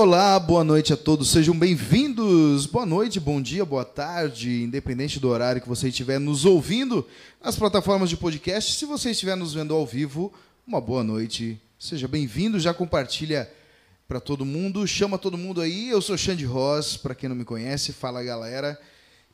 [0.00, 2.66] Olá, boa noite a todos, sejam bem-vindos.
[2.66, 7.04] Boa noite, bom dia, boa tarde, independente do horário que você estiver nos ouvindo
[7.42, 8.78] nas plataformas de podcast.
[8.78, 10.32] Se você estiver nos vendo ao vivo,
[10.64, 12.60] uma boa noite, seja bem-vindo.
[12.60, 13.50] Já compartilha
[14.06, 15.88] para todo mundo, chama todo mundo aí.
[15.88, 18.80] Eu sou Xande Ross, para quem não me conhece, fala galera.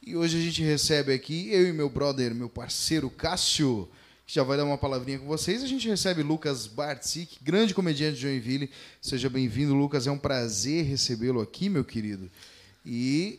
[0.03, 3.87] E hoje a gente recebe aqui eu e meu brother, meu parceiro Cássio
[4.27, 5.63] que já vai dar uma palavrinha com vocês.
[5.63, 8.71] A gente recebe Lucas Bartzik, grande comediante de Joinville.
[9.01, 10.07] Seja bem-vindo, Lucas.
[10.07, 12.31] É um prazer recebê-lo aqui, meu querido.
[12.87, 13.39] E.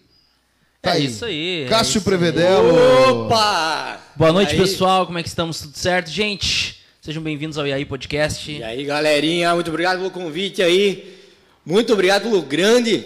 [0.81, 1.05] Tá é aí.
[1.05, 1.65] isso aí.
[1.67, 3.25] Cássio é Prevedelo.
[3.25, 3.99] Opa!
[4.15, 5.07] Boa noite, pessoal.
[5.07, 5.59] Como é que estamos?
[5.59, 6.11] Tudo certo?
[6.11, 8.51] Gente, sejam bem-vindos ao IAI Podcast.
[8.51, 11.17] E aí, galerinha, muito obrigado pelo convite aí.
[11.65, 13.03] Muito obrigado pelo grande.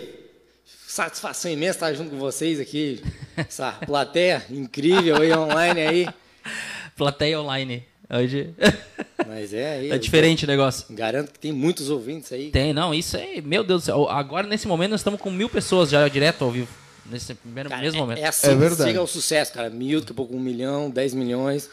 [0.86, 3.02] Satisfação imensa estar junto com vocês aqui.
[3.38, 6.10] Essa plateia incrível aí online aí.
[7.00, 7.82] Plateia online.
[8.10, 8.54] Hoje.
[9.26, 9.92] Mas é aí.
[9.96, 10.86] É diferente o negócio.
[10.90, 12.52] Garanto que tem muitos ouvintes aí.
[12.52, 14.10] Tem, não, isso aí, meu Deus do céu.
[14.10, 16.68] Agora, nesse momento, nós estamos com mil pessoas já direto ao vivo.
[17.06, 18.20] Nesse primeiro, cara, mesmo é, momento.
[18.20, 18.84] É assim é verdade.
[18.84, 19.70] chega ao sucesso, cara.
[19.70, 21.70] Mil, daqui a pouco um milhão, dez milhões.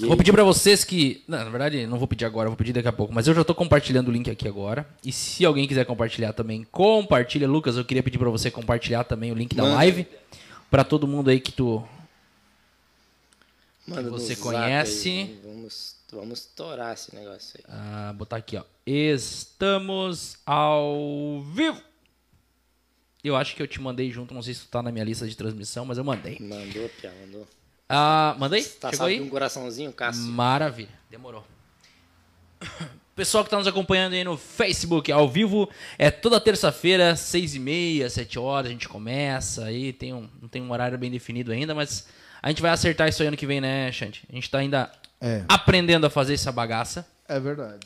[0.00, 1.24] E vou pedir para vocês que.
[1.26, 3.12] Não, na verdade, não vou pedir agora, vou pedir daqui a pouco.
[3.12, 4.86] Mas eu já estou compartilhando o link aqui agora.
[5.04, 7.48] E se alguém quiser compartilhar também, compartilha.
[7.48, 9.74] Lucas, eu queria pedir para você compartilhar também o link da Mano.
[9.74, 10.06] live.
[10.70, 11.84] para todo mundo aí que tu
[13.90, 15.36] Manda que você conhece.
[15.42, 17.64] Vamos, vamos estourar esse negócio aí.
[17.68, 18.62] Ah, botar aqui, ó.
[18.86, 21.82] Estamos ao vivo.
[23.22, 25.26] Eu acho que eu te mandei junto, não sei se tu tá na minha lista
[25.26, 26.38] de transmissão, mas eu mandei.
[26.40, 27.46] Mandou, Pia, mandou.
[27.88, 28.62] Ah, mandei?
[28.62, 29.20] Tá Chegou aí?
[29.20, 30.22] um coraçãozinho, Cássio?
[30.22, 31.44] Maravilha, demorou.
[33.16, 37.58] Pessoal que está nos acompanhando aí no Facebook, ao vivo, é toda terça-feira, seis e
[37.58, 41.52] meia, sete horas, a gente começa aí, tem um, não tem um horário bem definido
[41.52, 42.06] ainda, mas
[42.42, 44.22] a gente vai acertar isso aí ano que vem, né, Xande?
[44.30, 45.44] A gente está ainda é.
[45.48, 47.06] aprendendo a fazer essa bagaça.
[47.28, 47.80] É verdade.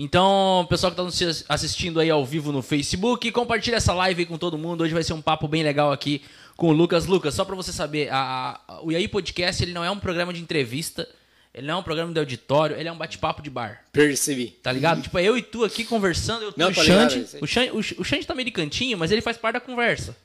[0.00, 4.26] Então, pessoal que está nos assistindo aí ao vivo no Facebook, compartilha essa live aí
[4.26, 4.84] com todo mundo.
[4.84, 6.22] Hoje vai ser um papo bem legal aqui
[6.56, 7.06] com o Lucas.
[7.06, 10.32] Lucas, só para você saber, a, a, o IAI Podcast ele não é um programa
[10.32, 11.08] de entrevista,
[11.52, 13.82] ele não é um programa de auditório, ele é um bate-papo de bar.
[13.92, 14.56] Percebi.
[14.62, 15.02] Tá ligado?
[15.02, 18.24] tipo, é eu e tu aqui conversando, eu, não, o, Xande, o, Xande, o Xande
[18.24, 20.16] tá meio de cantinho, mas ele faz parte da conversa.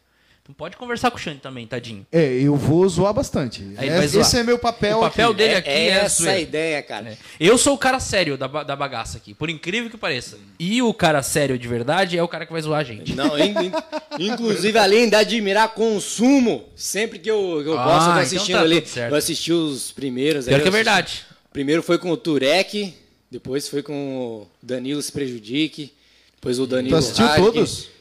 [0.58, 2.06] Pode conversar com o Xande também, tadinho.
[2.12, 3.64] É, eu vou zoar bastante.
[3.78, 4.26] Aí é, zoar.
[4.26, 5.38] Esse é meu papel O papel aqui.
[5.38, 7.12] dele aqui é, é essa a ideia, cara.
[7.12, 7.18] É.
[7.40, 10.38] Eu sou o cara sério da, da bagaça aqui, por incrível que pareça.
[10.60, 13.16] E o cara sério de verdade é o cara que vai zoar a gente.
[13.16, 13.54] Não, in,
[14.20, 18.20] in, inclusive, além de admirar consumo, sempre que eu, que eu ah, posso, eu tô
[18.20, 19.12] assistindo então tá ali.
[19.12, 20.46] Eu assisti os primeiros.
[20.46, 21.24] Pior que é verdade.
[21.54, 22.94] Primeiro foi com o Turek,
[23.32, 25.94] depois foi com o Danilo Se Prejudique,
[26.36, 27.94] depois o Danilo Tu assistiu todos?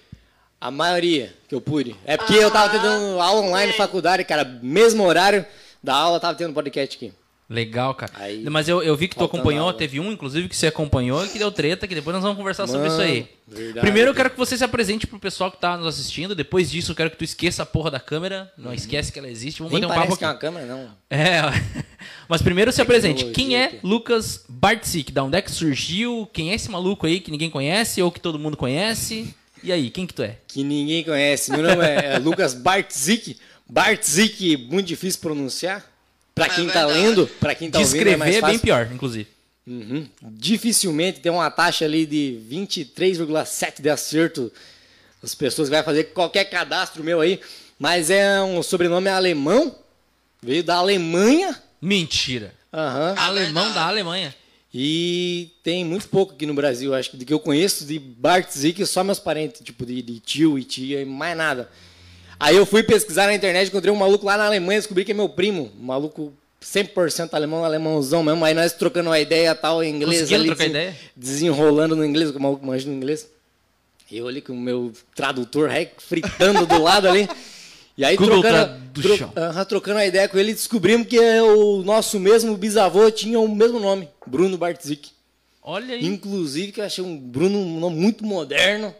[0.63, 1.97] A maioria que eu pude.
[2.05, 2.87] É porque ah, eu tava tendo
[3.21, 5.45] aula online, faculdade, cara, mesmo horário
[5.83, 7.13] da aula, tava tendo podcast aqui.
[7.51, 8.13] Legal, cara.
[8.15, 11.29] Aí, Mas eu, eu vi que tu acompanhou, teve um, inclusive, que você acompanhou e
[11.29, 13.29] que deu treta, que depois nós vamos conversar Mano, sobre isso aí.
[13.49, 16.33] Verdade, Primeiro eu quero que você se apresente pro pessoal que tá nos assistindo.
[16.33, 18.51] Depois disso, eu quero que tu esqueça a porra da câmera.
[18.57, 18.75] Não uhum.
[18.75, 19.59] esquece que ela existe.
[19.59, 20.19] Vamos Nem bater um papo aqui.
[20.21, 20.91] Que é uma câmera, não.
[21.11, 21.43] É.
[22.29, 23.25] Mas primeiro se apresente.
[23.33, 25.11] Quem é Lucas Bartzik?
[25.11, 26.31] Da onde é que surgiu?
[26.33, 29.35] Quem é esse maluco aí que ninguém conhece ou que todo mundo conhece?
[29.63, 30.37] E aí, quem que tu é?
[30.49, 31.51] Que ninguém conhece.
[31.53, 33.37] Meu nome é Lucas Bartzik.
[33.69, 35.85] Bartzik, muito difícil pronunciar.
[36.35, 39.29] Para quem é tá lendo, para quem tá Descrever ouvindo é, é bem pior, inclusive.
[39.67, 40.09] Uhum.
[40.23, 44.53] Dificilmente tem uma taxa ali de 23,7 de acerto
[45.23, 47.41] as pessoas que vai fazer qualquer cadastro meu aí,
[47.79, 49.75] mas é um sobrenome alemão,
[50.43, 51.63] veio da Alemanha.
[51.81, 52.53] Mentira.
[52.73, 53.15] Uhum.
[53.17, 54.35] Alemão da Alemanha.
[54.75, 58.51] E tem muito pouco aqui no Brasil, acho que do que eu conheço de Bart
[58.51, 61.69] Zick, só meus parentes, tipo de, de, tio e tia e mais nada.
[62.41, 65.15] Aí eu fui pesquisar na internet, encontrei um maluco lá na Alemanha, descobri que é
[65.15, 68.45] meu primo, um maluco 100% alemão, alemãozão mesmo.
[68.45, 70.97] Aí nós trocando uma ideia tal em inglês ali, trocar ideia?
[71.15, 73.29] desenrolando no inglês, que o maluco manja no inglês.
[74.11, 77.29] Eu ali com o meu tradutor fritando do lado ali.
[78.03, 79.31] E aí, Google trocando, do tro, chão.
[79.31, 83.79] Uh, trocando a ideia com ele, descobrimos que o nosso mesmo bisavô tinha o mesmo
[83.79, 85.11] nome, Bruno Bartzik.
[85.63, 86.05] Olha aí.
[86.05, 88.93] Inclusive, que eu achei um Bruno um nome muito moderno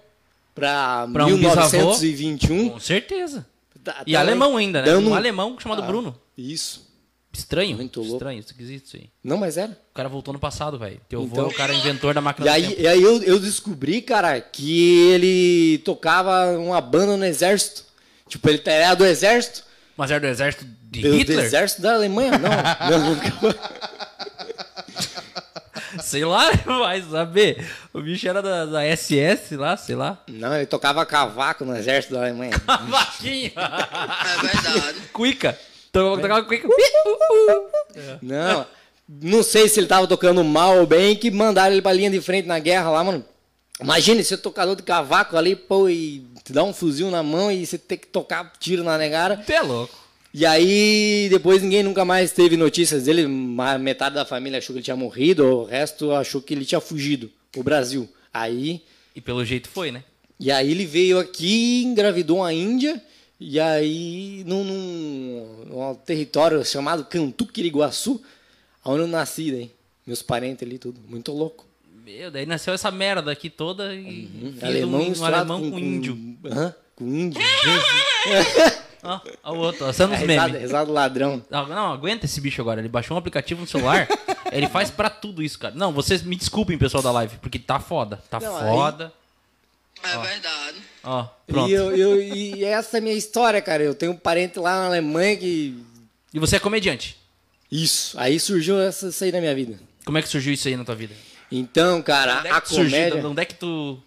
[0.55, 2.57] para 1921.
[2.57, 3.45] Um com certeza.
[3.83, 4.87] Tá, e tá alemão ainda, né?
[4.87, 5.11] Dando...
[5.11, 6.17] Um alemão chamado ah, Bruno.
[6.39, 6.89] Isso.
[7.33, 7.75] Estranho.
[7.75, 8.15] Muito louco.
[8.15, 9.11] Estranho, esquisito isso aí.
[9.25, 9.73] Não, mas era.
[9.73, 11.01] O cara voltou no passado, velho.
[11.09, 13.41] Teu então, avô é o cara inventor da máquina e aí, E aí eu, eu
[13.41, 17.91] descobri, cara, que ele tocava uma banda no exército.
[18.33, 19.63] Tipo, ele era do exército.
[19.95, 21.37] Mas era do exército de do, Hitler?
[21.39, 22.49] Do exército da Alemanha, não.
[22.89, 23.21] não, não.
[26.03, 27.63] sei lá, vai saber.
[27.93, 30.19] O bicho era da, da, SS lá, sei lá.
[30.29, 32.59] Não, ele tocava cavaco no exército da Alemanha.
[32.67, 33.53] Cavaquinho!
[33.55, 35.01] é verdade.
[35.13, 35.59] Cuica.
[35.93, 36.67] Tocava cuica.
[38.23, 38.67] Não,
[39.07, 42.23] não sei se ele tava tocando mal ou bem, que mandaram ele pra linha de
[42.23, 43.23] frente na guerra lá, mano.
[43.79, 47.65] Imagina você tocador de cavaco ali, pô, e te dá um fuzil na mão e
[47.67, 49.37] você tem que tocar tiro na negara.
[49.37, 49.95] Tu é louco.
[50.35, 53.27] E aí, depois ninguém nunca mais teve notícias dele.
[53.27, 57.31] Metade da família achou que ele tinha morrido, o resto achou que ele tinha fugido
[57.51, 58.09] pro Brasil.
[58.33, 58.83] Aí,
[59.15, 60.03] E pelo jeito foi, né?
[60.41, 63.01] e aí ele veio aqui, engravidou uma índia,
[63.39, 68.23] e aí num, num, num território chamado Cantuquiriguaçu,
[68.85, 69.71] onde eu nasci, daí.
[70.07, 70.99] Meus parentes ali, tudo.
[71.07, 71.67] Muito louco.
[72.19, 74.29] Meu, daí nasceu essa merda aqui toda e
[74.59, 76.37] filho alemão um, um alemão com, índio.
[76.45, 77.41] Aham, com índio.
[79.05, 80.61] Ó, ó o outro, É os risada, memes.
[80.63, 81.43] risada do ladrão.
[81.51, 82.81] Não, não, aguenta esse bicho agora.
[82.81, 84.07] Ele baixou um aplicativo no celular.
[84.53, 85.75] ele faz pra tudo isso, cara.
[85.75, 88.23] Não, vocês me desculpem, pessoal da live, porque tá foda.
[88.31, 89.13] Tá Não, aí- foda.
[90.05, 90.77] É verdade.
[91.03, 91.69] Ó, pronto.
[91.69, 93.83] E, eu, eu- e essa é a minha história, cara.
[93.83, 95.77] Eu tenho um parente lá na Alemanha que.
[96.33, 97.17] E você é comediante.
[97.71, 98.17] Isso.
[98.21, 99.81] Aí surgiu essa, isso aí na minha vida.
[100.05, 101.15] Como é que surgiu isso aí na tua vida?
[101.53, 102.99] Então, cara, Onde é a que tu surgiu?
[102.99, 103.29] comédia.
[103.29, 103.99] Onde é que tu.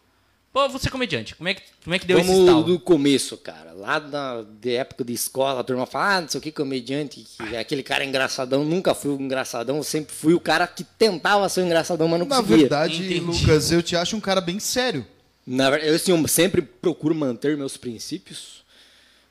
[0.52, 1.36] Pô, você é comediante.
[1.36, 2.64] Como é que, como é que deu esse Vamos estalo?
[2.64, 3.74] do começo, cara.
[3.74, 7.26] Lá na de época de escola, a turma fala, ah, não sei o que, comediante,
[7.38, 8.64] que é aquele cara engraçadão.
[8.64, 12.26] Nunca fui o engraçadão, sempre fui o cara que tentava ser o engraçadão, mas não
[12.26, 12.58] Na conseguia.
[12.58, 13.20] verdade, Entendi.
[13.20, 15.06] Lucas, eu te acho um cara bem sério.
[15.46, 18.64] Na verdade, eu, assim, eu sempre procuro manter meus princípios,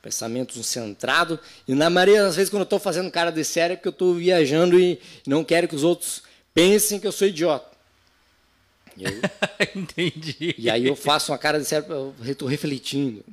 [0.02, 1.38] pensamentos centrados.
[1.66, 3.92] E na maioria das vezes, quando eu estou fazendo cara de sério, é porque eu
[3.92, 6.22] estou viajando e não quero que os outros
[6.52, 7.72] pensem que eu sou idiota.
[8.96, 9.20] E, eu-
[9.74, 10.54] Entendi.
[10.58, 13.24] e aí eu faço uma cara de sério, eu estou refletindo.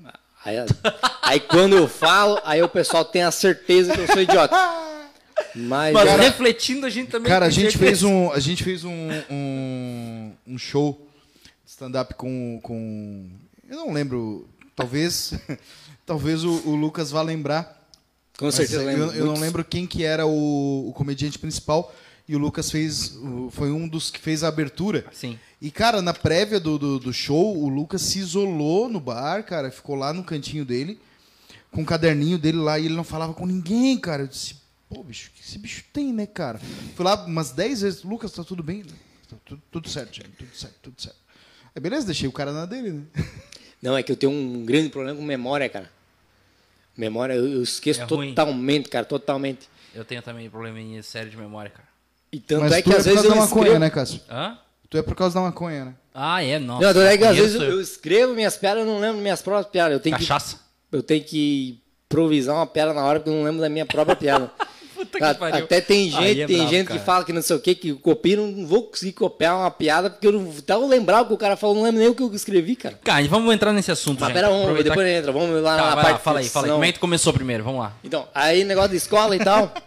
[0.44, 0.56] Aí,
[1.22, 4.56] aí quando eu falo, aí o pessoal tem a certeza que eu sou idiota.
[5.56, 7.30] Mas, Mas cara, refletindo, a gente também.
[7.32, 7.86] Cara, a gente certeza.
[7.86, 11.08] fez um, a gente fez um, um, um show
[11.66, 13.30] stand-up com, com.
[13.70, 14.48] Eu não lembro.
[14.76, 15.34] Talvez.
[16.06, 17.88] talvez o, o Lucas vá lembrar.
[18.38, 19.16] com Mas certeza eu, lembro.
[19.16, 21.94] eu não lembro quem que era o, o comediante principal.
[22.28, 23.16] E o Lucas fez.
[23.18, 25.06] o- Foi um dos que fez a abertura.
[25.12, 25.38] Sim.
[25.62, 29.70] E, cara, na prévia do, do, do show, o Lucas se isolou no bar, cara.
[29.70, 31.00] Ficou lá no cantinho dele,
[31.72, 34.24] com o caderninho dele lá, e ele não falava com ninguém, cara.
[34.24, 34.56] Eu disse,
[34.90, 36.60] pô, bicho, o que esse bicho tem, né, cara?
[36.96, 38.84] Fui lá umas 10 vezes, Lucas, tá tudo bem?
[39.30, 41.18] Tá tudo, tudo certo, gente, tudo certo, tudo certo.
[41.76, 43.04] Aí, beleza, deixei o cara na dele, né?
[43.80, 45.92] Não, é que eu tenho um grande problema com memória, cara.
[46.98, 49.70] Memória, eu, eu esqueço É totalmente, cara, totalmente.
[49.94, 51.88] Eu tenho também probleminha sério de memória, cara.
[52.32, 53.80] E tanto Mas é que é às vezes eu maconha, escrevo...
[53.80, 54.22] né, Cássio?
[54.30, 54.58] Hã?
[54.92, 55.94] Tu é por causa da maconha, né?
[56.14, 56.60] Ah, é?
[56.60, 56.94] Nossa.
[56.94, 59.94] Não, é que às vezes eu escrevo minhas piadas, eu não lembro minhas próprias piadas.
[59.94, 60.20] Eu tenho, eu.
[60.20, 60.60] que, Cachaça.
[60.92, 64.18] eu tenho que improvisar uma piada na hora porque eu não lembro da minha própria
[64.18, 64.52] piada.
[64.94, 65.64] Puta que pariu.
[65.64, 67.00] Até tem gente, é tem bravo, gente cara.
[67.00, 70.10] que fala que não sei o que, que copia, não vou conseguir copiar uma piada
[70.10, 72.14] porque eu não até eu lembrar o que o cara falou, não lembro nem o
[72.14, 73.00] que eu escrevi, cara.
[73.02, 74.36] Cara, vamos entrar nesse assunto, Mas gente.
[74.36, 76.68] pera, vamos, Aproveitar depois que- entra, vamos lá Tá, na parte lá, fala aí, fala
[76.68, 76.72] aí.
[76.74, 77.64] Como é que tu começou primeiro?
[77.64, 77.94] Vamos lá.
[78.04, 79.74] Então, aí negócio de escola e tal.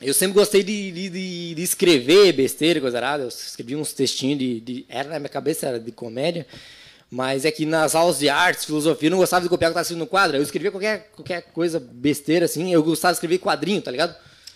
[0.00, 3.22] Eu sempre gostei de, de, de- escrever besteira, coisa errada.
[3.24, 6.46] Eu escrevia uns textinhos de, de- Era na minha cabeça, era de comédia.
[7.10, 9.78] Mas é que nas aulas de artes, filosofia, eu não gostava de copiar o que
[9.78, 10.36] estava escrito no quadro.
[10.36, 12.72] Eu escrevia qualquer, qualquer coisa besteira, assim.
[12.72, 14.14] Eu gostava de escrever quadrinho, tá ligado?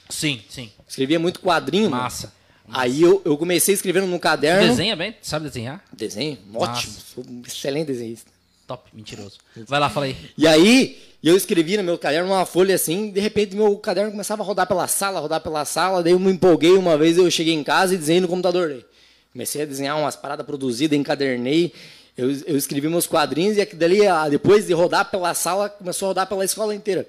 [0.08, 0.70] Sim, sim.
[0.87, 1.88] Escrevia muito quadrinho.
[1.88, 2.02] mano.
[2.02, 2.32] Massa.
[2.72, 4.69] Aí eu, eu comecei escrevendo no caderno.
[4.69, 5.16] Desenha bem?
[5.22, 5.82] Sabe desenhar?
[5.92, 6.38] Desenho?
[6.54, 6.92] Ótimo.
[7.14, 8.31] Sou um excelente desenhista.
[8.70, 9.38] Top, mentiroso.
[9.67, 10.17] Vai lá, fala aí.
[10.38, 14.44] E aí, eu escrevi no meu caderno uma folha assim, de repente meu caderno começava
[14.44, 17.52] a rodar pela sala, rodar pela sala, daí eu me empolguei uma vez, eu cheguei
[17.52, 18.69] em casa e desenhei no computador.
[18.69, 18.84] Daí.
[19.32, 21.72] Comecei a desenhar umas paradas produzidas, encadernei,
[22.17, 26.09] eu, eu escrevi meus quadrinhos e dali, ah, depois de rodar pela sala, começou a
[26.11, 27.09] rodar pela escola inteira.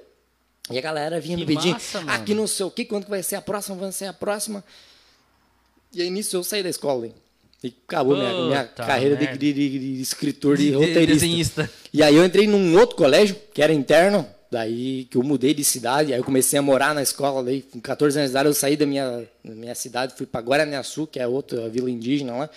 [0.68, 3.22] E a galera vinha Que me pedir, aqui não sei o que, quando que vai
[3.22, 4.64] ser a próxima, vai ser a próxima.
[5.94, 7.14] E aí nisso eu saí da escola, hein?
[7.64, 11.06] E acabou minha, minha Puta carreira de, de- de- escritor, de De- roteirista.
[11.14, 11.72] desenhista.
[11.94, 15.64] E aí eu entrei num outro colégio, que era interno, daí que eu mudei de
[15.64, 18.54] cidade, aí eu comecei a morar na escola, daí com 14 anos de idade eu
[18.54, 22.50] saí da minha, da minha cidade, fui para Guaraniaçu, que é outra vila indígena lá.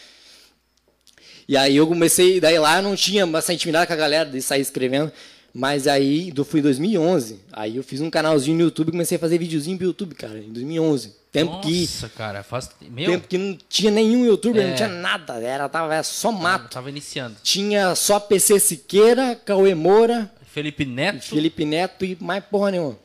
[1.46, 4.40] E aí eu comecei, daí lá eu não tinha essa intimidade com a galera de
[4.40, 5.12] sair escrevendo,
[5.52, 9.20] mas aí eu fui em 2011, aí eu fiz um canalzinho no YouTube, comecei a
[9.20, 11.12] fazer videozinho pro YouTube, cara, em 2011.
[11.34, 12.70] Tempo que Nossa, cara, faz.
[12.80, 14.68] Meu, tempo que não tinha nenhum youtuber, É.
[14.68, 16.70] não tinha nada, era tava era só mato.
[16.70, 17.36] tava iniciando.
[17.42, 21.24] Tinha só PC Siqueira, Cauê Moura, Felipe Neto.
[21.24, 22.96] Felipe Neto e mais porra nenhuma.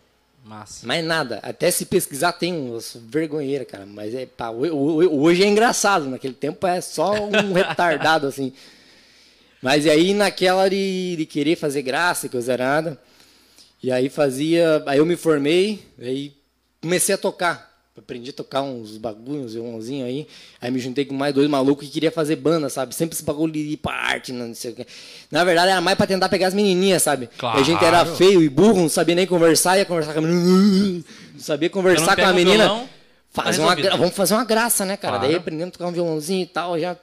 [0.46, 0.86] Massa.
[0.88, 1.40] Mais nada.
[1.44, 3.86] Até se pesquisar tem uns vergonheira, cara.
[3.86, 6.06] Mas é, pá, ho- ho- hoje é engraçado.
[6.08, 8.54] Naquele tempo é só um retardado, assim.
[9.62, 13.00] Mas aí naquela de, de querer fazer graça coisa nada.
[13.82, 14.84] E aí fazia.
[14.86, 16.34] Aí eu me formei, aí
[16.82, 17.69] comecei a tocar.
[18.00, 20.28] Aprendi a tocar uns bagulhos, uns violãozinhos aí.
[20.62, 22.96] Aí me juntei com mais dois malucos que queria fazer banda, sabe?
[22.96, 24.88] Sempre esse bagulho de ir pra arte, não sei o quê.
[25.30, 27.30] Na verdade, era mais pra tentar pegar as menininhas, sabe?
[27.38, 27.60] Claro.
[27.60, 31.04] A gente era feio e burro, não sabia nem conversar, ia conversar com a menina.
[31.40, 32.66] Não sabia conversar com pega a menina.
[32.66, 32.90] violão,
[33.32, 35.14] Fazer uma, gra- vamos fazer uma graça, né, cara?
[35.18, 35.28] Claro.
[35.32, 36.98] Daí aprendendo a tocar um violãozinho e tal, já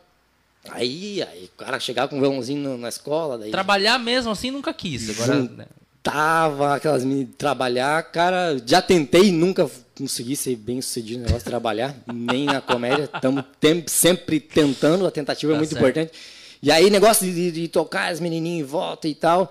[0.71, 4.75] Aí, aí o cara chegava com um violãozinho na escola, daí Trabalhar mesmo assim nunca
[4.75, 5.09] quis.
[5.11, 5.67] Agora, né?
[6.03, 11.51] tava aquelas meninas trabalhar, cara, já tentei, nunca consegui ser bem sucedido no negócio de
[11.51, 13.45] trabalhar, nem na comédia, estamos
[13.87, 15.83] sempre tentando, a tentativa é Tá muito certo.
[15.83, 16.13] importante.
[16.63, 19.51] E aí, negócio de, de- tocar as menininhas em volta e tal.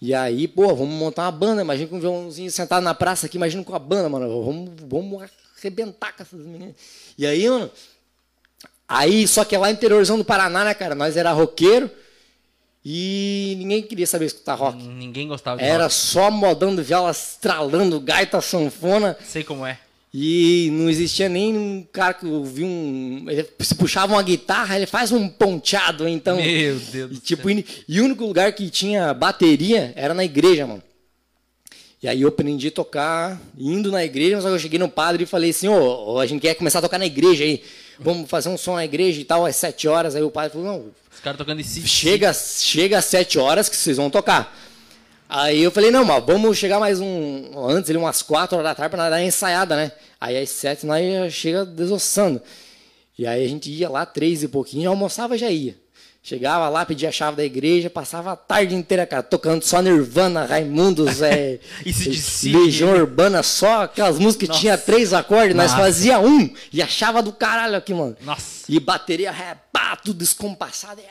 [0.00, 3.36] E aí, pô, vamos montar uma banda, imagina com um violãozinho sentado na praça aqui,
[3.36, 5.22] imagina com a banda, mano, vamos, vamos
[5.58, 6.74] arrebentar com essas meninas.
[7.18, 7.70] E aí, mano,
[8.88, 11.90] aí, só que é lá no interiorzão do Paraná, né, cara, nós era roqueiro
[12.84, 14.82] e ninguém queria saber escutar rock.
[14.82, 15.94] ninguém gostava de Era rock.
[15.94, 19.16] só modão de viola, estralando, gaita, sanfona.
[19.24, 19.78] Sei como é.
[20.12, 23.26] E não existia nem um cara que ouvia um.
[23.28, 26.36] Ele se puxava uma guitarra, ele faz um ponteado, então.
[26.36, 27.58] Meu Deus E, do tipo, céu.
[27.58, 30.82] e, e o único lugar que tinha bateria era na igreja, mano.
[32.02, 35.24] E aí eu aprendi a tocar indo na igreja, só que eu cheguei no padre
[35.24, 37.62] e falei assim, ô, a gente quer começar a tocar na igreja aí.
[37.98, 40.14] Vamos fazer um som na igreja e tal, às sete horas.
[40.16, 41.86] Aí o padre falou, não, Os caras tocando esse.
[41.86, 44.56] chega, chega às 7 horas que vocês vão tocar.
[45.28, 47.52] Aí eu falei, não, mas vamos chegar mais um.
[47.68, 49.92] Antes, ali, umas 4 horas da tarde, pra nós dar uma ensaiada, né?
[50.18, 52.40] Aí às 7 nós já chega desossando.
[53.18, 55.76] E aí a gente ia lá, três e pouquinho, almoçava já ia.
[56.22, 60.44] Chegava lá, pedia a chave da igreja, passava a tarde inteira, cara, tocando só Nirvana,
[60.44, 61.58] Raimundos, é.
[62.44, 64.60] Legião Urbana, só aquelas músicas que Nossa.
[64.60, 65.82] tinha três acordes, nós Nossa.
[65.82, 68.16] fazia um e achava do caralho aqui, mano.
[68.20, 68.64] Nossa.
[68.68, 71.04] E bateria, é, pá, tudo descompassado, e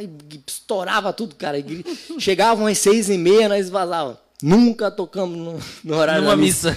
[0.00, 1.58] e estourava tudo, cara.
[1.58, 1.84] E
[2.20, 4.20] Chegavam às seis e meia, nós vazava.
[4.42, 6.76] Nunca tocamos no, no horário Numa da missa.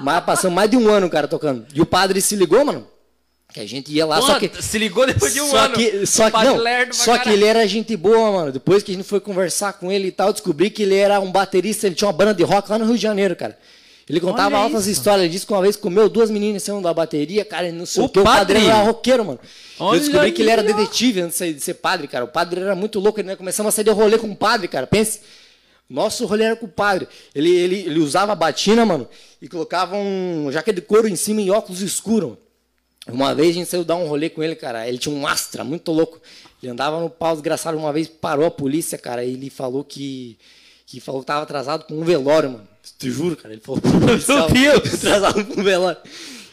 [0.00, 1.66] Mas passamos mais de um ano, cara, tocando.
[1.72, 2.88] E o padre se ligou, mano,
[3.54, 4.50] que a gente ia lá, Pô, só que...
[4.60, 5.74] Se ligou depois de um só ano.
[5.76, 6.58] Que, só que, não,
[6.92, 8.50] só que ele era gente boa, mano.
[8.52, 11.30] Depois que a gente foi conversar com ele e tal, descobri que ele era um
[11.30, 13.56] baterista, ele tinha uma banda de rock lá no Rio de Janeiro, cara.
[14.10, 14.90] Ele contava Olha altas isso.
[14.98, 15.22] histórias.
[15.24, 17.86] Ele disse que uma vez comeu duas meninas em cima da bateria, cara, e não
[17.86, 18.18] sei O o, que.
[18.18, 18.58] O padre?
[18.66, 19.38] era roqueiro, mano.
[19.78, 22.24] Olha eu descobri que ele era detetive antes de ser- de ser padre, cara.
[22.24, 23.20] O padre era muito louco.
[23.20, 24.86] Ele, né, começamos a sair de rolê com o padre, cara.
[24.86, 25.20] Pense.
[25.88, 27.06] Nosso rolê era com o padre.
[27.34, 29.08] Ele, ele, ele usava batina, mano,
[29.40, 32.36] e colocava um jaqueta de couro em cima e óculos escuros.
[33.06, 34.88] Uma vez a gente saiu dar um rolê com ele, cara.
[34.88, 36.20] Ele tinha um Astra, muito louco.
[36.62, 37.76] Ele andava no pau desgraçado.
[37.76, 39.24] Uma vez parou a polícia, cara.
[39.24, 40.38] E ele falou que.
[40.86, 42.68] que falou que tava atrasado com um velório, mano.
[42.98, 43.52] Te juro, cara.
[43.52, 44.94] Ele falou pro policial, Deus!
[44.94, 45.98] atrasado com um velório.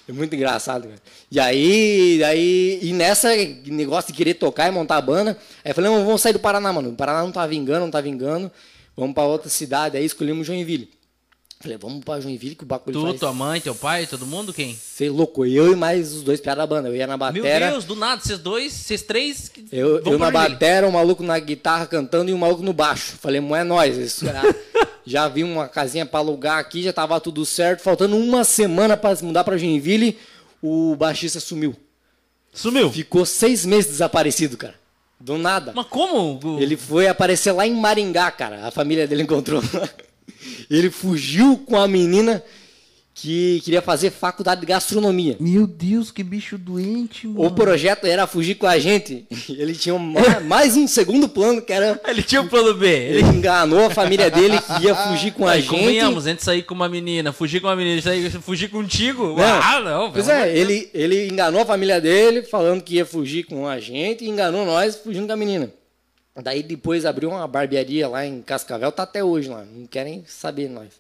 [0.08, 1.02] É muito engraçado, cara.
[1.32, 3.30] E aí, aí, e nessa
[3.66, 6.74] negócio de querer tocar e montar a banda, aí eu falei, vamos sair do Paraná,
[6.74, 6.90] mano.
[6.90, 8.52] O Paraná não tá vingando, não tá vingando.
[8.96, 9.96] Vamos pra outra cidade.
[9.96, 10.90] Aí escolhemos Joinville.
[11.62, 13.20] Falei, vamos pra Joinville que o bagulho Tu, faz...
[13.20, 14.76] tua mãe, teu pai, todo mundo, quem?
[14.76, 16.90] Ser louco, eu e mais os dois piadas da banda.
[16.90, 17.72] Eu ia na Meu batera.
[17.72, 19.52] Deus, do nada, vocês dois, vocês três.
[19.72, 23.16] Eu, eu na batera, um maluco na guitarra cantando e um maluco no baixo.
[23.20, 23.98] Falei, não é nós.
[23.98, 24.42] Isso, já,
[25.06, 27.82] já vi uma casinha pra alugar aqui, já tava tudo certo.
[27.82, 30.18] Faltando uma semana pra se mudar pra Joinville,
[30.62, 31.76] o baixista sumiu.
[32.54, 32.92] Sumiu.
[32.92, 34.76] Ficou seis meses desaparecido, cara.
[35.20, 35.72] Do nada.
[35.76, 36.40] Mas como?
[36.44, 38.66] O- Ele foi aparecer lá em Maringá, cara.
[38.68, 39.62] A família dele encontrou.
[40.70, 42.44] Ele fugiu com a menina
[43.14, 45.36] que queria fazer faculdade de gastronomia.
[45.40, 47.46] Meu Deus, que bicho doente, mano.
[47.46, 49.28] O projeto era fugir com a gente.
[49.50, 52.02] Ele tinha uma- mais um segundo plano, que era.
[52.08, 52.88] Ele tinha o plano B.
[52.88, 55.70] Ele enganou a família dele que ia fugir com a Aí, gente.
[55.70, 59.36] Convenhamos, entre sair com uma menina, fugir com uma menina, sair, fugir contigo.
[59.36, 59.44] Não.
[59.44, 60.12] Ah, não.
[60.12, 63.80] Pois é, de ele, ele enganou a família dele, falando que ia fugir com a
[63.80, 65.72] gente, e enganou nós fugindo com a menina.
[66.36, 70.70] Daí depois abriu uma barbearia lá em Cascavel, tá até hoje lá, não querem saber
[70.70, 70.94] nós.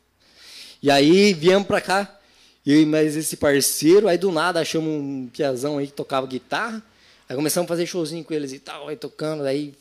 [0.83, 2.19] E aí viemos pra cá,
[2.65, 6.83] eu e mais esse parceiro, aí do nada achamos um piazão aí que tocava guitarra,
[7.29, 9.73] aí começamos a fazer showzinho com eles e tal, aí tocando, aí,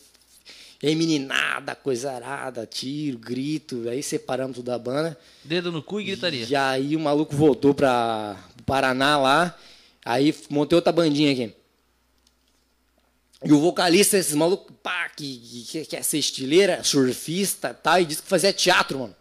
[0.81, 5.19] e aí meninada, coisa arada, tiro, grito, aí separamos tudo da banda.
[5.45, 6.47] Dedo no cu e gritaria.
[6.49, 9.59] E aí o maluco voltou para Paraná lá.
[10.05, 11.53] Aí montei outra bandinha aqui.
[13.43, 18.05] E o vocalista, esses malucos, pá, que, que quer ser estileira, surfista e tal, e
[18.05, 19.17] disse que fazia teatro, mano.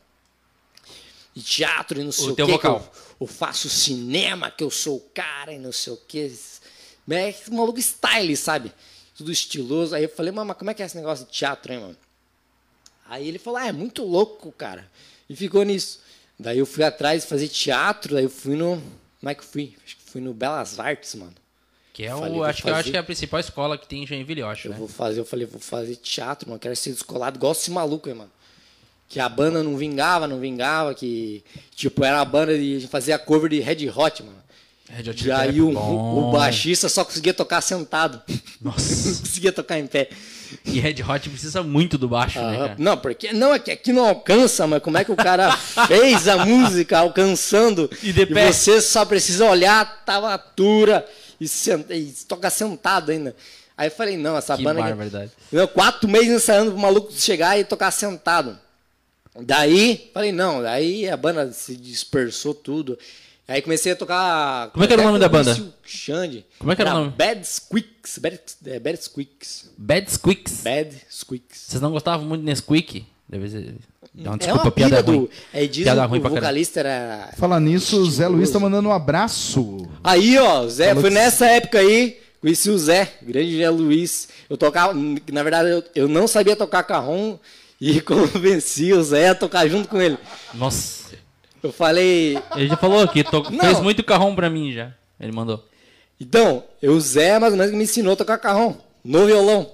[1.36, 2.80] E teatro e não sei o, teu quê, vocal.
[2.80, 6.32] que eu, eu faço cinema, que eu sou o cara e não sei o quê.
[7.10, 8.74] É esse maluco style, sabe?
[9.16, 9.96] Tudo estiloso.
[9.96, 11.98] Aí eu falei, mas como é que é esse negócio de teatro, hein, mano?
[13.06, 14.90] Aí ele falou, ah, é muito louco, cara.
[15.30, 16.02] E ficou nisso.
[16.38, 18.82] Daí eu fui atrás de fazer teatro, daí eu fui no.
[19.20, 19.76] Como é que eu fui?
[19.84, 21.34] Acho que fui no Belas Artes, mano.
[22.00, 22.92] Que é o, Falei, vou acho, que, eu acho fazer.
[22.92, 24.78] que é a principal escola que tem em Joinville, eu acho, Eu né?
[24.80, 26.58] vou fazer, eu falei, vou fazer teatro, mano.
[26.58, 28.32] Quero ser descolado igual esse maluco aí, mano.
[29.10, 31.44] Que a banda não vingava, não vingava, que.
[31.76, 34.38] Tipo, era a banda de fazer a cover de Red Hot, mano.
[34.90, 38.22] Red Hot E aí Peppers, o, o baixista só conseguia tocar sentado.
[38.62, 38.80] Nossa.
[39.10, 40.08] não conseguia tocar em pé.
[40.64, 42.58] E Red Hot precisa muito do baixo, né, Aham.
[42.60, 42.76] cara?
[42.80, 45.52] Não, porque não é que aqui não alcança, mas como é que o cara
[45.86, 48.54] fez a música alcançando E de pé.
[48.54, 51.06] você só precisa olhar a tablatura
[51.40, 53.36] e, senta, e toca sentado ainda.
[53.78, 54.90] Aí eu falei, não, essa Que banda aqui.
[54.90, 55.32] barbaridade.
[55.52, 58.58] Não, quatro meses ensaiando pro maluco chegar e tocar sentado.
[59.42, 62.98] Daí, falei, não, daí a banda se dispersou tudo.
[63.48, 64.70] Aí comecei a tocar.
[64.72, 65.58] Como é que era o nome da banda?
[65.84, 66.46] Xande.
[66.60, 67.12] Como é que era o nome?
[67.18, 68.20] Bad Squeaks.
[68.20, 69.72] Bad, é, Bad Squeaks.
[69.76, 70.62] Bad Squeaks.
[70.62, 71.60] Bad Squeaks.
[71.68, 73.08] Vocês não gostavam muito de Nesquik?
[73.28, 73.76] Deve ser.
[74.18, 75.26] É desculpa, uma piada pilha ruim.
[75.26, 75.30] do.
[75.54, 77.30] É, diz Piada que ruim o vocalista era.
[77.38, 79.88] Falar nisso, o Zé Luiz tá mandando um abraço.
[80.04, 84.28] Aí, ó, Zé, Falou foi que- nessa época aí, conheci o Zé, grande Zé Luiz.
[84.50, 87.38] Eu tocava, na verdade, eu, eu não sabia tocar carrom
[87.80, 90.18] e convenci o Zé a tocar junto com ele.
[90.54, 91.00] Nossa.
[91.62, 93.44] Eu falei, Ele já falou que to...
[93.60, 94.94] Fez muito carrão pra mim já.
[95.20, 95.64] Ele mandou.
[96.20, 99.70] então, eu, o Zé, mais ou menos, que me ensinou a tocar carrom, no violão.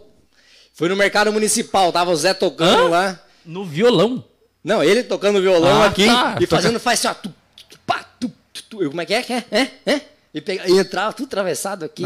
[0.74, 2.90] Foi no mercado municipal, tava o Zé tocando Hã?
[2.90, 3.20] lá.
[3.46, 4.24] No violão.
[4.64, 6.38] Não, ele tocando violão Ah, aqui tá.
[6.42, 7.22] e fazendo, faz assim, ó.
[7.22, 7.34] Tu,
[7.70, 8.32] tu, pá, tu,
[8.70, 8.82] tu.
[8.82, 9.22] Eu, como é que é?
[9.22, 9.46] que é?
[9.52, 9.70] É?
[9.86, 10.02] É?
[10.34, 12.04] E, pega, e entrava tudo atravessado aqui.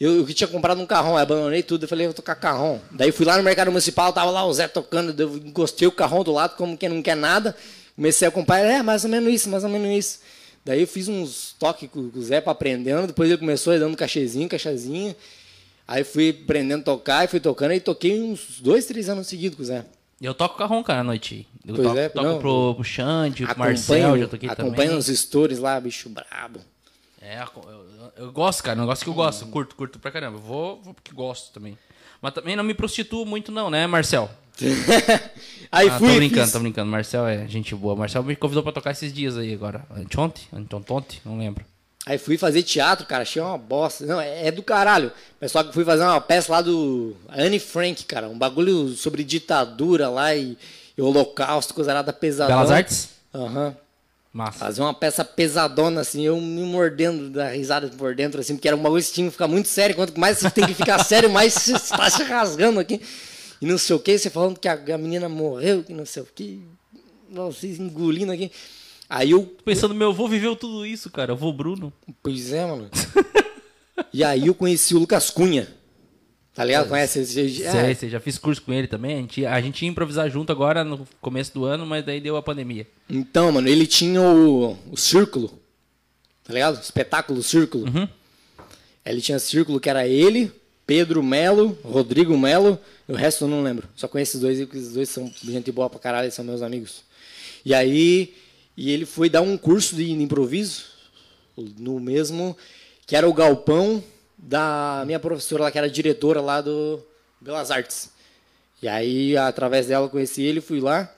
[0.00, 2.78] Eu, eu que tinha comprado um carrão, abandonei tudo, eu falei, eu vou tocar carrom.
[2.92, 6.22] Daí fui lá no mercado municipal, tava lá o Zé tocando, eu encostei o carrom
[6.22, 7.56] do lado, como quem não quer nada.
[7.96, 10.20] Comecei a acompanhar, é, mais ou menos isso, mais ou menos isso.
[10.64, 14.48] Daí eu fiz uns toques com, o Zé pra aprendendo, depois ele começou dando cachezinho,
[14.48, 15.16] cachezinho.
[15.86, 19.56] Aí fui aprendendo a tocar, e fui tocando, e toquei uns dois, três anos seguidos
[19.56, 19.84] com o Zé.
[20.20, 21.46] Eu toco carrão, cara, à noite.
[21.64, 24.98] Eu Pois toco, é, toco não, pro, pro Xande, pro Marcel, já toquei acompanha também.
[24.98, 26.60] os stories lá, bicho brabo.
[27.20, 30.38] É, eu, eu- gosto, cara, um negócio que eu gosto, curto, curto pra caramba.
[30.38, 31.76] Eu Vou, vou porque gosto também.
[32.20, 34.28] Mas também não me prostituo muito não, né, Marcel?
[35.70, 36.08] Aí ah, fui.
[36.08, 36.90] tô brincando, fiz- tô brincando.
[36.90, 37.94] Marcel é gente boa.
[37.94, 39.84] Marcel me convidou pra tocar esses dias aí agora.
[39.90, 40.44] Anteontem?
[40.52, 41.20] Anteontem?
[41.24, 41.64] Não lembro.
[42.08, 44.06] Aí fui fazer teatro, cara, achei uma bosta.
[44.06, 45.12] Não, é, é do caralho.
[45.38, 48.30] Mas só que fui fazer uma peça lá do Anne Frank, cara.
[48.30, 50.56] Um bagulho sobre ditadura lá e,
[50.96, 52.56] e holocausto, coisa nada pesadona.
[52.56, 53.10] Belas Artes?
[53.34, 53.76] Aham.
[54.32, 54.58] Massa.
[54.58, 58.76] Fazer uma peça pesadona, assim, eu me mordendo da risada por dentro, assim, porque era
[58.76, 59.94] um bagulho que tinha que ficar muito sério.
[59.94, 63.02] Quanto mais você tem que ficar sério, mais você está se rasgando aqui.
[63.60, 66.22] E não sei o que, você falando que a, a menina morreu, que não sei
[66.22, 66.66] o que.
[67.30, 68.50] Vocês engolindo aqui.
[69.08, 71.32] Aí eu Pensando, meu avô viveu tudo isso, cara.
[71.32, 71.92] Eu vou Bruno.
[72.22, 72.90] Pois é, mano.
[74.12, 75.66] e aí eu conheci o Lucas Cunha.
[76.54, 76.88] Tá ligado?
[76.88, 77.20] Conhece?
[77.20, 79.14] Esse- é, Sei, sei, já fiz curso com ele também.
[79.16, 82.36] A gente, a gente ia improvisar junto agora no começo do ano, mas daí deu
[82.36, 82.86] a pandemia.
[83.08, 85.56] Então, mano, ele tinha o, o Círculo.
[86.42, 86.80] Tá ligado?
[86.82, 87.86] Espetáculo Círculo.
[89.06, 90.50] Ele tinha Círculo, que era ele,
[90.86, 92.78] Pedro Melo, Rodrigo Melo.
[93.08, 93.88] E o resto eu não lembro.
[93.94, 97.02] Só conheço esses dois, porque esses dois são gente boa pra caralho, são meus amigos.
[97.64, 98.34] E aí,
[98.78, 100.84] e ele foi dar um curso de improviso
[101.76, 102.56] no mesmo,
[103.04, 104.00] que era o galpão
[104.38, 107.04] da minha professora lá, que era diretora lá do
[107.40, 108.12] Belas Artes.
[108.80, 111.12] E aí, através dela, conheci ele, fui lá.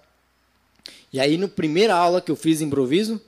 [1.12, 3.20] E aí, na primeira aula que eu fiz improviso,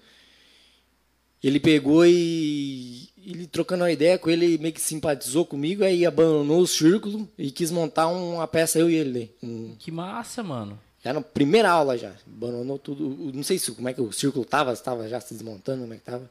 [1.45, 6.63] ele pegou e ele trocando uma ideia com ele, meio que simpatizou comigo, aí abandonou
[6.63, 9.31] o círculo e quis montar uma peça eu e ele.
[9.43, 10.81] Um, Que massa, mano.
[11.05, 13.33] Já na primeira aula já, abandonou tudo.
[13.35, 15.95] Não sei se como é que o círculo tava, se tava já se desmontando, como
[15.95, 16.31] é que tava.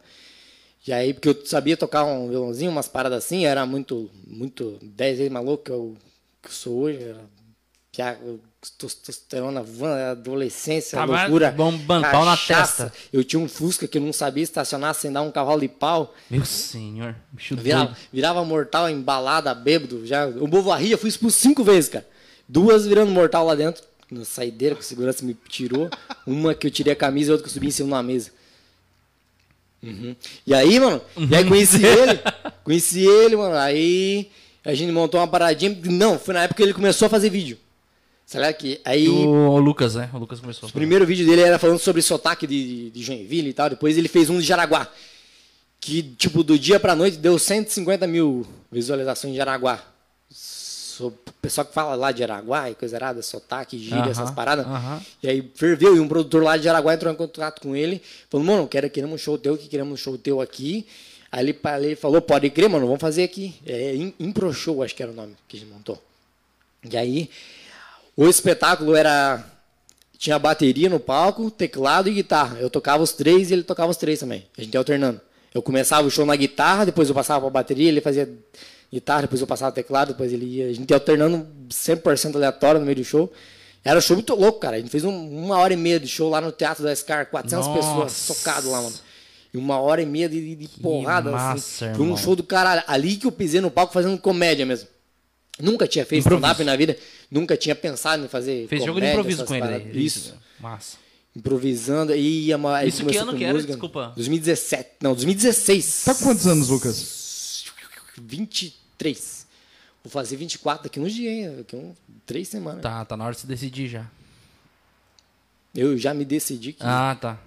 [0.87, 5.17] E aí, porque eu sabia tocar um violãozinho, umas paradas assim, era muito, muito, dez
[5.17, 5.95] vezes mais louco que eu,
[6.41, 7.03] que eu sou hoje.
[7.03, 7.21] Era
[8.77, 11.51] testosterona, van, adolescência, Tava loucura.
[11.51, 12.91] bombando, pau na testa.
[13.11, 16.13] Eu tinha um Fusca que eu não sabia estacionar sem dar um cavalo de pau.
[16.29, 17.15] Meu senhor.
[17.31, 20.05] Bicho Virava, virava mortal embalada, bêbado.
[20.05, 22.07] Já, o Bovarria, fui expulso cinco vezes, cara.
[22.47, 25.89] Duas virando mortal lá dentro, na saideira que o segurança me tirou.
[26.27, 28.03] Uma que eu tirei a camisa e outra que eu subi em cima de uma
[28.03, 28.31] mesa.
[29.81, 30.15] Uhum.
[30.45, 32.19] E aí, mano, e aí conheci ele.
[32.63, 33.55] Conheci ele, mano.
[33.55, 34.29] Aí
[34.63, 35.75] a gente montou uma paradinha.
[35.85, 37.57] Não, foi na época que ele começou a fazer vídeo.
[38.25, 39.09] Será que aí.
[39.09, 40.09] O, o Lucas, né?
[40.13, 40.69] O Lucas começou.
[40.69, 43.69] O primeiro vídeo dele era falando sobre sotaque de, de Joinville e tal.
[43.69, 44.87] Depois ele fez um de Jaraguá.
[45.79, 49.83] Que, tipo, do dia pra noite deu 150 mil visualizações em Jaraguá.
[50.99, 54.65] O pessoal que fala lá de Jaraguá e coisa errada, sotaque, gíria, Aham, essas paradas.
[54.65, 55.01] aham.
[55.23, 55.95] E aí ferveu.
[55.95, 58.01] E um produtor lá de Jaraguá entrou em contato com ele.
[58.29, 60.85] Falou, mano, quero, queremos um show teu aqui, queremos um show teu aqui.
[61.31, 63.55] Aí ele, ele falou, pode crer, mano, vamos fazer aqui.
[63.65, 66.01] É, Im- Impro Show, acho que era o nome que a gente montou.
[66.91, 67.29] E aí,
[68.17, 69.45] o espetáculo era.
[70.17, 72.57] Tinha bateria no palco, teclado e guitarra.
[72.59, 74.45] Eu tocava os três e ele tocava os três também.
[74.57, 75.19] A gente ia alternando.
[75.53, 78.29] Eu começava o show na guitarra, depois eu passava pra bateria, ele fazia
[78.91, 80.67] guitarra, depois eu passava teclado, depois ele ia.
[80.67, 83.31] A gente ia alternando 100% aleatório no meio do show.
[83.83, 84.75] Era um show muito louco, cara.
[84.77, 87.25] A gente fez um- uma hora e meia de show lá no Teatro da Scar,
[87.31, 87.79] 400 Nossa.
[88.05, 88.95] pessoas tocado lá, mano.
[89.53, 91.95] E uma hora e meia de, de porrada, massa, assim.
[91.97, 92.83] Foi um show do caralho.
[92.87, 94.87] Ali que eu pisei no palco fazendo comédia mesmo.
[95.59, 96.97] Nunca tinha feito stand-up na vida.
[97.29, 99.61] Nunca tinha pensado em fazer Fez jogo de comédia, improviso com ele.
[99.61, 99.95] paradas.
[99.95, 100.33] Isso.
[100.59, 100.97] Massa.
[101.35, 102.15] Improvisando.
[102.15, 103.53] E ia uma, Isso que começou ano que era?
[103.53, 103.73] música.
[103.73, 104.13] Desculpa.
[104.15, 104.89] 2017.
[105.01, 106.03] Não, 2016.
[106.05, 107.65] Tá com quantos anos, Lucas?
[109.03, 109.47] 23.
[110.03, 111.55] Vou fazer 24 daqui uns dias, hein?
[111.57, 112.81] Daqui uns três semanas.
[112.81, 114.05] Tá, tá na hora de se decidir já.
[115.75, 117.37] Eu já me decidi que Ah, tá.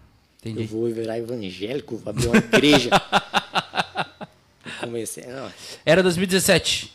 [0.44, 0.66] eu Entendi.
[0.68, 2.90] vou virar evangélico, vou abrir uma igreja.
[4.64, 5.24] Eu Comecei.
[5.26, 5.50] Não,
[5.84, 6.92] Era 2017.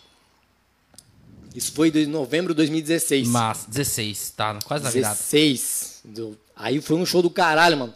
[1.55, 3.27] isso foi em novembro de 2016.
[3.27, 5.15] Mas, 16, tá quase na virada.
[5.15, 6.01] 16.
[6.05, 7.93] Do- Aí foi um show do caralho, mano.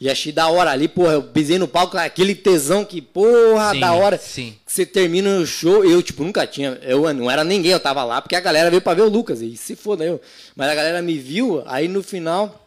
[0.00, 1.14] E achei da hora ali, porra.
[1.14, 4.16] Eu pisei no palco, aquele tesão que, porra, Sim, da hora.
[4.16, 4.54] sim.
[4.64, 5.84] Que você termina o show.
[5.84, 6.78] Eu, tipo, nunca tinha.
[6.82, 9.40] Eu não era ninguém, eu tava lá, porque a galera veio pra ver o Lucas.
[9.42, 10.20] E se foda eu.
[10.54, 12.64] Mas a galera me viu, aí no final.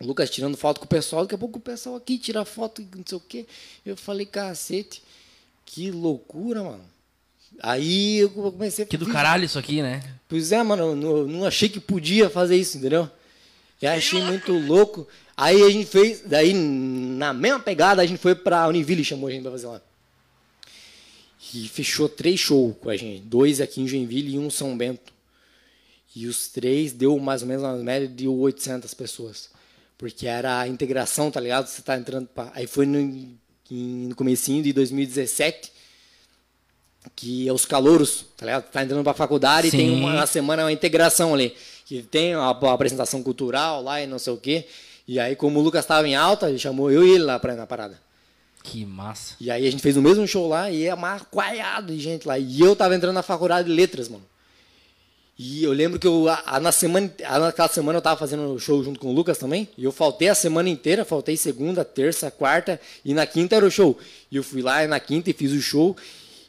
[0.00, 2.80] O Lucas tirando foto com o pessoal, daqui a pouco o pessoal aqui tira foto,
[2.94, 3.46] não sei o quê.
[3.84, 5.02] Eu falei, cacete,
[5.66, 6.84] que loucura, mano.
[7.60, 10.00] Aí eu comecei a Que do caralho isso aqui, né?
[10.28, 13.10] Pois é, mano, eu não, não achei que podia fazer isso, entendeu?
[13.82, 15.08] Eu achei muito louco.
[15.40, 19.30] Aí a gente fez, daí na mesma pegada a gente foi pra Univille, chamou a
[19.30, 19.80] gente pra fazer lá.
[21.54, 24.76] E fechou três shows com a gente, dois aqui em Joinville e um em São
[24.76, 25.12] Bento.
[26.16, 29.48] E os três deu mais ou menos uma média de 800 pessoas.
[29.96, 31.68] Porque era a integração, tá ligado?
[31.68, 32.50] Você tá entrando pra...
[32.52, 33.00] Aí foi no,
[33.70, 35.70] no comecinho de 2017
[37.14, 38.70] que é os calouros, tá ligado?
[38.70, 39.76] Tá entrando pra faculdade Sim.
[39.76, 41.54] e tem uma, uma semana uma integração ali.
[41.84, 44.66] Que tem a, a apresentação cultural lá e não sei o quê.
[45.08, 47.54] E aí, como o Lucas tava em alta, ele chamou eu e ele lá pra
[47.54, 47.98] ir na parada.
[48.62, 49.34] Que massa.
[49.40, 52.38] E aí a gente fez o mesmo show lá e é marcoalhado de gente lá.
[52.38, 54.24] E eu tava entrando na faculdade de letras, mano.
[55.38, 58.58] E eu lembro que eu, a- a- na semana, a- naquela semana eu tava fazendo
[58.58, 59.68] show junto com o Lucas também.
[59.78, 63.70] E eu faltei a semana inteira, faltei segunda, terça, quarta e na quinta era o
[63.70, 63.96] show.
[64.32, 65.96] E eu fui lá na quinta e fiz o show.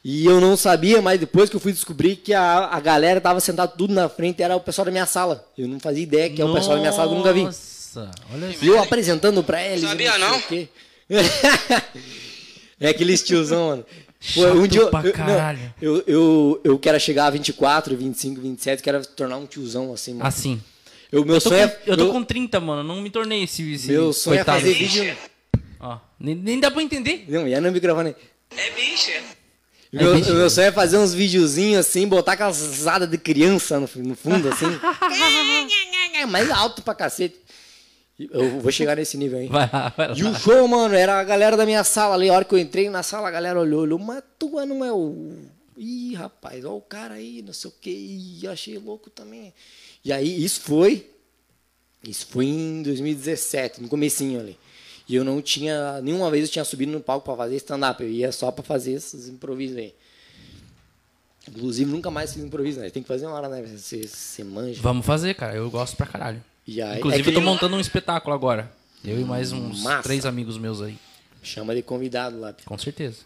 [0.03, 3.39] E eu não sabia, mas depois que eu fui descobrir que a, a galera tava
[3.39, 5.45] sentada tudo na frente, era o pessoal da minha sala.
[5.57, 7.43] Eu não fazia ideia que é o pessoal da minha sala que eu nunca vi.
[7.43, 8.59] Nossa, olha só.
[8.61, 9.81] E eu apresentando pra eles.
[9.81, 10.37] Sabia, não?
[10.37, 10.67] o quê.
[12.79, 13.85] é aqueles tiozão, mano.
[14.33, 15.73] Pô, Chato pra eu, caralho.
[15.81, 20.27] eu, eu, eu quero chegar a 24, 25, 27, quero tornar um tiozão assim, mano.
[20.27, 20.61] Assim.
[21.11, 21.79] Eu, meu Eu tô, sonho com, é.
[21.85, 22.83] eu tô meu, com 30, mano.
[22.83, 23.71] Não me tornei esse.
[23.73, 24.59] esse meu sonho é coitado.
[24.59, 25.17] fazer vídeo.
[25.79, 27.25] Ó, nem, nem dá pra entender.
[27.27, 28.15] Não, e é no microfone.
[28.55, 29.13] É bicha.
[29.91, 30.33] Meu, bicho.
[30.33, 34.49] meu sonho é fazer uns videozinhos assim, botar aquelas risadas de criança no, no fundo,
[34.49, 34.67] assim.
[36.29, 37.37] Mais alto pra cacete.
[38.19, 39.47] Eu vou chegar nesse nível aí.
[39.47, 40.15] Vai lá, vai lá.
[40.17, 42.29] E o show, mano, era a galera da minha sala ali.
[42.29, 44.91] A hora que eu entrei na sala, a galera olhou, olhou, mas tua não é
[44.91, 45.31] o.
[45.77, 48.39] Ih, rapaz, ó o cara aí, não sei o quê.
[48.43, 49.53] Eu achei louco também.
[50.03, 51.09] E aí, isso foi.
[52.03, 54.57] Isso foi em 2017, no comecinho ali.
[55.07, 56.01] E eu não tinha.
[56.01, 58.03] Nenhuma vez eu tinha subido no palco pra fazer stand-up.
[58.03, 59.93] Eu ia só pra fazer esses improvisos aí.
[61.47, 62.89] Inclusive, nunca mais fiz improviso, né?
[62.89, 63.63] Tem que fazer uma hora, né?
[63.63, 64.81] Você, você manja.
[64.81, 65.55] Vamos fazer, cara.
[65.55, 66.43] Eu gosto pra caralho.
[66.69, 68.71] E aí, Inclusive, é eu tô montando um espetáculo agora.
[69.03, 70.03] Eu e mais uns Massa.
[70.03, 70.97] três amigos meus aí.
[71.41, 72.53] Chama de convidado lá.
[72.65, 73.17] Com certeza.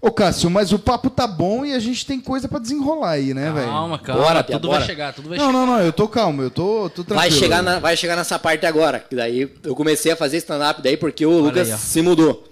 [0.00, 3.34] Ô, Cássio, mas o papo tá bom e a gente tem coisa pra desenrolar aí,
[3.34, 3.66] né, velho?
[3.66, 4.22] Calma, calma.
[4.22, 4.78] Bora, tudo bora.
[4.78, 5.58] vai chegar, tudo vai Não, chegar.
[5.58, 7.16] não, não, eu tô calmo, eu tô, tô tranquilo.
[7.16, 9.00] Vai chegar, na- vai chegar nessa parte agora.
[9.00, 12.48] Que daí eu comecei a fazer stand-up daí porque o Lucas aí, se mudou.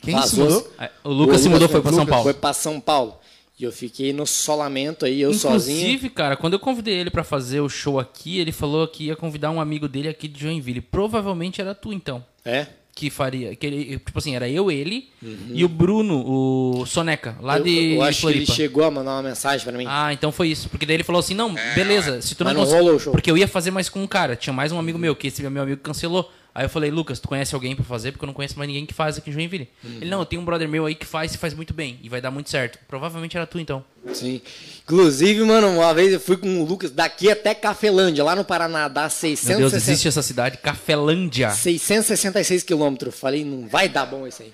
[0.00, 0.44] Quem se Vazou.
[0.44, 0.72] mudou?
[0.78, 2.24] Ah, O Lucas se mudou, foi pra São Lucas Paulo.
[2.24, 3.16] Foi pra São Paulo.
[3.58, 5.78] E eu fiquei no solamento aí, eu sozinho.
[5.80, 9.16] Inclusive, cara, quando eu convidei ele pra fazer o show aqui, ele falou que ia
[9.16, 10.80] convidar um amigo dele aqui de Joinville.
[10.80, 12.24] Provavelmente era tu, então.
[12.44, 12.66] É?
[12.94, 13.54] Que faria.
[13.56, 15.08] Que ele, tipo assim, era eu, ele
[15.52, 18.52] e o Bruno, o Soneca, lá eu, de eu acho que ele Floripa.
[18.54, 19.84] chegou a mandar uma mensagem pra mim.
[19.88, 20.68] Ah, então foi isso.
[20.68, 22.98] Porque daí ele falou assim: não, beleza, se tu não, Mas não cons- rolou o
[22.98, 23.12] show.
[23.12, 24.34] Porque eu ia fazer mais com um cara.
[24.34, 26.28] Tinha mais um amigo meu, que esse meu amigo cancelou.
[26.58, 28.10] Aí eu falei, Lucas, tu conhece alguém pra fazer?
[28.10, 29.68] Porque eu não conheço mais ninguém que faz aqui em Joinville.
[29.84, 29.98] Uhum.
[30.00, 32.00] Ele, não, eu tenho um brother meu aí que faz e faz muito bem.
[32.02, 32.80] E vai dar muito certo.
[32.88, 33.84] Provavelmente era tu, então.
[34.12, 34.42] Sim.
[34.82, 38.88] Inclusive, mano, uma vez eu fui com o Lucas daqui até Cafelândia, lá no Paraná,
[38.88, 41.50] dá Meu 660, Deus, existe essa cidade, Cafelândia.
[41.52, 43.14] 666 quilômetros.
[43.14, 44.52] Falei, não vai dar bom isso aí.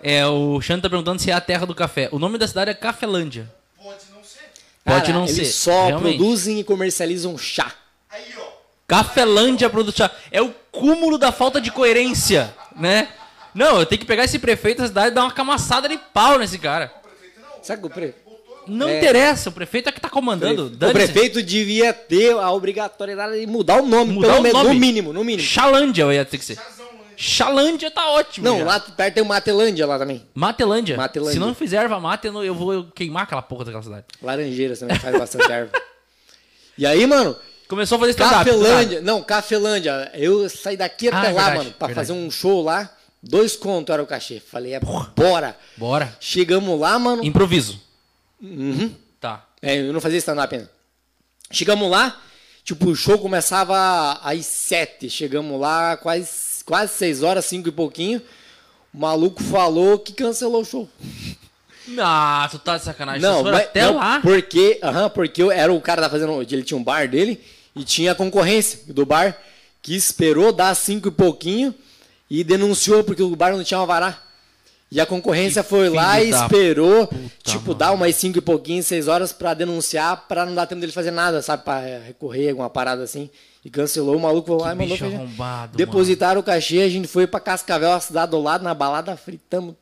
[0.00, 2.08] É, o Xande tá perguntando se é a terra do café.
[2.12, 3.52] O nome da cidade é Cafelândia.
[4.84, 5.44] Pode Cara, não eles ser.
[5.46, 6.16] só realmente.
[6.18, 7.74] produzem e comercializam chá.
[8.88, 10.10] Cafelândia Produção.
[10.32, 13.08] É o cúmulo da falta de coerência, né?
[13.54, 16.38] Não, eu tenho que pegar esse prefeito da cidade e dar uma camaçada de pau
[16.38, 16.90] nesse cara.
[17.62, 18.14] Sabe o, pre...
[18.66, 18.96] Não É.
[18.98, 20.66] interessa, o prefeito é que tá comandando.
[20.66, 24.74] o prefeito devia ter a obrigatoriedade de mudar o nome, Mudar pelo o menos, nome.
[24.74, 25.46] no mínimo, no mínimo.
[25.46, 26.58] Xalândia eu ia ter que ser.
[27.16, 28.44] Xalândia tá ótimo.
[28.46, 28.64] Não, já.
[28.64, 30.24] lá perto tem o Matelândia lá também.
[30.32, 30.96] Matelândia.
[30.96, 31.32] Matelândia.
[31.34, 34.04] Se não fizer erva mate, eu vou queimar aquela porra daquela cidade.
[34.22, 35.72] Laranjeiras também faz bastante erva.
[36.78, 37.34] E aí, mano,
[37.68, 38.44] Começou a fazer stand-up.
[38.44, 42.08] Cafelândia, não, Cafelândia, eu saí daqui Ah, até é lá, verdade, mano, pra verdade.
[42.08, 42.90] fazer um show lá,
[43.22, 44.40] dois contos era o cachê.
[44.40, 45.56] Falei, é, bora.
[45.76, 46.16] Bora.
[46.18, 47.80] Chegamos lá, mano, Improviso.
[48.40, 48.94] Uhum.
[49.20, 49.44] Tá.
[49.60, 50.70] É, eu não fazia stand-up ainda.
[51.50, 52.18] Chegamos lá,
[52.64, 55.10] tipo, o show começava às sete.
[55.10, 58.22] Chegamos lá quase, quase seis horas, cinco e pouquinho.
[58.94, 60.88] O maluco falou que cancelou o show.
[61.86, 63.22] Não, tu tá de sacanagem.
[63.22, 64.20] Não, mas- até não, lá.
[64.20, 66.40] Porque, aham, porque eu era o cara que tá fazendo.
[66.42, 67.42] Ele tinha um bar dele
[67.78, 69.36] e tinha a concorrência do bar
[69.80, 71.74] que esperou dar cinco e pouquinho
[72.30, 74.22] e denunciou porque o bar não tinha alvará.
[74.90, 77.74] E a concorrência Que foi lá e esperou, puta, tipo, mano.
[77.74, 81.10] dar umas cinco e pouquinho, seis horas pra denunciar, pra não dar tempo dele fazer
[81.10, 81.62] nada, sabe?
[81.62, 83.28] Pra é, recorrer, alguma parada assim.
[83.62, 87.06] E cancelou, o maluco foi lá e mandou bicho arrombado, Depositaram o cachê, a gente
[87.06, 89.74] foi pra Cascavel, a cidade do lado, na balada, fritamos.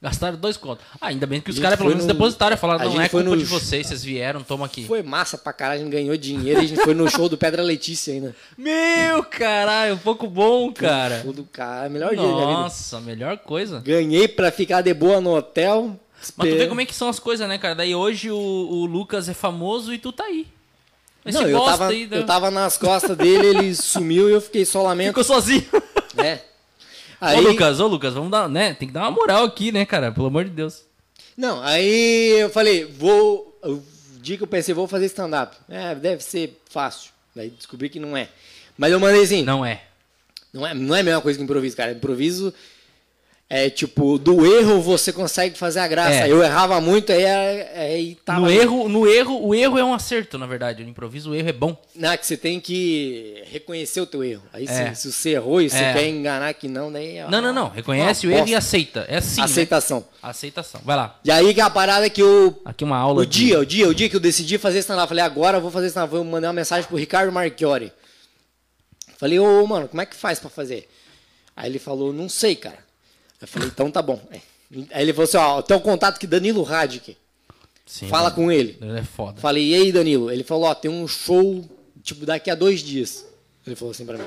[0.00, 0.84] Gastaram dois contos.
[1.00, 2.56] Ah, ainda bem que os caras pelo menos no- depositaram.
[2.56, 4.86] Falaram, não é culpa no- de vocês, vocês vieram, toma aqui.
[4.86, 7.38] Foi massa pra caralho, a gente ganhou dinheiro e a gente foi no show do
[7.38, 8.36] Pedra Letícia ainda.
[8.58, 11.22] Meu, caralho, um pouco bom, cara.
[11.22, 12.52] Show do cara, melhor dia da minha vida.
[12.60, 13.80] Nossa, melhor coisa.
[13.80, 15.98] Ganhei pra ficar de boa no hotel.
[16.36, 17.74] Mas tu vê como é que são as coisas, né, cara?
[17.74, 20.46] Daí hoje o, o Lucas é famoso e tu tá aí.
[21.24, 22.18] Esse Não, eu tava, aí, né?
[22.18, 25.08] eu tava nas costas dele, ele sumiu e eu fiquei só lamento.
[25.08, 25.64] Ficou sozinho.
[26.18, 26.40] É.
[27.20, 28.74] Aí, Ô, Lucas, ô, Lucas, vamos dar, né?
[28.74, 30.12] Tem que dar uma moral aqui, né, cara?
[30.12, 30.82] Pelo amor de Deus.
[31.36, 33.58] Não, aí eu falei, vou.
[33.62, 33.82] O
[34.20, 35.56] dia que eu pensei, vou fazer stand-up.
[35.68, 37.10] É, deve ser fácil.
[37.34, 38.28] Daí descobri que não é.
[38.76, 39.42] Mas eu mandei assim.
[39.42, 39.82] Não é.
[40.52, 41.92] Não é, não é a mesma coisa que improviso, cara.
[41.92, 42.52] Improviso
[43.48, 46.26] é tipo, do erro você consegue fazer a graça.
[46.26, 46.32] É.
[46.32, 48.40] Eu errava muito, aí, aí tava.
[48.40, 50.82] no erro, no erro, o erro é um acerto, na verdade.
[50.82, 51.80] No improviso, o erro é bom.
[51.94, 54.42] Não, é que você tem que reconhecer o teu erro.
[54.52, 54.92] Aí É.
[54.94, 55.92] se, se você errou e você É.
[55.92, 57.18] quer enganar que não, daí.
[57.18, 57.68] é Não, não, não.
[57.68, 59.06] Reconhece o erro e aceita.
[59.08, 59.38] É assim.
[59.40, 59.44] né?
[59.44, 60.04] Aceitação.
[60.20, 60.80] Aceitação.
[60.84, 61.16] Vai lá.
[61.24, 62.60] E aí que a parada é que eu.
[62.64, 63.22] Aqui uma aula.
[63.22, 65.58] O de- dia, o dia, o dia que eu decidi fazer stand-up, eu falei, agora
[65.58, 66.12] eu vou fazer stand-up.
[66.16, 67.92] Eu mandei uma mensagem pro Ricardo Marchiori.
[69.18, 70.88] Falei, ô, mano, como é que faz pra fazer?
[71.56, 72.84] Aí ele falou, não sei, cara.
[73.46, 74.20] Eu falei, então tá bom.
[74.90, 77.16] Aí ele falou assim, ó, tem um contato que Danilo Radic.
[77.86, 78.76] Sim, Fala com ele.
[78.80, 79.40] Ele é foda.
[79.40, 80.30] Falei, e aí, Danilo?
[80.30, 81.64] Ele falou, ó, tem um show,
[82.02, 83.24] tipo, daqui a dois dias.
[83.64, 84.24] Ele falou assim pra mim.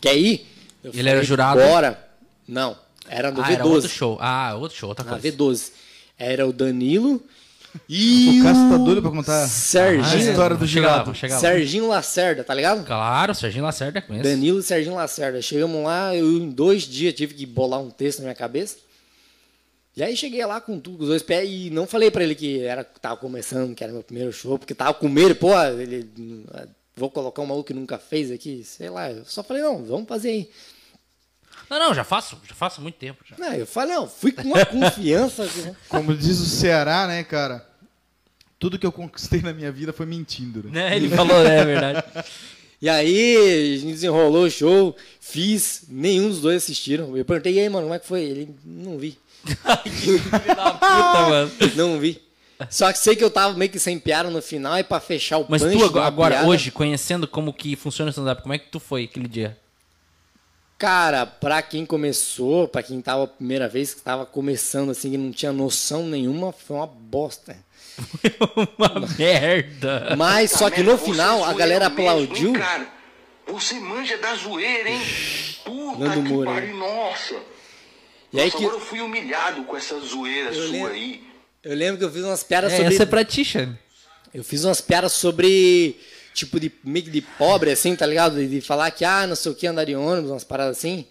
[0.00, 0.44] Quer ir?
[0.82, 1.60] Eu Ele era jurado?
[1.60, 2.04] Bora.
[2.46, 2.76] Não,
[3.08, 3.52] era no Ah, V12.
[3.54, 4.18] era outro show.
[4.20, 5.28] Ah, outro show, outra Na coisa.
[5.36, 5.70] V12.
[6.18, 7.22] Era o Danilo
[7.88, 11.04] e O Cássio tá doido pra contar a Serginho, história do Vamos chegar lá, girado.
[11.04, 11.40] vamos chegar lá.
[11.40, 12.84] Serginho Lacerda, tá ligado?
[12.84, 14.28] Claro, Serginho Lacerda conhece.
[14.28, 15.40] Danilo e Serginho Lacerda.
[15.42, 18.76] Chegamos lá, eu em dois dias tive que bolar um texto na minha cabeça.
[19.96, 22.34] E aí cheguei lá com tudo, com os dois pés, e não falei pra ele
[22.34, 26.06] que era, tava começando, que era meu primeiro show, porque tava com medo, pô, ele,
[26.94, 29.10] vou colocar um maluco que nunca fez aqui, sei lá.
[29.10, 30.50] Eu só falei, não, vamos fazer aí.
[31.68, 32.38] Não, não, já faço.
[32.48, 33.24] Já faço há muito tempo.
[33.28, 33.36] Já.
[33.38, 35.46] Não, eu falei, não, fui com uma confiança.
[35.46, 37.66] que- Como diz o Ceará, né, cara?
[38.58, 40.70] Tudo que eu conquistei na minha vida foi mentindo, né?
[40.90, 40.96] Né?
[40.96, 42.04] Ele falou, né, é verdade.
[42.80, 47.16] E aí, a gente desenrolou o show, fiz, nenhum dos dois assistiram.
[47.16, 48.20] Eu perguntei, e aí, mano, como é que foi?
[48.22, 49.16] Ele, não vi.
[49.90, 51.52] Filho da puta, mano.
[51.74, 52.20] Não vi.
[52.68, 55.38] Só que sei que eu tava meio que sem piada no final e pra fechar
[55.38, 58.52] o Mas punch tu agora, agora, piada- hoje, conhecendo como que funciona o stand-up, como
[58.52, 59.56] é que tu foi aquele dia?
[60.78, 65.16] Cara, pra quem começou, pra quem tava a primeira vez, que tava começando assim, que
[65.16, 67.56] não tinha noção nenhuma, foi uma bosta.
[68.76, 70.14] Uma merda.
[70.18, 72.52] Mas só que no final a galera aplaudiu.
[72.52, 72.86] Cara,
[73.46, 75.00] você manja da zoeira, hein?
[75.64, 77.36] Puta Nando que Moura, pariu, nossa.
[78.30, 80.92] E aí que- agora eu fui humilhado com essa zoeira Eu sua lembro.
[80.92, 81.24] aí.
[81.64, 82.94] Eu lembro que eu fiz umas piadas É, sobre.
[82.94, 83.42] essa é pra ti.
[84.34, 85.98] Eu fiz umas piadas sobre.
[86.36, 88.36] Tipo, de meio que de pobre, assim, tá ligado?
[88.36, 91.06] De, de falar que, ah, não sei o que, andar de ônibus, umas paradas assim.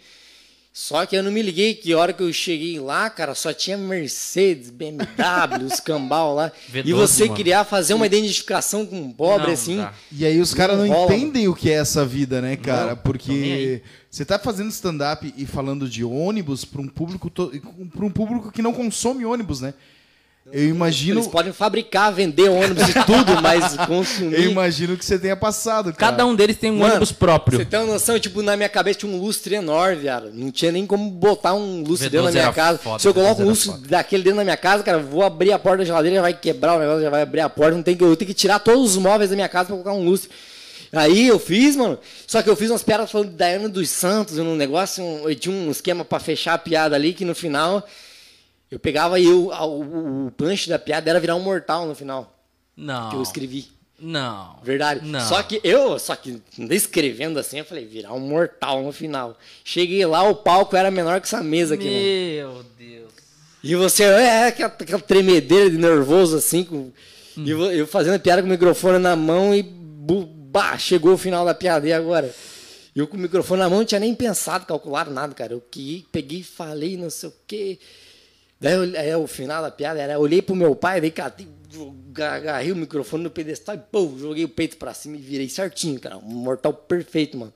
[0.71, 3.51] Só que eu não me liguei que a hora que eu cheguei lá, cara, só
[3.51, 6.51] tinha Mercedes, BMW, os cambal lá.
[6.71, 7.35] V12, e você mano.
[7.35, 9.77] queria fazer uma identificação com um pobre, Não, assim.
[9.77, 9.93] dá.
[10.11, 12.89] E aí os caras não rola, entendem o que é essa vida, né, cara?
[12.89, 17.51] Não, Porque você tá fazendo stand-up e falando de ônibus para um público to...
[17.95, 19.73] para um público que não consome ônibus, né?
[20.53, 24.35] Eu imagino, Eles podem fabricar, vender ônibus e tudo, mas consumir.
[24.35, 26.11] eu imagino que você tenha passado, cara.
[26.11, 27.57] Cada um deles tem um Mano, ônibus próprio.
[27.57, 30.29] Você tem uma noção, tipo, na minha cabeça tinha um lustre enorme, viado.
[30.31, 32.77] Não tinha nem como botar um lustre V12 dentro da minha casa.
[32.77, 33.87] foda, Se eu coloco V12 um lustre foda.
[33.87, 36.75] daquele dentro da minha casa, cara, vou abrir a porta da geladeira, já vai quebrar
[36.75, 37.75] o negócio, já vai abrir a porta.
[37.75, 39.93] Não tem que, eu tenho que tirar todos os móveis da minha casa pra colocar
[39.93, 40.29] um lustre.
[40.93, 41.97] Aí eu fiz, mano.
[42.27, 45.35] Só que eu fiz umas piadas falando de Daiane dos Santos, um negócio, um, eu
[45.35, 47.83] tinha um esquema pra fechar a piada ali, que no final
[48.71, 51.95] eu pegava e eu, a- o, o punch da piada era virar um mortal no
[51.95, 52.35] final,
[52.75, 53.09] Não.
[53.09, 53.67] que eu escrevi.
[53.97, 54.59] Não.
[54.61, 55.07] Verdade.
[55.07, 55.21] Não.
[55.21, 59.37] Só que eu, só que escrevendo assim, eu falei, virar um mortal no final.
[59.63, 62.53] Cheguei lá, o palco era menor que essa mesa aqui, mano.
[62.55, 63.13] Meu Deus.
[63.63, 66.91] E você, é aquela, aquela tremedeira de nervoso assim, com,
[67.37, 71.17] e eu, eu fazendo a piada com o microfone na mão e bah, chegou o
[71.17, 72.33] final da piada, e agora?
[72.95, 75.53] Eu com o microfone na mão não tinha nem pensado, calculado nada, cara.
[75.53, 77.79] Eu que peguei e falei, não sei o quê.
[78.65, 81.47] Daí eu, aí, o final da piada era, eu olhei pro meu pai, daí catei,
[82.17, 85.99] agarrei o microfone no pedestal e pô, joguei o peito pra cima e virei certinho,
[85.99, 86.17] cara.
[86.17, 87.53] Um mortal perfeito, mano.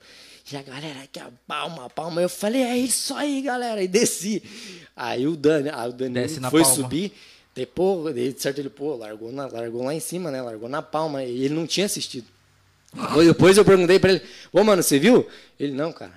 [0.51, 2.21] E a galera aqui, ó, palma, palma.
[2.21, 3.81] Eu falei, é isso aí, galera.
[3.81, 4.43] E desci.
[4.95, 6.75] Aí o Dani, aí o na foi palma.
[6.75, 7.11] subir.
[7.55, 10.43] Depois, de certo, ele, pô, largou, na, largou lá em cima, né?
[10.43, 11.23] Largou na palma.
[11.23, 12.27] E ele não tinha assistido.
[12.93, 14.21] Depois- Depois eu perguntei pra ele,
[14.53, 15.27] ô, mano, você viu?
[15.59, 16.13] Ele, não, cara.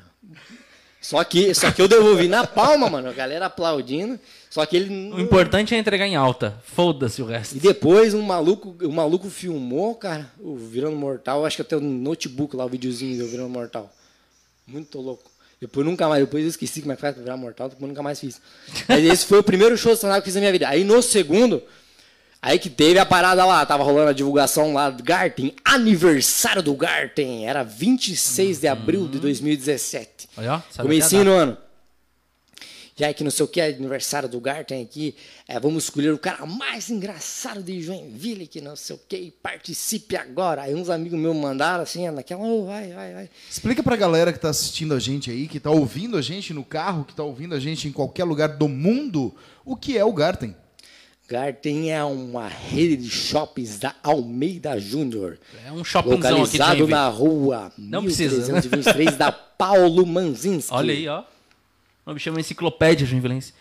[1.00, 3.08] Só que, só que eu devolvi na palma, mano.
[3.08, 4.20] A galera aplaudindo.
[4.52, 5.10] Só que ele.
[5.14, 6.60] O importante é entregar em alta.
[6.62, 7.56] Foda-se o resto.
[7.56, 11.80] E depois um maluco, o maluco filmou, cara, o Virando Mortal, acho que até o
[11.80, 13.90] notebook lá, o videozinho do Virando Mortal.
[14.66, 15.30] Muito louco.
[15.58, 18.02] Depois nunca mais, depois eu esqueci como é que faz pra virar mortal, depois nunca
[18.02, 18.42] mais fiz.
[18.86, 20.68] Aí esse foi o primeiro show stand-up que eu fiz na minha vida.
[20.68, 21.62] Aí no segundo,
[22.42, 26.74] aí que teve a parada lá, tava rolando a divulgação lá do Garten, aniversário do
[26.74, 30.28] Garten, era 26 de abril de 2017.
[30.36, 31.56] Olha, ó, sabe Comecinho no ano.
[32.98, 35.14] E aí que não sei o que, aniversário do Garten aqui,
[35.48, 39.30] é, vamos escolher o cara mais engraçado de Joinville, que não sei o que, e
[39.30, 40.62] participe agora.
[40.62, 43.30] Aí uns amigos meus mandaram assim, naquela, oh, vai, vai, vai.
[43.50, 46.64] Explica pra galera que tá assistindo a gente aí, que tá ouvindo a gente no
[46.64, 50.12] carro, que tá ouvindo a gente em qualquer lugar do mundo, o que é o
[50.12, 50.54] Garten.
[51.32, 55.38] Garten é uma rede de shoppings da Almeida Júnior.
[55.66, 56.90] É um shoppingzão aqui Localizado Joinville.
[56.90, 58.60] na rua Não precisa, né?
[58.60, 60.74] 1323 da Paulo Manzinski.
[60.74, 61.24] Olha aí, ó.
[62.04, 63.52] O nome chama enciclopédia joinvilense.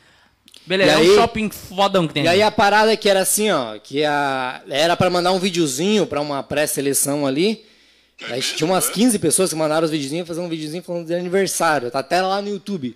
[0.65, 2.37] Beleza, E é aí- um shopping fodão que tem E ali.
[2.41, 6.21] aí a parada que era assim, ó, que a, era pra mandar um videozinho pra
[6.21, 7.65] uma pré-seleção ali.
[8.29, 11.89] Aí tinha umas 15 pessoas que mandaram os videozinhos, fazer um videozinho falando de aniversário.
[11.89, 12.95] Tá até lá no YouTube.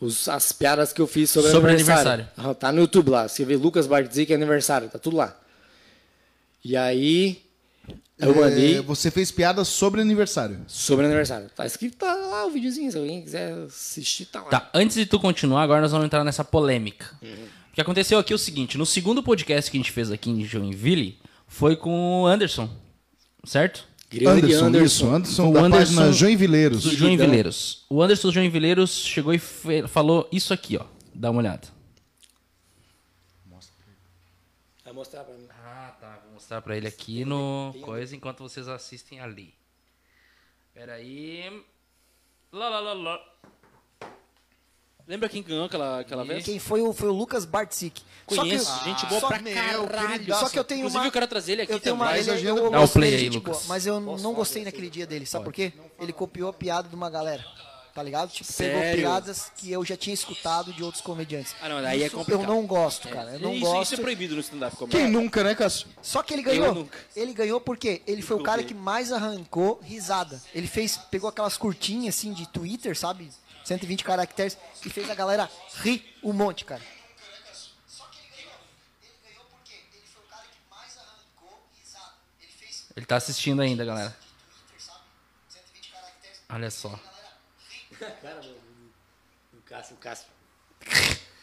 [0.00, 2.26] Os- as piadas que eu fiz sobre, Sobre aniversário.
[2.36, 3.28] Ah, Tá no YouTube lá.
[3.28, 5.36] Você vê Lucas Bartzik aniversário, tá tudo lá.
[6.64, 7.42] E aí
[8.18, 10.60] eu mandei É, você fez piada sobre aniversário.
[10.66, 11.48] sobre aniversário.
[11.54, 14.48] Tá escrito tá lá o videozinho, se alguém quiser assistir, tá lá.
[14.48, 17.06] Tá, antes de tu continuar, agora nós vamos entrar nessa polêmica.
[17.22, 20.30] O que aconteceu aqui é o seguinte, no segundo podcast que a gente fez aqui
[20.30, 22.68] em Joinville, foi com o Anderson,
[23.44, 23.86] certo?
[24.10, 24.84] Grande Anderson, Anderson.
[24.86, 26.82] isso, Anderson O da Anderson página Joinvileiros.
[26.82, 27.84] Dos Joinvileiros.
[27.90, 29.38] O Anderson Joinvileiros chegou e
[29.86, 30.84] falou isso aqui, ó.
[31.14, 31.68] Dá uma olhada.
[34.84, 35.46] Vai mostrar pra mim.
[35.50, 36.22] Ah, tá.
[36.38, 39.52] Vou mostrar pra ele aqui no coisa enquanto vocês assistem ali.
[40.72, 41.64] Pera aí.
[42.52, 43.20] Lá, lá, lá, lá.
[45.04, 46.44] Lembra quem ganhou aquela, aquela vez?
[46.44, 48.02] Quem foi o, foi o Lucas Bartzik.
[48.28, 49.52] Só que- Conheço, gente boa só, pra meu,
[49.88, 50.34] caralho.
[50.36, 51.08] Só que eu tenho Inclusive, uma...
[51.08, 52.20] eu quero trazer ele aqui eu tenho uma, também.
[52.20, 53.66] ele, Mas eu, eu Dá o play aí, boa, Lucas.
[53.66, 55.72] mas eu não gostei naquele dia dele, sabe por quê?
[55.98, 57.44] Ele copiou a piada de uma galera,
[57.98, 58.30] tá ligado?
[58.30, 59.00] Tipo, pegou Sério?
[59.00, 61.56] piadas que eu já tinha escutado de outros comediantes.
[61.60, 62.42] Ah, não, daí é Isso complicado.
[62.44, 63.82] Eu não gosto, cara, eu não isso, gosto.
[63.82, 65.10] isso é proibido no stand-up Quem comedy.
[65.10, 65.88] nunca, né, Cássio?
[66.00, 66.74] Só que ele Eu ganhou.
[66.76, 66.96] nunca.
[67.16, 70.40] Ele ganhou porque ele foi o cara que mais arrancou risada.
[70.54, 73.32] Ele fez, pegou aquelas curtinhas assim de Twitter, sabe?
[73.64, 74.56] 120 caracteres
[74.86, 75.50] e fez a galera
[75.82, 76.82] rir um monte, cara.
[82.96, 84.16] Ele tá assistindo ainda, galera.
[86.48, 87.07] Olha só.
[89.56, 90.26] O Cássio, o Cássio.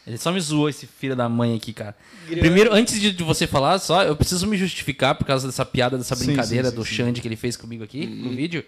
[0.06, 1.96] Ele só me zoou esse filho da mãe aqui, cara.
[2.26, 5.96] Primeiro, antes de, de você falar, só, eu preciso me justificar por causa dessa piada,
[5.98, 6.94] dessa brincadeira sim, sim, do sim.
[6.94, 8.64] Xande que ele fez comigo aqui no vídeo.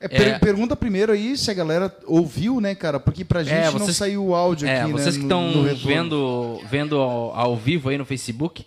[0.00, 0.38] É, per- É.
[0.38, 2.98] Pergunta primeiro aí se a galera ouviu, né, cara?
[3.00, 4.98] Porque pra gente É, não vocês- saiu o áudio É, aqui, né?
[5.00, 8.64] vocês que no- estão vendo, vendo ao, ao vivo aí no Facebook,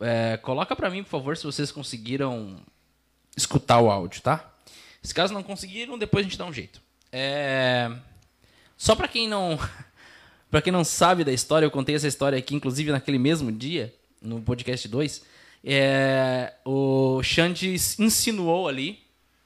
[0.00, 2.56] é, coloca pra mim, por favor, se vocês conseguiram
[3.36, 4.50] escutar o áudio, tá?
[5.02, 6.80] Se caso não conseguiram, depois a gente dá um jeito.
[7.12, 7.90] É,
[8.76, 9.58] Só pra quem não
[10.50, 13.92] para quem não sabe da história, eu contei essa história aqui, inclusive naquele mesmo dia,
[14.22, 15.22] no podcast 2.
[15.64, 18.98] É, o Xande insinuou ali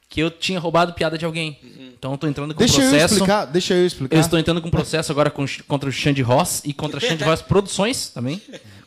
[0.09, 1.59] que eu tinha roubado piada de alguém.
[1.99, 3.15] Então eu tô entrando com Deixa eu processo.
[3.15, 4.15] explicar, deixa eu explicar.
[4.17, 7.25] Eu estou entrando com processo agora com- contra o Xande Ross e contra o Xande
[7.25, 8.41] Ross Produções também.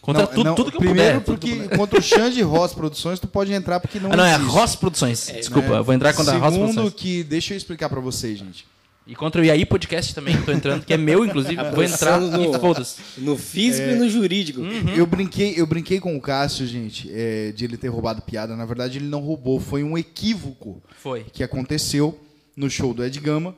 [0.06, 1.34] Contra Não, tudo, não, tudo que eu primeiro puder.
[1.34, 4.36] eu porque contra o Xande Ross Produções tu pode entrar porque não Ah, não, é
[4.36, 5.32] existe, Ross Produções.
[5.36, 5.78] Desculpa, né?
[5.80, 6.94] eu vou entrar contra a Ross Segundo Produções.
[7.02, 8.68] que, deixa eu explicar pra vocês, gente.
[9.08, 11.56] E contra o IAI Podcast também, tô entrando, que é meu, inclusive.
[11.74, 13.02] vou entrar Pensando e no- foda-se.
[13.18, 14.62] No físico e no jurídico.
[14.62, 14.90] Uhum.
[14.96, 18.56] Eu brinquei, eu brinquei com o Cássio, gente, é, de ele ter roubado piada.
[18.56, 21.24] Na verdade, ele não roubou, foi um equívoco Foi.
[21.32, 22.20] que aconteceu
[22.56, 23.56] no show do Ed Gama.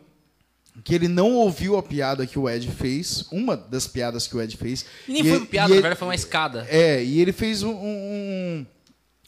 [0.84, 4.42] Que ele não ouviu a piada que o Ed fez, uma das piadas que o
[4.42, 4.86] Ed fez.
[5.08, 6.68] E nem foi ele- uma piada, e na verdade foi uma escada.
[6.70, 8.66] É, e ele fez um- um-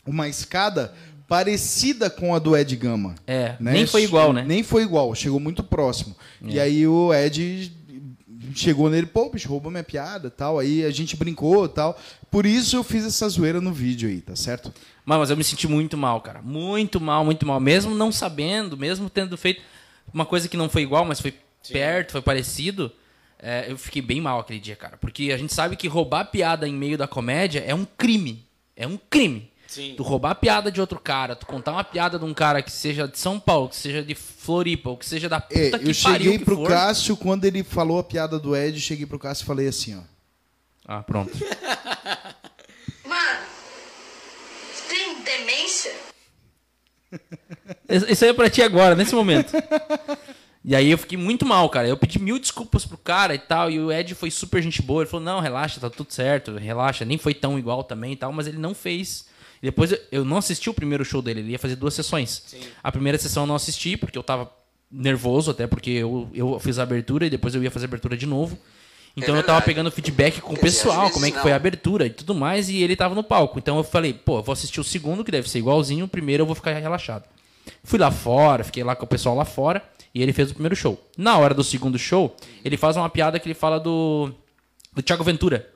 [0.05, 0.93] uma escada
[1.28, 3.15] parecida com a do Ed Gama.
[3.28, 3.73] É, né?
[3.73, 4.43] nem foi igual, né?
[4.47, 6.15] Nem foi igual, chegou muito próximo.
[6.41, 7.71] E aí o Ed
[8.55, 10.57] chegou nele, pô, bicho, roubou minha piada tal.
[10.59, 11.99] Aí a gente brincou tal.
[12.32, 14.73] Por isso eu fiz essa zoeira no vídeo aí, tá certo?
[15.05, 16.41] Mas, mas eu me senti muito mal, cara.
[16.41, 17.59] Muito mal, muito mal.
[17.59, 19.61] Mesmo não sabendo, mesmo tendo feito
[20.13, 21.34] uma coisa que não foi igual, mas foi
[21.72, 22.91] perto, foi parecido.
[23.41, 24.97] é, eu fiquei bem mal aquele dia, cara.
[24.97, 28.45] Porque a gente sabe que roubar piada em meio da comédia é um crime.
[28.76, 29.49] É um crime.
[29.68, 29.93] Sim.
[29.95, 32.72] Tu roubar a piada de outro cara, tu contar uma piada de um cara que
[32.72, 35.76] seja de São Paulo, que seja de Floripa, ou que seja da puta É, que
[35.76, 36.68] eu pariu cheguei que pro for.
[36.68, 40.01] Cássio, quando ele falou a piada do Ed, cheguei pro Cássio e falei assim, ó.
[40.88, 41.32] Ah, pronto.
[43.05, 43.39] Mano,
[44.89, 45.91] tem demência?
[48.10, 49.53] Isso aí é pra ti agora, nesse momento.
[50.70, 51.88] E aí eu fiquei muito mal, cara.
[51.88, 53.72] Eu pedi mil desculpas pro cara e tal.
[53.72, 55.01] E o Ed foi super gente boa.
[55.01, 57.03] Ele falou: não, relaxa, tá tudo certo, relaxa.
[57.03, 59.26] Nem foi tão igual também e tal, mas ele não fez.
[59.63, 62.55] Depois eu- não assisti o primeiro show dele, ele ia fazer duas sessões.
[62.84, 64.47] A primeira sessão eu não assisti, porque eu tava
[64.91, 68.15] nervoso, até porque eu, eu fiz a abertura e depois eu ia fazer a abertura
[68.15, 68.55] de novo.
[69.17, 71.41] Então eu tava pegando feedback com o pessoal, como é que não.
[71.41, 73.57] foi a abertura e tudo mais, e ele tava no palco.
[73.57, 76.43] Então eu falei, pô, eu vou assistir o segundo, que deve ser igualzinho, o primeiro
[76.43, 77.24] eu vou ficar relaxado.
[77.84, 79.84] Fui lá fora, fiquei lá com o pessoal lá fora,
[80.14, 81.01] e ele fez o primeiro show.
[81.18, 84.32] Na hora do segundo show, ele faz uma piada que ele fala do.
[84.93, 85.70] do Thiago Ventura.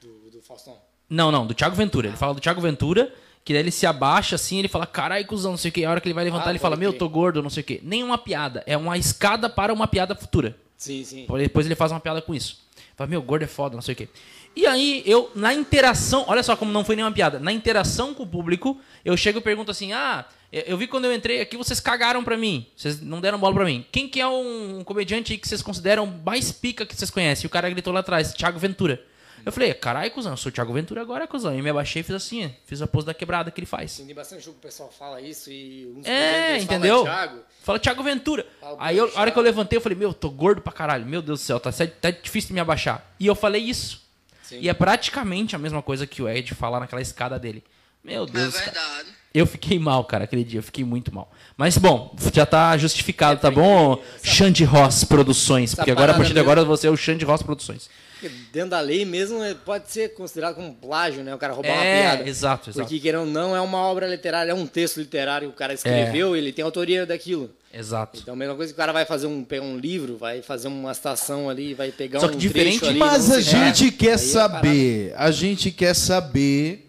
[0.00, 0.76] Do, do Faustão.
[1.08, 2.08] Não, não, do Thiago Ventura.
[2.08, 3.12] Ele fala do Thiago Ventura,
[3.44, 5.84] que daí ele se abaixa assim, ele fala, carai, cuzão, não sei o que.
[5.84, 7.64] A hora que ele vai levantar, Ah, ele fala, meu, tô gordo, não sei o
[7.64, 7.80] que.
[7.82, 10.56] Nenhuma piada, é uma escada para uma piada futura.
[10.76, 11.26] Sim, sim.
[11.38, 12.58] Depois ele faz uma piada com isso.
[12.96, 14.08] Fala, meu, gordo é foda, não sei o quê.
[14.56, 17.38] E aí, eu, na interação, olha só como não foi nenhuma piada.
[17.38, 21.14] Na interação com o público, eu chego e pergunto assim: ah, eu vi quando eu
[21.14, 22.66] entrei aqui, vocês cagaram pra mim.
[22.76, 23.84] Vocês não deram bola pra mim.
[23.92, 27.44] Quem que é um comediante que vocês consideram mais pica que vocês conhecem?
[27.44, 29.02] E o cara gritou lá atrás, Thiago Ventura.
[29.46, 31.56] Eu falei, caralho, cuzão, eu sou o Thiago Ventura agora, cuzão.
[31.56, 33.96] E me abaixei e fiz assim, fiz a pose da quebrada que ele faz.
[33.96, 37.02] Tem bastante jogo que o pessoal fala isso e uns É, falam, entendeu?
[37.04, 37.38] Thiago.
[37.62, 38.46] Fala Thiago Ventura.
[38.60, 41.06] Fala, Aí eu, a hora que eu levantei, eu falei, meu, tô gordo pra caralho.
[41.06, 43.06] Meu Deus do céu, tá, tá difícil de me abaixar.
[43.18, 44.02] E eu falei isso.
[44.42, 44.60] Sim.
[44.60, 47.62] E é praticamente a mesma coisa que o Ed falar naquela escada dele.
[48.08, 48.64] Meu É Deus, cara.
[48.72, 49.08] verdade.
[49.34, 50.58] Eu fiquei mal, cara, aquele dia.
[50.58, 51.30] Eu fiquei muito mal.
[51.56, 54.02] Mas, bom, já tá justificado, tá bom?
[54.22, 55.74] Xande Ross Produções.
[55.74, 57.88] Porque agora, a partir de mesmo- agora, você é o Xande Ross Produções.
[58.20, 61.32] Porque Dentro da lei mesmo é- pode ser considerado como plágio, né?
[61.32, 62.28] O cara roubar uma É, piada.
[62.28, 62.80] exato, exato.
[62.88, 65.72] Porque querendo ou não, é uma obra literária, é um texto literário que o cara
[65.74, 66.38] escreveu, É.
[66.38, 67.50] ele tem autoria daquilo.
[67.72, 68.18] Exato.
[68.20, 70.66] Então, a mesma coisa que o cara vai fazer um, pegar um livro, vai fazer
[70.66, 74.08] uma citação ali, vai pegar Só um que diferente- trecho ali, Mas a gente quer
[74.08, 76.87] Aí é saber, a gente quer saber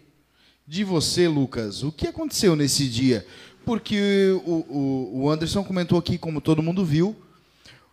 [0.70, 3.26] de você, Lucas, o que aconteceu nesse dia?
[3.64, 7.16] Porque o, o, o Anderson comentou aqui, como todo mundo viu,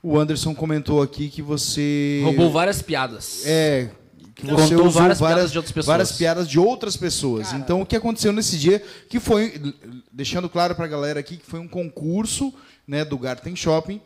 [0.03, 2.21] o Anderson comentou aqui que você...
[2.23, 3.41] Roubou várias piadas.
[3.47, 3.89] É,
[4.35, 5.85] que você usou várias várias, piadas de outras pessoas.
[5.87, 7.51] várias piadas de outras pessoas.
[7.53, 9.59] Então, o que aconteceu nesse dia, que foi,
[10.13, 12.53] deixando claro pra galera aqui, que foi um concurso
[12.87, 13.99] né, do Garten Shopping,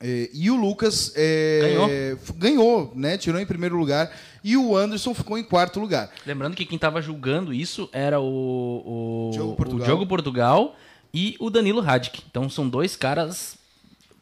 [0.00, 2.18] é, e o Lucas é, Ganhou.
[2.36, 3.18] ganhou, né?
[3.18, 4.10] Tirou em primeiro lugar.
[4.42, 6.10] E o Anderson ficou em quarto lugar.
[6.24, 9.86] Lembrando que quem tava julgando isso era o, o, Diogo o Portugal.
[9.86, 10.76] Diogo Portugal
[11.12, 12.22] e o Danilo Radic.
[12.30, 13.58] Então são dois caras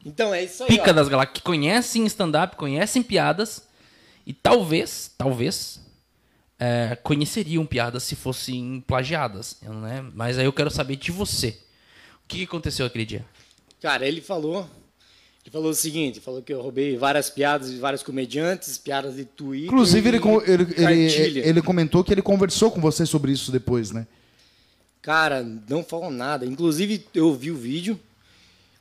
[0.05, 0.69] Então, é isso aí.
[0.69, 0.93] pica ó.
[0.93, 3.63] das galáxias, que conhecem stand-up, conhecem piadas
[4.27, 5.79] e talvez, talvez,
[6.59, 10.05] é, conheceriam piadas se fossem plagiadas, né?
[10.13, 11.57] Mas aí eu quero saber de você.
[12.25, 13.25] O que que aconteceu aquele dia?
[13.81, 14.69] Cara, ele falou.
[15.49, 19.25] Ele falou o seguinte: falou que eu roubei várias piadas de vários comediantes, piadas de
[19.25, 19.67] Twitter.
[19.67, 23.89] Inclusive, ele, e ele, ele, ele comentou que ele conversou com você sobre isso depois,
[23.89, 24.05] né?
[25.01, 26.45] Cara, não falou nada.
[26.45, 27.99] Inclusive, eu vi o vídeo.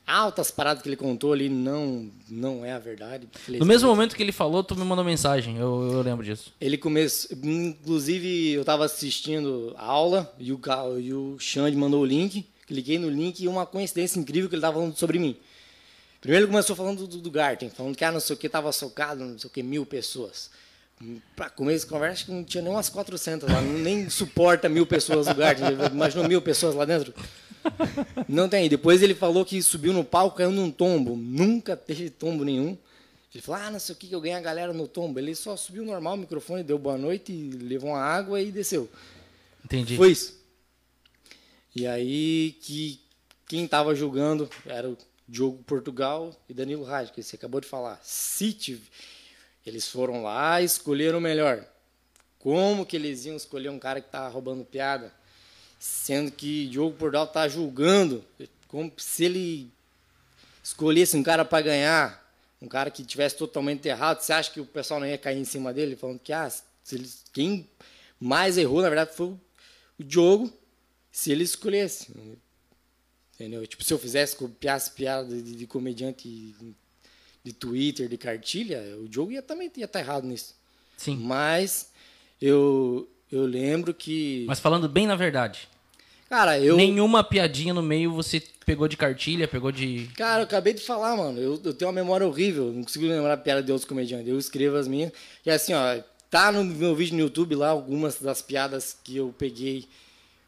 [0.06, 3.28] Altas paradas que ele contou ali não, não é a verdade.
[3.46, 6.52] No mesmo momento que ele falou, tu me mandou mensagem, eu, eu lembro disso.
[6.58, 7.36] Ele começou.
[7.42, 10.60] Inclusive, eu tava assistindo a aula e o,
[10.98, 12.46] e o Xande mandou o link.
[12.66, 15.36] Cliquei no link e uma coincidência incrível que ele tava falando sobre mim.
[16.20, 18.72] Primeiro ele começou falando do, do Garten, falando que ah, não sei o que tava
[18.72, 20.50] socado, não sei o que, mil pessoas.
[21.36, 24.84] Pra começo de conversa, acho que não tinha nem umas 400 lá, nem suporta mil
[24.84, 25.64] pessoas no Garten.
[25.92, 27.14] Imaginou mil pessoas lá dentro?
[28.28, 28.68] Não tem.
[28.68, 31.16] Depois ele falou que subiu no palco, caiu num tombo.
[31.16, 32.76] Nunca teve tombo nenhum.
[33.32, 35.18] Ele falou, ah, não sei o que, que eu ganhei a galera no tombo.
[35.20, 38.90] Ele só subiu normal o microfone, deu boa noite, levou uma água e desceu.
[39.64, 39.96] Entendi.
[39.96, 40.36] Foi isso.
[41.76, 43.00] E aí que
[43.46, 44.96] quem estava julgando era o
[45.28, 48.00] Diogo Portugal e Danilo Raj, que você acabou de falar.
[48.02, 48.80] City,
[49.66, 51.66] eles foram lá e escolheram o melhor.
[52.38, 55.12] Como que eles iam escolher um cara que estava roubando piada?
[55.78, 58.24] Sendo que Diogo Portugal está julgando,
[58.68, 59.70] como se ele
[60.64, 64.66] escolhesse um cara para ganhar, um cara que tivesse totalmente errado, você acha que o
[64.66, 67.68] pessoal não ia cair em cima dele, falando que ah, se eles, quem
[68.18, 69.40] mais errou, na verdade, foi o
[70.00, 70.52] Diogo,
[71.12, 72.12] se ele escolhesse.
[73.38, 73.64] Entendeu?
[73.64, 76.56] Tipo, se eu fizesse, copiasse piada de, de comediante
[77.44, 80.56] de Twitter, de cartilha, o Diogo ia também ia estar errado nisso.
[80.96, 81.16] Sim.
[81.18, 81.92] Mas
[82.42, 84.44] eu, eu lembro que.
[84.48, 85.68] Mas falando bem na verdade,
[86.28, 86.76] cara, eu.
[86.76, 90.10] nenhuma piadinha no meio você pegou de cartilha, pegou de.
[90.16, 91.38] Cara, eu acabei de falar, mano.
[91.38, 92.72] Eu, eu tenho uma memória horrível.
[92.72, 94.26] Não consigo lembrar a piada de outros comediantes.
[94.26, 95.12] Eu escrevo as minhas.
[95.46, 99.32] E assim, ó, tá no meu vídeo no YouTube lá algumas das piadas que eu
[99.38, 99.86] peguei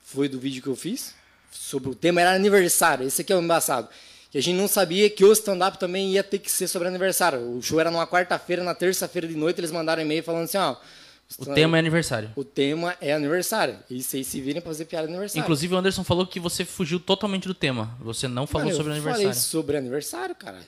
[0.02, 1.14] foi do vídeo que eu fiz.
[1.50, 3.06] Sobre o tema era aniversário.
[3.06, 3.88] Esse aqui é o embaçado.
[4.30, 7.40] Que a gente não sabia que o stand-up também ia ter que ser sobre aniversário.
[7.56, 10.76] O show era numa quarta-feira, na terça-feira de noite eles mandaram e-mail falando assim, ó.
[11.38, 12.32] O tema é aniversário.
[12.34, 13.78] O tema é aniversário.
[13.88, 15.42] E vocês se virem pra fazer piada aniversário.
[15.42, 17.96] Inclusive, o Anderson falou que você fugiu totalmente do tema.
[18.00, 19.26] Você não falou Mano, sobre eu aniversário.
[19.28, 20.58] falei sobre aniversário, cara.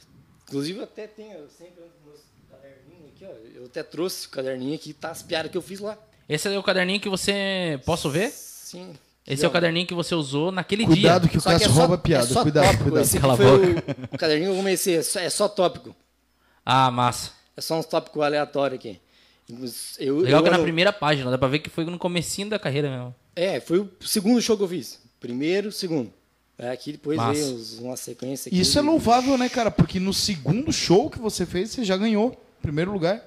[0.47, 3.59] Inclusive, eu até tenho, eu sempre ando meus caderninhos aqui, ó.
[3.59, 5.99] Eu até trouxe o caderninho aqui, tá as piadas que eu fiz lá.
[6.29, 7.81] Esse é o caderninho que você.
[7.85, 8.31] Posso ver?
[8.31, 8.93] Sim.
[9.27, 11.31] Esse é o caderninho que você usou naquele Cuidado dia.
[11.31, 12.27] que o Cássio é só- rouba a é piada.
[12.27, 12.83] só cuidado, tópico.
[12.85, 13.03] cuidado.
[13.05, 13.97] Esse Cala a foi boca.
[14.11, 15.95] O, o caderninho que eu comecei, é só, é só tópico.
[16.67, 17.31] Ah, massa.
[17.57, 18.99] É só uns tópicos aleatórios aqui.
[19.99, 22.49] Eu, Legal eu que é na primeira página, dá pra ver que foi no comecinho
[22.49, 23.15] da carreira mesmo.
[23.37, 25.01] É, foi o segundo show que eu fiz.
[25.21, 26.13] Primeiro, segundo.
[26.59, 27.33] É, aqui depois Massa.
[27.41, 28.61] veio uma sequência aqui.
[28.61, 29.71] Isso é louvável, né, cara?
[29.71, 32.41] Porque no segundo show que você fez, você já ganhou.
[32.61, 33.23] Primeiro lugar.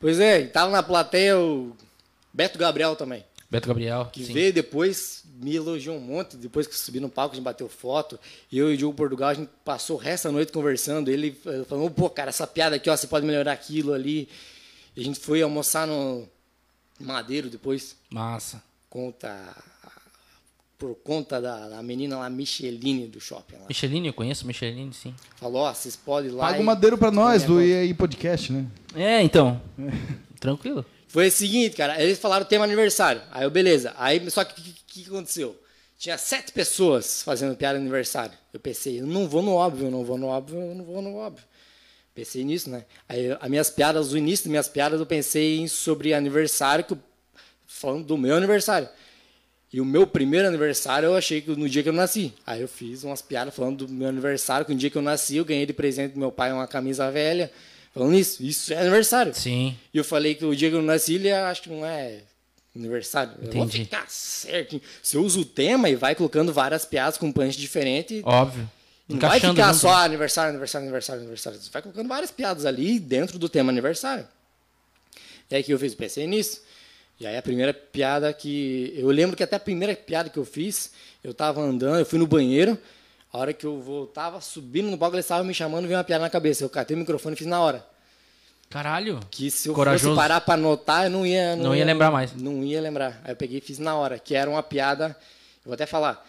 [0.00, 1.76] Pois é, e tava na plateia o
[2.32, 3.24] Beto Gabriel também.
[3.50, 4.10] Beto Gabriel.
[4.12, 4.32] Que sim.
[4.32, 6.36] veio depois, me elogiou um monte.
[6.36, 8.18] Depois que eu subi no palco, a gente bateu foto.
[8.52, 11.08] Eu e o Diogo Portugal, a gente passou o resto da noite conversando.
[11.08, 14.28] Ele eh, falou, pô, cara, essa piada aqui, ó, você pode melhorar aquilo ali.
[14.94, 16.28] E a gente foi almoçar no
[17.00, 17.96] Madeiro depois.
[18.10, 18.62] Massa.
[18.90, 19.56] Conta.
[20.78, 23.56] Por conta da, da menina lá, Micheline, do shopping.
[23.56, 23.66] Lá.
[23.66, 25.12] Micheline, eu conheço Micheline, sim.
[25.36, 26.46] Falou, ó, vocês podem ir lá.
[26.46, 28.66] Paga o madeiro pra nós, do Minha EI Podcast, né?
[28.94, 29.60] É, então.
[30.38, 30.84] Tranquilo.
[31.08, 33.22] Foi o seguinte, cara, eles falaram tema aniversário.
[33.30, 33.94] Aí eu, beleza.
[33.96, 35.58] Aí, só que o que, que, aconteceu?
[35.98, 38.36] Tinha sete pessoas fazendo piada aniversário.
[38.52, 41.00] Eu pensei, eu não vou no óbvio, eu não vou no óbvio, eu não vou
[41.00, 41.44] no óbvio.
[42.14, 42.84] Pensei nisso, né?
[43.08, 46.92] Aí as minhas piadas, o início das minhas piadas, eu pensei em sobre aniversário, que
[46.92, 46.98] eu-
[47.66, 48.88] falando do meu aniversário.
[49.72, 52.34] E o meu primeiro aniversário eu achei que no dia que eu nasci.
[52.46, 55.36] Aí eu fiz umas piadas falando do meu aniversário, que no dia que eu nasci
[55.36, 57.50] eu ganhei de presente do meu pai uma camisa velha.
[57.98, 59.34] Falando isso, isso é aniversário.
[59.34, 59.76] Sim.
[59.92, 62.20] E eu falei que o dia que eu nasci, ele acho que não é
[62.76, 63.32] aniversário.
[63.42, 63.84] Eu vou Entendi.
[63.86, 64.80] ficar certo.
[65.02, 68.22] Você usa o tema e vai colocando várias piadas com punch diferente.
[68.24, 68.70] Óbvio.
[69.08, 69.78] não vai ficar junto.
[69.78, 71.58] só aniversário, aniversário, aniversário, aniversário.
[71.58, 74.28] Você vai colocando várias piadas ali dentro do tema aniversário.
[75.50, 76.62] E aí que eu fiz, pensei nisso.
[77.18, 78.94] E aí a primeira piada que.
[78.96, 80.92] Eu lembro que até a primeira piada que eu fiz,
[81.24, 82.78] eu tava andando, eu fui no banheiro.
[83.32, 86.22] A hora que eu voltava, subindo no palco, eles estavam me chamando, veio uma piada
[86.24, 86.64] na cabeça.
[86.64, 87.84] Eu catei o microfone e fiz na hora.
[88.70, 89.20] Caralho.
[89.30, 90.14] Que se eu Corajoso.
[90.14, 91.56] fosse parar pra anotar, eu não ia...
[91.56, 92.34] Não ia lembrar mais.
[92.34, 93.20] Não ia lembrar.
[93.24, 95.16] Aí eu peguei e fiz na hora, que era uma piada...
[95.64, 96.26] Eu vou até falar.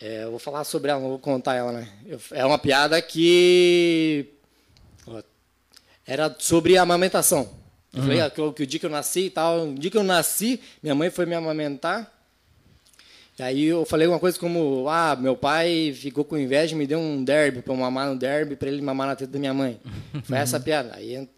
[0.00, 1.88] É, eu vou falar sobre ela, não vou contar ela, né?
[2.06, 4.26] Eu- é uma piada que...
[5.06, 5.22] ó,
[6.06, 7.48] era sobre amamentação.
[7.92, 9.68] Eu falei ah, que, que o dia que eu nasci e tal...
[9.68, 12.12] O dia que eu nasci, minha mãe foi me amamentar.
[13.38, 14.88] E aí eu falei uma coisa como...
[14.88, 18.16] Ah, meu pai ficou com inveja e me deu um derby pra eu mamar no
[18.16, 19.78] derby pra ele mamar na teta da minha mãe.
[20.24, 20.92] Foi essa a piada.
[20.96, 21.28] Aí en-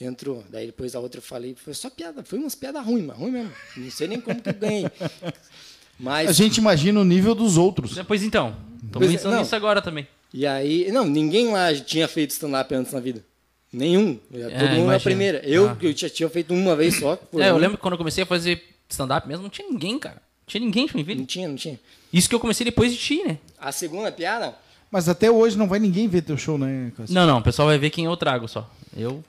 [0.00, 0.42] entrou.
[0.50, 1.54] Daí depois a outra eu falei...
[1.54, 2.24] Foi só piada.
[2.24, 3.52] Foi umas piadas ruins, mas ruim mesmo.
[3.76, 4.86] Não sei nem como que eu ganhei.
[5.98, 6.28] Mas...
[6.28, 7.96] A gente imagina o nível dos outros.
[8.08, 8.56] Pois então.
[8.90, 10.08] Tô Pois é, pensando nisso agora também.
[10.32, 13.24] E aí, não, ninguém lá tinha feito stand-up antes na vida.
[13.72, 14.16] Nenhum.
[14.58, 15.38] Todo mundo na primeira.
[15.44, 15.76] Eu, Ah.
[15.76, 17.14] que eu já tinha feito uma vez só.
[17.34, 17.60] É, eu mim.
[17.60, 20.20] lembro que quando eu comecei a fazer stand-up mesmo, não tinha ninguém, cara.
[20.44, 21.26] Não tinha ninguém de Não Joinville.
[21.26, 21.80] tinha, não tinha.
[22.12, 23.38] Isso que eu comecei depois de ti, né?
[23.58, 24.54] A segunda piada,
[24.90, 27.14] Mas até hoje não vai ninguém ver teu show, né, Cássio?
[27.14, 28.70] Não, não, o pessoal vai ver quem eu trago só.
[28.96, 29.24] Eu.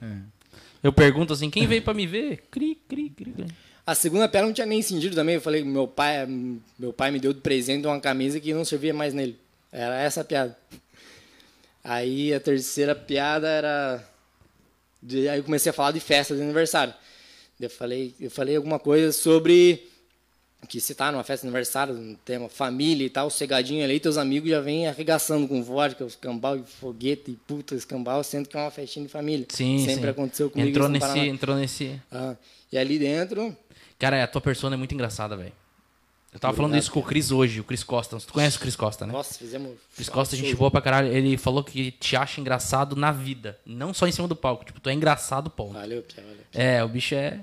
[0.83, 2.43] Eu pergunto assim, quem veio pra me ver?
[2.51, 3.31] Cri, cri, cri.
[3.31, 3.45] cri.
[3.87, 5.35] a segunda piada não tinha nem sentido também.
[5.35, 6.27] Eu falei, meu pai,
[6.77, 9.39] meu pai me deu de presente uma camisa que não servia mais nele.
[9.71, 10.55] Era essa a piada.
[11.83, 14.03] Aí a terceira piada era.
[15.01, 16.93] de- aí eu comecei a falar de festa de aniversário.
[17.59, 19.87] Eu falei, eu falei alguma coisa sobre
[20.65, 24.17] que se tá numa festa de aniversário, um tema família e tal, cegadinho ali, teus
[24.17, 28.59] amigos já vêm arregaçando com vodka, escambau e foguete e puta escambau, sendo que é
[28.59, 29.45] uma festinha de família.
[29.49, 30.09] Sim, Sempre sim.
[30.09, 30.69] aconteceu comigo.
[30.69, 31.25] Entrou nesse, Paraná.
[31.25, 32.01] entrou nesse.
[32.11, 32.35] Ah,
[32.71, 33.55] e ali dentro,
[33.97, 35.53] Cara, a tua persona é muito engraçada, velho.
[36.33, 38.17] Eu tava falando isso com o Cris hoje, o Cris Costa.
[38.17, 39.13] Tu conhece o Cris Costa, né?
[39.13, 39.71] nossa, fizemos.
[39.95, 40.57] Cris Costa, gente show.
[40.57, 41.07] boa pra caralho.
[41.07, 43.57] Ele falou que te acha engraçado na vida.
[43.65, 44.65] Não só em cima do palco.
[44.65, 45.71] Tipo, tu é engraçado, ponto.
[45.71, 46.39] Valeu, Pia, valeu.
[46.53, 47.39] É, o bicho é.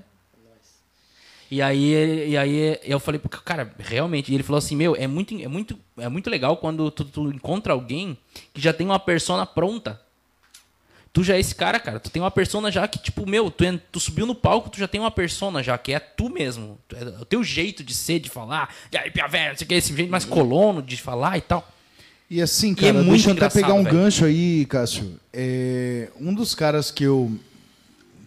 [1.53, 4.31] E aí, e aí eu falei, "Pô, cara, realmente.
[4.31, 7.29] E ele falou assim: Meu, é muito, é muito, é muito legal quando tu, tu
[7.31, 8.17] encontra alguém
[8.51, 10.01] que já tem uma persona pronta.
[11.13, 11.99] Tu já é esse cara, cara.
[11.99, 14.87] Tu tem uma persona já que, tipo, meu, tu, tu subiu no palco, tu já
[14.87, 16.75] tem uma persona já, que é tu mesmo.
[16.91, 18.73] É o teu jeito de ser, de falar.
[18.91, 21.41] E aí, pia velha, não sei o que, esse jeito mais colono de falar e
[21.41, 21.71] tal.
[22.31, 23.95] E assim, E cara, é muito deixa eu até pegar um velho.
[23.95, 25.19] gancho aí, Cássio.
[25.31, 27.31] É, um dos caras que eu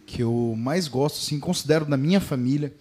[0.07, 2.73] que eu mais gosto, assim, considero da minha família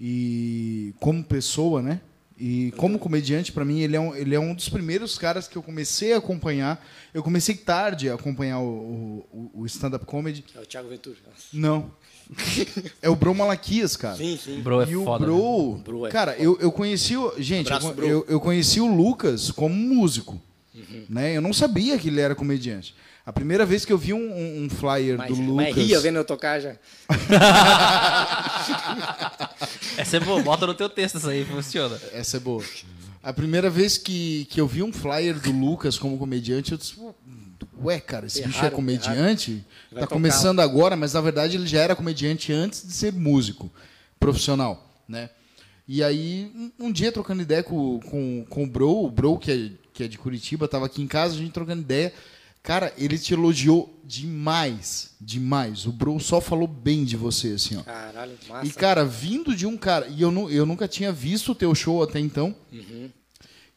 [0.00, 2.00] e como pessoa, né?
[2.38, 5.56] E como comediante, pra mim, ele é, um, ele é um dos primeiros caras que
[5.56, 6.84] eu comecei a acompanhar.
[7.14, 10.44] Eu comecei tarde a acompanhar o, o, o stand-up comedy.
[10.54, 11.16] É o Thiago Ventura.
[11.50, 11.90] Não.
[13.00, 14.16] é o Bro Malaquias, cara.
[14.16, 14.60] Sim, sim.
[14.60, 15.24] Bro é e o foda.
[15.24, 15.32] né?
[15.32, 17.32] Bro, Bro é cara, eu, eu conheci o.
[17.38, 18.06] Gente, Abraço, eu, Bro.
[18.06, 20.38] eu, eu conheci o Lucas como músico.
[20.74, 21.04] Uhum.
[21.08, 21.34] Né?
[21.34, 22.94] Eu não sabia que ele era comediante.
[23.24, 25.84] A primeira vez que eu vi um, um- um flyer Mas, do mas Lucas.
[25.84, 26.76] ria vendo eu tocar já.
[29.96, 31.98] Essa é boa, bota no teu texto isso aí, funciona.
[32.12, 32.62] Essa é boa.
[33.22, 36.94] A primeira vez que, que eu vi um flyer do Lucas como comediante, eu disse,
[37.82, 39.52] ué, cara, esse bicho é Erraram, comediante?
[39.90, 40.14] Vai Tá tocar.
[40.14, 43.70] começando agora, mas na verdade ele já era comediante antes de ser músico
[44.20, 45.30] profissional, né?
[45.88, 49.50] E aí, um, um dia trocando ideia com, com, com o Bro, o Bro que
[49.52, 52.12] é, que é de Curitiba, tava aqui em casa, a gente trocando ideia.
[52.66, 55.86] Cara, ele te elogiou demais, demais.
[55.86, 57.82] O Bro só falou bem de você, assim, ó.
[57.82, 58.66] Caralho, massa.
[58.66, 60.08] E, cara, vindo de um cara.
[60.08, 62.54] E eu, nu- eu nunca tinha visto o teu show até então.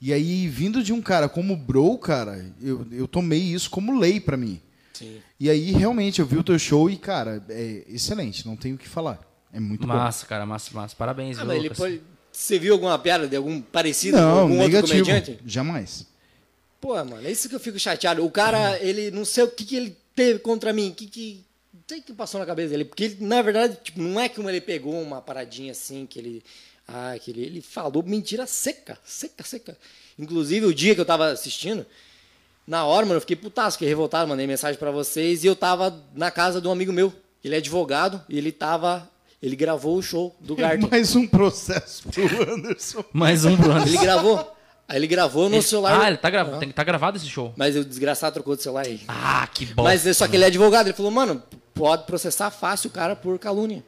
[0.02, 4.00] E aí, vindo de um cara como o Bro, cara, eu, eu tomei isso como
[4.00, 4.60] lei pra mim.
[4.94, 5.18] Sim.
[5.40, 8.78] E aí, realmente, eu vi o teu show e, cara, é excelente, não tenho o
[8.78, 9.20] que falar.
[9.54, 10.96] É muito Massa, cara, massa, massa.
[10.96, 11.78] Parabéns, Ah, viu, mas ele Lucas?
[11.78, 12.02] pode...
[12.32, 14.24] Você viu alguma piada de algum parecido bom.
[14.24, 15.06] com Não, algum outro negativo.
[15.06, 15.40] comediante?
[15.46, 16.08] Jamais.
[16.80, 18.26] Pô, mano, é isso que eu fico chateado.
[18.26, 21.46] O cara, ele não sei o que, que ele teve contra mim, o que que.
[21.74, 22.86] Não sei o que passou na cabeça dele.
[22.86, 26.44] Porque, ele, na verdade, tipo, não é que ele pegou uma paradinha assim, que ele.
[26.88, 29.78] Ah, que ele, ele falou mentira seca, seca, seca.
[30.18, 31.86] Inclusive, o dia que eu tava assistindo,
[32.66, 36.04] na hora, mano, eu fiquei putaço, fiquei revoltado, mandei mensagem pra vocês e eu tava
[36.16, 37.14] na casa de um amigo meu.
[37.44, 39.10] Ele é advogado e ele tava.
[39.42, 40.88] Ele gravou o show do Garden.
[40.92, 43.04] Mais um processo pro Anderson.
[43.14, 43.82] Mais um Bruno.
[43.82, 44.59] Ele gravou.
[44.90, 46.02] Aí ele gravou no Ele- celular.
[46.02, 46.58] Ah, ele tá, grava...
[46.58, 47.54] tem- tá gravado esse show.
[47.56, 49.02] Mas o desgraçado trocou de celular aí.
[49.08, 49.84] Ah, que bom.
[49.84, 50.88] Mas é só que ele é advogado.
[50.88, 51.42] Ele falou, mano,
[51.76, 53.84] pode processar fácil o cara por calúnia.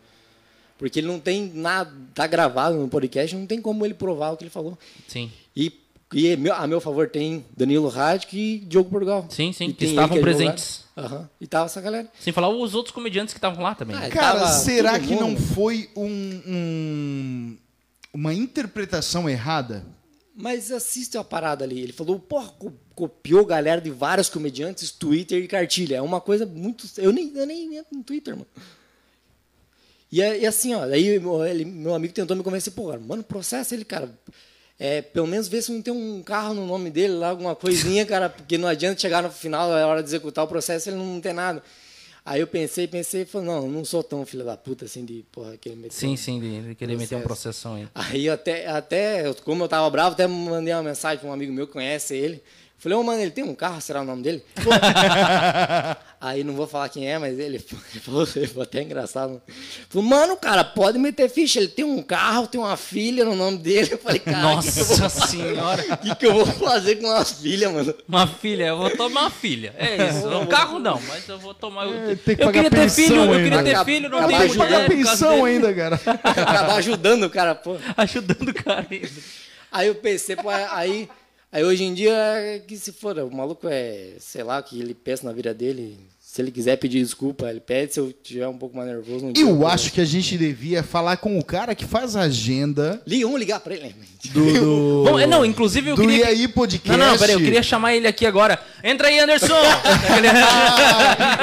[0.78, 4.38] Porque ele não tem nada, tá gravado no podcast, não tem como ele provar o
[4.38, 4.78] que ele falou.
[5.08, 5.32] Sim.
[5.56, 5.74] E,
[6.14, 9.26] e meu- a meu favor tem Danilo Radic e Diogo Portugal.
[9.30, 10.22] Sim, sim, que estavam é advogado.
[10.38, 10.84] presentes.
[10.98, 11.28] Aham.
[11.40, 12.08] E tava essa galera.
[12.20, 13.96] Sem falar os outros comediantes que estavam lá também.
[13.96, 17.58] Ah, Cara, será que não foi um, um-
[18.14, 19.84] uma interpretação errada?
[20.36, 21.80] Mas assiste a parada ali.
[21.82, 25.98] Ele falou, porra, co- copiou galera de vários comediantes, Twitter e cartilha.
[25.98, 26.88] É uma coisa muito.
[26.98, 28.48] Eu nem, eu nem entro no Twitter, mano.
[30.12, 33.24] E, é- e assim, ó, aí meu- ele- meu amigo tentou me convencer, pô, mano,
[33.24, 34.12] processa ele, cara.
[34.80, 38.04] É, pelo menos vê se não tem um carro no nome dele lá, alguma coisinha,
[38.06, 41.22] cara, porque não adianta chegar no final, é hora de executar o processo, ele não
[41.22, 41.62] tem nada.
[42.24, 45.58] Aí eu pensei, pensei, falei, não, não sou tão filho da puta assim de, porra,
[45.58, 47.60] que ele meteu Sim, sim, de, de querer meter um Processo.
[47.62, 47.88] processão aí.
[47.96, 51.66] Aí até, até, como eu tava bravo, até mandei uma mensagem para um amigo meu
[51.66, 52.44] que conhece ele.
[52.82, 54.44] Falei, ô mano, ele tem um carro, será o nome dele?
[56.20, 57.58] Aí não vou falar quem é, mas ele,
[57.94, 59.40] ele falou, ele foi até engraçado.
[59.88, 63.60] Falou, mano, cara, pode meter ficha, ele tem um carro, tem uma filha no nome
[63.60, 63.90] dele.
[63.92, 65.86] Eu falei, cara, o que, que eu Nossa senhora.
[65.94, 67.94] o que, que eu vou fazer com uma filha, mano?
[68.08, 69.76] Uma filha, eu vou tomar uma filha.
[69.78, 70.28] É isso.
[70.28, 71.86] Um carro não, mas eu vou tomar.
[71.86, 73.44] Eu, tem que eu queria ter filho, eu ainda.
[73.44, 74.86] queria ter filho, não tenho ajudando mulher.
[74.88, 76.02] Pagar pensão ainda, cara.
[76.24, 77.78] Acabar ajudando o cara, pô.
[77.96, 79.10] Ajudando o cara ainda.
[79.72, 81.08] Aí eu pensei, pô, aí,
[81.52, 84.80] aí hoje em dia, é que se for, o maluco é, sei lá, o que
[84.80, 85.98] ele pensa na vida dele.
[86.32, 87.94] Se ele quiser pedir desculpa, ele pede.
[87.94, 91.18] Se eu tiver um pouco mais nervoso, não Eu acho que a gente devia falar
[91.18, 93.94] com o cara que faz a agenda vamos ligar pra ele.
[94.32, 94.54] do.
[94.54, 96.20] do Bom, é, não, inclusive eu do queria.
[96.20, 96.98] E aí Podcast.
[96.98, 98.58] Não, não, peraí, eu queria chamar ele aqui agora.
[98.82, 99.52] Entra aí, Anderson!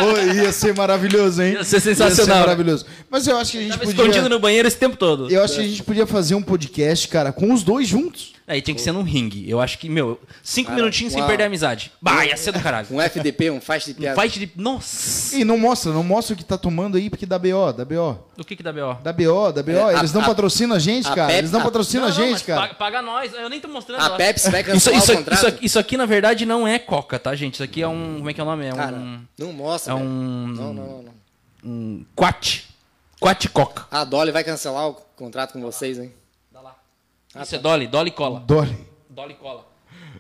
[0.01, 1.53] Ô, ia ser maravilhoso, hein?
[1.53, 2.41] Ia ser sensacional.
[2.41, 2.87] maravilhoso.
[3.11, 4.01] Mas eu acho que a gente Tava podia.
[4.01, 5.31] escondido no banheiro esse tempo todo.
[5.31, 8.38] Eu acho que a gente podia fazer um podcast, cara, com os dois juntos.
[8.49, 9.49] Aí tinha que ser num ringue.
[9.49, 11.93] Eu acho que, meu, cinco Cara, minutinhos sem perder a amizade.
[12.01, 12.87] Bah, ia ser do caralho.
[12.91, 14.21] Um FDP, um faixa de Um piada.
[14.23, 14.51] fight de.
[14.57, 15.37] Nossa!
[15.37, 18.19] E não mostra, não mostra o que tá tomando aí, porque dá BO, dá BO.
[18.39, 18.95] O que que dá B.O.?
[19.03, 19.71] Dá BO, dá BO.
[19.73, 21.27] É, a- Eles não a- patrocinam a gente, a cara.
[21.29, 22.61] Pep- Eles não a- patrocinam a não, gente, mas cara.
[22.63, 24.01] Paga, paga nós, eu nem tô mostrando.
[24.01, 24.11] A.
[24.17, 25.47] Pepsi vai Isso, cancelar isso, o isso, contrato.
[25.47, 27.55] aqui, isso aqui, na verdade, não é Coca, tá, gente?
[27.55, 28.15] Isso aqui é um.
[28.19, 28.65] Como é que é o nome?
[28.67, 29.21] É Cara, um.
[29.39, 30.09] não mostra, É velho.
[30.09, 30.47] um.
[30.47, 31.13] Não, não, não, não.
[31.65, 32.05] Um.
[32.17, 32.65] Quat.
[33.21, 33.87] Quat Coca.
[33.91, 36.13] A Dolly vai cancelar o contrato com vocês, hein?
[37.41, 38.41] Isso é Dolly, Dolly Cola.
[38.41, 38.77] Dolly.
[39.11, 39.67] Dolly Cola.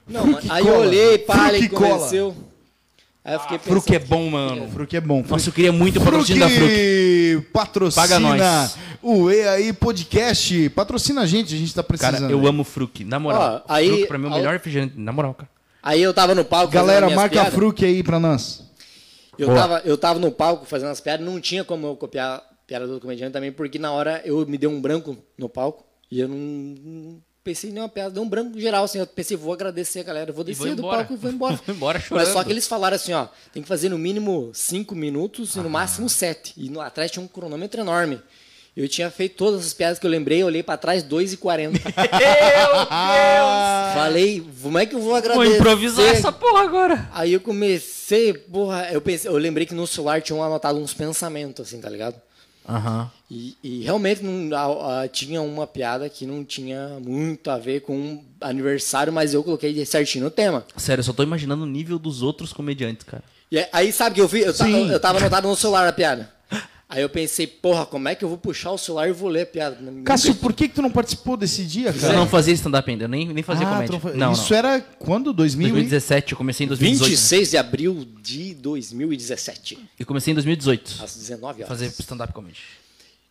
[0.07, 0.75] Não, mas aí cola.
[0.75, 1.91] eu olhei, Fruque cola.
[1.91, 2.37] convenceu.
[3.25, 3.73] Aí eu fiquei pensando...
[3.81, 4.69] Fruque é bom, mano.
[4.71, 5.23] Fruque é bom.
[5.29, 7.33] Nossa, eu queria muito o patrocínio da Fruque.
[7.35, 8.77] Fruque patrocina Paga nós.
[9.03, 10.71] o E aí Podcast.
[10.71, 12.21] Patrocina a gente, a gente tá precisando.
[12.21, 13.65] Cara, eu amo Fruque, na moral.
[13.69, 15.51] Ó, aí- pra mim é o melhor refrigerante, na moral, cara.
[15.83, 17.55] Aí eu tava no palco Galera, marca a piadas.
[17.55, 18.63] Fruque aí pra nós.
[19.39, 22.43] Eu tava, eu tava no palco fazendo as piadas, não tinha como eu copiar a
[22.67, 26.21] piada do comediante também, porque na hora eu me dei um branco no palco e
[26.21, 30.01] eu não, pensei em nenhuma piada, deu um branco geral, assim, eu pensei, vou agradecer
[30.01, 31.57] a galera, vou descer vou do palco e vou embora.
[31.67, 32.33] Vou embora Mas chorando.
[32.33, 35.71] só que eles falaram assim, ó, tem que fazer no mínimo cinco minutos e no
[35.71, 36.53] máximo sete.
[36.57, 38.21] E no, atrás tinha um cronômetro enorme.
[38.77, 41.73] Eu tinha feito todas as piadas que eu lembrei, eu olhei pra trás, 2,40.
[41.73, 42.89] Meu Deus!
[43.95, 45.57] Falei, como é que eu vou Vou agradecer?
[45.57, 47.09] improvisar essa porra agora.
[47.13, 51.67] Aí eu comecei, porra, eu pensei, eu lembrei que no celular tinham anotado uns pensamentos,
[51.67, 52.21] assim, tá ligado?
[52.69, 53.11] Aham.
[53.31, 57.81] E, e realmente não, a- a- tinha uma piada que não tinha muito a ver
[57.81, 60.64] com um aniversário, mas eu coloquei certinho no tema.
[60.77, 63.23] Sério, eu só tô imaginando o nível dos outros comediantes, cara.
[63.51, 64.45] E aí- sabe que eu fiz?
[64.47, 64.91] Eu, tava- Sim.
[64.91, 66.31] eu tava anotado no celular a piada.
[66.91, 69.43] Aí eu pensei, porra, como é que eu vou puxar o celular e vou ler
[69.43, 69.76] a piada?
[70.07, 72.14] Cássio, por que, que tu não participou desse dia, Eu cara?
[72.14, 74.01] não fazia stand-up ainda, eu nem, nem fazia Ah, comédia.
[74.03, 74.59] não Não, Isso não.
[74.59, 75.34] era quando?
[75.34, 75.68] 2000?
[75.68, 77.11] e- 2017, eu comecei em 2018.
[77.11, 81.03] 26 de abril de 2017, Eu comecei em 2018.
[81.05, 81.68] às 19 horas.
[81.68, 82.59] Fazer stand-up comedy.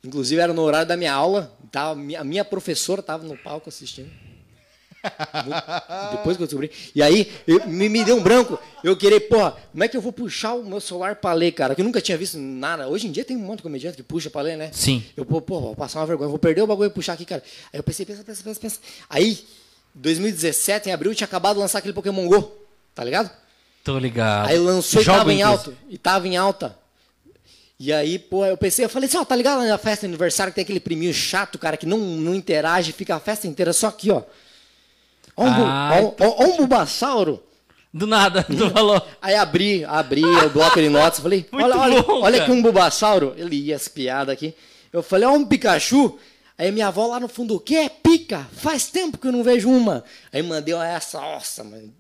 [0.04, 4.10] Inclusive era no horário da minha aula, tava, a minha professora estava no palco assistindo.
[6.12, 6.72] Depois que eu descobri.
[6.94, 8.60] E aí, eu- me, me deu um branco.
[8.84, 11.76] Eu queria, porra, como é que eu vou puxar o meu celular pra ler, cara?
[11.76, 12.88] Que eu nunca tinha visto nada.
[12.88, 14.70] Hoje em dia tem um monte de comediante que puxa pra ler, né?
[14.74, 15.04] Sim.
[15.16, 17.44] Eu, pô, pô, vou passar uma vergonha, vou perder o bagulho e puxar aqui, cara.
[17.72, 18.80] Aí eu pensei, pensa, pensa, pensa, pensa.
[19.10, 19.46] Aí,
[19.96, 22.52] 2017, em abril, tinha acabado de lançar aquele Pokémon GO,
[22.94, 23.30] tá ligado?
[23.84, 24.50] Tô ligado.
[24.50, 25.74] Aí lançou e Jogo, tava em alta.
[25.90, 26.78] E tava em alta.
[27.80, 30.52] E aí, pô, eu pensei, eu falei assim, ó, tá ligado na festa de aniversário
[30.52, 33.88] que tem aquele priminho chato, cara, que não, não interage, fica a festa inteira só
[33.88, 34.24] aqui, ó.
[35.38, 37.42] Ó um, bu- Ai, ó, ó- ó um bulbasauro.
[37.94, 39.02] Do nada, tu falou.
[39.22, 42.62] Aí abri, abri o bloco de notas, falei, Muito olha, olha, bom, olha aqui um
[42.62, 43.34] bulbasauro.
[43.38, 44.54] Ele ia as piadas aqui.
[44.92, 46.18] Eu falei, ó um Pikachu.
[46.58, 48.48] Aí minha avó lá no fundo, o que é pica?
[48.52, 50.04] Faz tempo que eu não vejo uma.
[50.34, 51.94] Aí mandei essa, nossa, mano.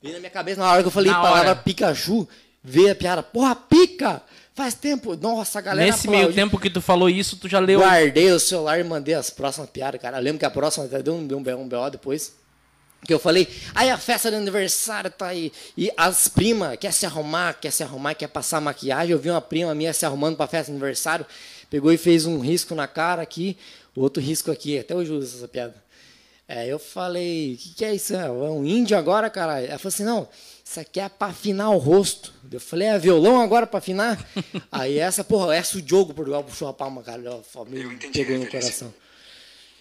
[0.00, 1.56] Veio na minha cabeça na hora que eu falei Na palavra hora.
[1.56, 2.28] Pikachu,
[2.62, 4.22] veio a piada, porra, pica!
[4.54, 7.78] Faz tempo, nossa, a galera Nesse meio tempo que tu falou isso, tu já leu.
[7.80, 10.18] Guardei o celular e mandei as próximas piadas, cara.
[10.18, 12.32] Eu lembro que a próxima até deu um, deu um BO depois.
[13.06, 15.52] Que eu falei, aí a festa de aniversário tá aí.
[15.76, 19.12] E as primas quer se arrumar, quer se arrumar, quer passar maquiagem.
[19.12, 21.24] Eu vi uma prima minha se arrumando pra festa de aniversário.
[21.70, 23.56] Pegou e fez um risco na cara aqui,
[23.94, 24.78] outro risco aqui.
[24.78, 25.74] Até hoje eu uso essa piada.
[26.50, 28.16] É, eu falei, o que, que é isso?
[28.16, 29.66] É um índio agora, caralho?
[29.66, 30.26] Ela falou assim, não,
[30.64, 32.32] isso aqui é pra afinar o rosto.
[32.50, 34.26] Eu falei, é violão agora pra afinar?
[34.72, 37.22] Aí essa, porra, essa o Diogo Portugal puxou a palma, cara.
[37.22, 38.92] Ela falou, me pegou no coração.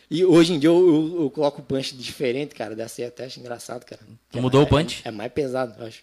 [0.10, 2.74] E hoje em dia eu, eu, eu coloco o punch diferente, cara.
[3.02, 4.02] Aí até acho engraçado, cara.
[4.32, 5.02] Que é Mudou mais- o punch?
[5.04, 6.02] É, é mais pesado, eu acho.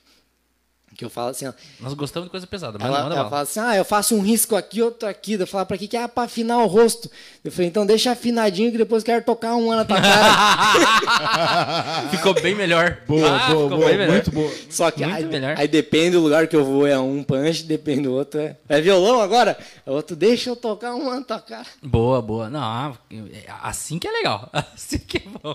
[0.97, 3.43] Que eu falo assim, ó, Nós gostamos de coisa pesada, mas ela, manda ela fala
[3.43, 5.33] assim, ah, eu faço um risco aqui, outro aqui.
[5.33, 7.11] Eu falo, pra que que é pra afinar o rosto?
[7.45, 12.09] Eu falei, então deixa afinadinho que depois eu quero tocar um ano na tua cara.
[12.11, 12.99] Ficou bem melhor.
[13.09, 14.13] Boa, Ah, boa, boa, bem melhor.
[14.13, 14.51] muito boa.
[14.71, 15.55] Só que Muito aí, melhor.
[15.59, 18.39] aí depende do lugar que eu vou, é um punch, depende do outro.
[18.41, 19.59] É, é violão agora?
[19.85, 21.67] O outro, deixa eu tocar um ano na tua cara.
[21.83, 22.49] Boa, boa.
[22.49, 24.49] Não, é assim que é legal.
[24.75, 25.55] Assim que é bom.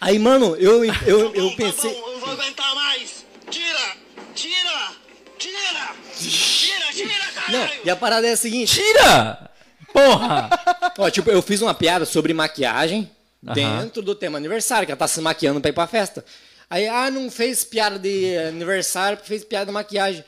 [0.00, 1.90] Aí, mano, eu, eu, eu Tá pensei...
[1.90, 3.24] eu não vou aguentar mais.
[3.50, 4.01] Tira!
[4.34, 4.92] Tira!
[5.38, 5.94] Tira!
[6.18, 7.80] Tira, tira, Não, caralho!
[7.84, 8.74] e a parada é a seguinte...
[8.74, 9.50] Tira!
[9.92, 10.48] Porra!
[10.98, 13.10] Ó, tipo, eu fiz uma piada sobre maquiagem
[13.46, 13.54] Aham.
[13.54, 16.24] dentro do tema aniversário, que ela tá se maquiando pra ir pra festa.
[16.70, 20.24] Aí, ah, não fez piada de aniversário, fez piada de maquiagem.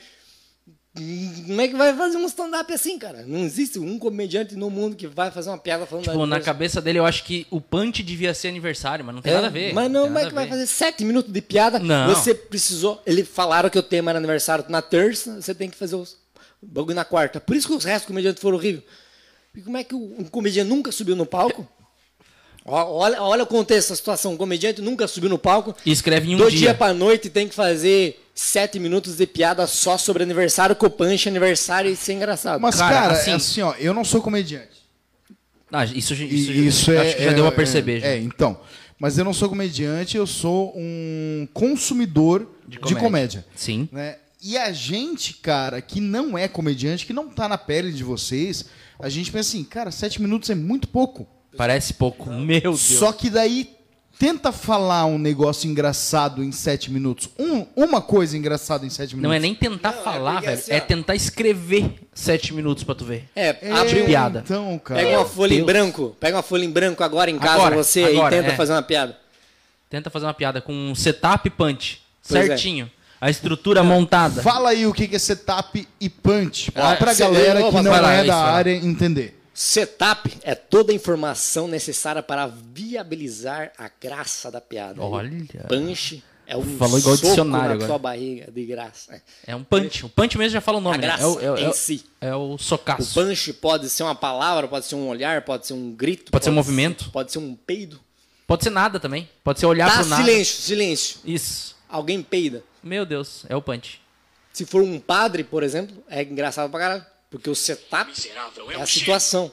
[0.95, 3.25] Como é que vai fazer um stand-up assim, cara?
[3.27, 6.81] Não existe um comediante no mundo que vai fazer uma piada falando Tipo, na cabeça
[6.81, 9.51] dele eu acho que o punch devia ser aniversário, mas não tem É, nada a
[9.51, 9.75] ver.
[9.75, 11.81] Mas não, como é que vai fazer sete minutos de piada?
[11.81, 12.15] Não.
[12.15, 13.03] Você precisou.
[13.05, 16.17] Eles falaram que o tema era aniversário na terça, você tem que fazer os
[16.63, 17.41] o bagulho na quarta.
[17.41, 18.85] Por isso que os restos comediantes foram horríveis.
[19.55, 21.69] E como é que um comediante nunca subiu no palco?
[22.65, 24.33] Olha, olha o contexto da situação.
[24.33, 25.77] Um comediante nunca subiu no palco.
[25.85, 26.59] E escreve em um do dia.
[26.59, 31.29] dia pra noite tem que fazer sete minutos de piada só sobre aniversário, com punch,
[31.29, 32.61] aniversário e ser engraçado.
[32.61, 34.83] Mas, Cara, cara, assim- é assim, ó, eu não sou comediante.
[35.73, 36.23] Ah, isso, isso,
[36.53, 38.01] E isso, acho que já deu pra perceber.
[38.01, 38.07] já.
[38.09, 38.59] É, então.
[38.99, 43.01] Mas eu não sou comediante, eu sou um consumidor de comédia.
[43.03, 43.47] comédia.
[43.57, 43.89] Sim.
[43.91, 44.17] né?
[44.41, 48.67] E a gente, cara, que não é comediante, que não tá na pele de vocês,
[49.01, 51.27] a gente pensa assim, cara, sete minutos é muito pouco.
[51.57, 52.31] Parece pouco.
[52.31, 52.81] Meu Deus.
[52.81, 53.71] Só que daí
[54.19, 57.29] tenta falar um negócio engraçado em sete minutos.
[57.39, 59.29] Um, uma coisa engraçada em sete minutos.
[59.29, 60.59] Não é nem tentar Não, é falar, porque velho.
[60.59, 63.29] assim, é tentar escrever sete minutos pra tu ver.
[63.35, 64.43] É, É, abre um, piada.
[64.45, 65.01] Então, cara.
[65.03, 65.67] Pega uma folha em Deus.
[65.67, 66.17] branco.
[66.21, 68.57] Pega uma folha em branco agora em casa Agora, você agora, e tenta é.
[68.57, 69.19] fazer uma piada.
[69.91, 72.01] Tenta fazer uma piada com um setup e punch.
[72.29, 72.47] Pois é.
[72.49, 72.91] certinho.
[73.21, 74.43] A estrutura montada.
[74.43, 76.71] Fala aí o que é setup e punch.
[76.75, 79.41] Ah, pra galera que não é da área entender.
[79.55, 85.01] Setup é toda a informação necessária para viabilizar a graça da piada.
[85.01, 85.31] Olha.
[85.69, 89.23] Punch é um Falou igual soco dicionário na tua barriga de graça.
[89.47, 90.05] É um punch.
[90.05, 91.07] O punch mesmo já fala o nome, A né?
[91.07, 92.05] graça É o, é, o- é em o- si.
[92.21, 93.15] é o O socaço.
[93.15, 96.33] punch pode ser uma palavra, pode ser um olhar, pode ser um grito.
[96.33, 97.11] Pode ser um movimento.
[97.13, 98.01] Pode ser um peido.
[98.49, 99.29] Pode ser nada também.
[99.45, 100.23] Pode ser olhar Tá, pro nada.
[100.23, 101.21] silêncio, silêncio.
[101.25, 101.77] Isso.
[101.89, 102.63] Alguém peida.
[102.83, 104.01] Meu Deus, é o punch.
[104.53, 107.07] Se for um padre, por exemplo, é engraçado pra caralho.
[107.35, 109.51] Porque o setup é é um a situação.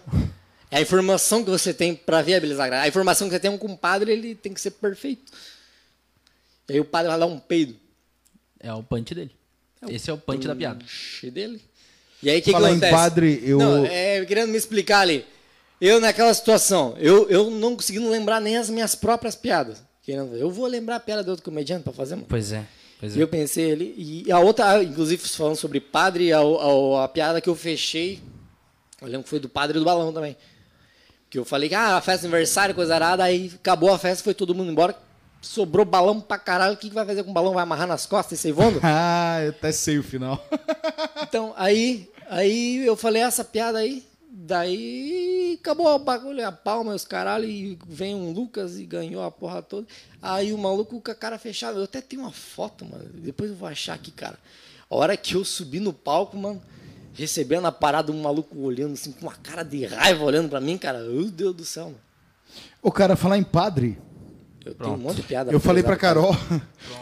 [0.69, 3.57] É a informação que você tem pra viabilizar a informação que você tem é um
[3.57, 5.31] compadre, ele tem que ser perfeito.
[6.69, 7.75] E aí o padre vai dar um peido.
[8.59, 9.31] É o punch dele.
[9.89, 10.85] Esse é o punch da piada.
[11.23, 11.59] Dele.
[12.21, 12.93] E aí o que, que Falar em acontece?
[12.93, 15.25] padre, eu- Não, é, querendo me explicar ali.
[15.81, 19.81] Eu naquela situação, eu, eu não conseguindo lembrar nem as minhas próprias piadas.
[20.03, 22.27] Querendo, eu vou lembrar a piada de outro comediante pra fazer, mano.
[22.29, 22.63] Pois é.
[23.01, 23.23] Pois E é.
[23.23, 24.23] eu pensei ali.
[24.25, 28.21] E a outra, inclusive, falando sobre padre, a, a, a piada que eu fechei.
[29.01, 30.37] Eu lembro que foi do padre do balão também.
[31.29, 34.33] Que eu falei que, ah, a festa aniversário, coisa arada, aí acabou a festa, foi
[34.35, 34.95] todo mundo embora.
[35.41, 36.75] Sobrou balão pra caralho.
[36.75, 37.53] O que, que vai fazer com o balão?
[37.53, 38.79] Vai amarrar nas costas e sair voando?
[38.83, 40.45] Ah, eu até sei o final.
[41.23, 44.05] Então, aí, aí eu falei essa piada aí.
[44.51, 47.45] Daí acabou o bagulho, a palma os caralho.
[47.45, 49.87] E vem um Lucas e ganhou a porra toda.
[50.21, 51.79] Aí o maluco com a cara fechada.
[51.79, 53.05] Eu até tenho uma foto, mano.
[53.13, 54.37] Depois eu vou achar aqui, cara.
[54.89, 56.61] A hora que eu subi no palco, mano,
[57.13, 60.77] recebendo a parada, um maluco olhando assim, com uma cara de raiva olhando pra mim,
[60.77, 60.99] cara.
[60.99, 62.01] Meu Deus do céu, mano.
[62.81, 63.97] O cara, falar em padre,
[64.63, 65.51] Eu tenho um monte de piada.
[65.51, 66.37] eu falei pra pesada, Carol.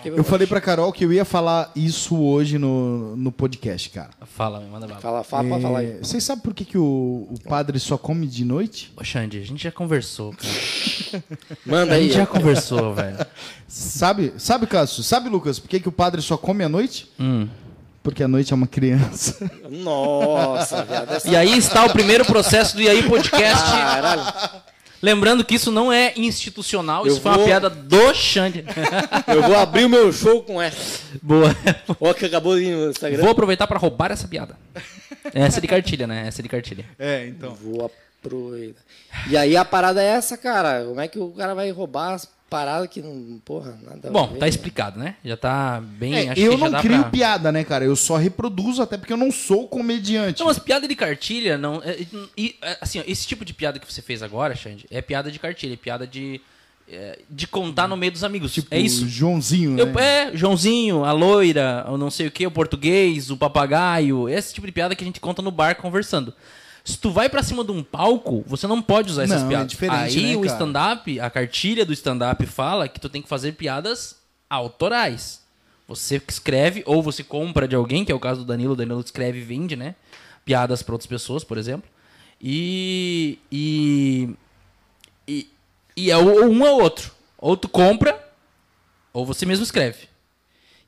[0.02, 4.12] Que Eu falei pra Carol que eu ia falar isso hoje no, no podcast, cara.
[4.26, 5.00] Fala, me manda bala.
[5.02, 5.92] Fala, fala, pode falar aí.
[5.92, 8.94] É, Vocês sabem por que, que o, o padre só come de noite?
[8.96, 11.24] Ô, Xande, a gente já conversou, cara.
[11.66, 12.04] Manda A aí.
[12.06, 13.18] gente já conversou, velho.
[13.68, 15.04] Sabe, sabe, Cássio?
[15.04, 17.12] Sabe, Lucas, por que, que o padre só come à noite?
[17.20, 17.48] Hum.
[18.02, 19.52] Porque à noite é uma criança.
[19.70, 21.12] Nossa, viado.
[21.12, 23.64] essa- E aí está o primeiro processo do IAI Podcast.
[23.70, 24.24] Caralho.
[25.02, 28.66] Lembrando que isso não é institucional, Eu isso foi uma vou- piada do Xande.
[29.28, 31.00] Eu vou abrir o meu show com essa.
[31.22, 31.56] Boa.
[32.00, 33.22] Ó, que acabou de ir no Instagram.
[33.22, 34.58] Vou aproveitar para roubar essa piada.
[35.34, 36.26] Essa é de cartilha, né?
[36.28, 36.86] Essa é de cartilha.
[36.98, 37.54] É, então.
[37.56, 37.90] Vou
[38.22, 38.82] aproveitar.
[39.30, 40.84] E aí a parada é essa, cara.
[40.86, 43.40] Como é que o cara vai roubar as paradas que não.
[43.46, 44.50] Porra, nada a Bom, ver, tá né?
[44.50, 45.16] explicado, né?
[45.24, 46.14] Já tá bem.
[46.16, 47.10] É, acho eu que já não dá crio pra...
[47.10, 47.86] piada, né, cara?
[47.86, 50.40] Eu só reproduzo, até porque eu não sou comediante.
[50.40, 51.82] Não, mas piada de cartilha não.
[51.84, 52.06] é-
[52.38, 55.32] e, é, assim, ó, esse tipo de piada que você fez agora, Xande, é piada
[55.32, 56.42] de cartilha, é piada de.
[56.92, 58.54] é, de contar no meio dos amigos.
[58.54, 59.08] Tipo, é isso.
[59.08, 59.84] Joãozinho, né?
[59.84, 64.54] Eu- é, Joãozinho, a loira, o não sei o que, o português, o papagaio, esse
[64.54, 66.34] tipo de piada que a gente conta no bar conversando.
[66.90, 69.50] Se tu vai pra cima de um palco, você não pode usar essas Não, é
[69.50, 69.68] piadas.
[69.72, 73.52] diferente, Aí né, o stand-up, a cartilha do stand-up fala que tu tem que fazer
[73.52, 74.16] piadas
[74.50, 75.44] autorais.
[75.88, 79.00] Você escreve, ou você compra de alguém, que é o caso do Danilo, o Danilo
[79.02, 79.94] escreve e vende, né?
[80.44, 81.88] Piadas pra outras pessoas, por exemplo.
[82.42, 83.38] E.
[83.52, 84.36] E.
[85.28, 85.48] E,
[85.96, 87.12] e é ou um ou outro.
[87.38, 88.20] Ou tu compra,
[89.14, 90.10] ou você mesmo escreve.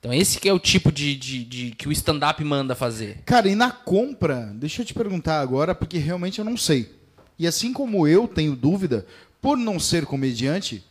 [0.02, 3.20] Então esse que é o tipo de, de, de- que o stand-up manda fazer.
[3.24, 6.92] Cara, e na compra, deixa eu te perguntar agora, porque realmente eu não sei.
[7.38, 9.06] E assim como eu tenho dúvida,
[9.40, 10.84] por não ser comediante,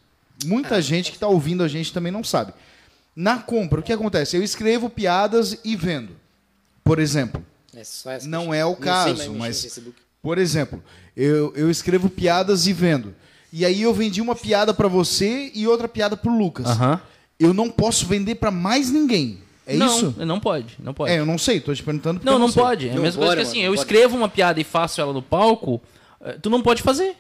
[0.44, 2.52] muita gente que está ouvindo a gente também não sabe.
[3.16, 4.36] Na compra, o que acontece?
[4.36, 6.12] Eu escrevo piadas e vendo.
[6.84, 7.44] Por exemplo,
[7.74, 9.80] É só essa não é o caso, mas,
[10.22, 10.80] por exemplo,
[11.16, 13.12] eu, eu escrevo piadas e vendo.
[13.52, 16.66] E aí eu vendi uma piada para você e outra piada pro Lucas.
[16.66, 17.00] Aham.
[17.40, 19.38] Eu não posso vender para mais ninguém.
[19.66, 20.14] É não, isso?
[20.18, 21.12] Não pode, não pode.
[21.12, 22.62] É, eu não sei, tô te perguntando não, eu não, sei.
[22.62, 22.88] pode.
[22.88, 23.86] É a Não mesma coisa que assim, mano, eu não pode.
[23.86, 25.80] escrevo uma piada e faço ela no palco,
[26.20, 27.16] eh, tu não pode fazer.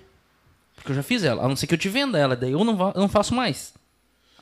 [0.74, 1.44] Porque eu já fiz ela.
[1.44, 3.72] A não ser que eu te venda ela, daí eu não, eu não faço mais.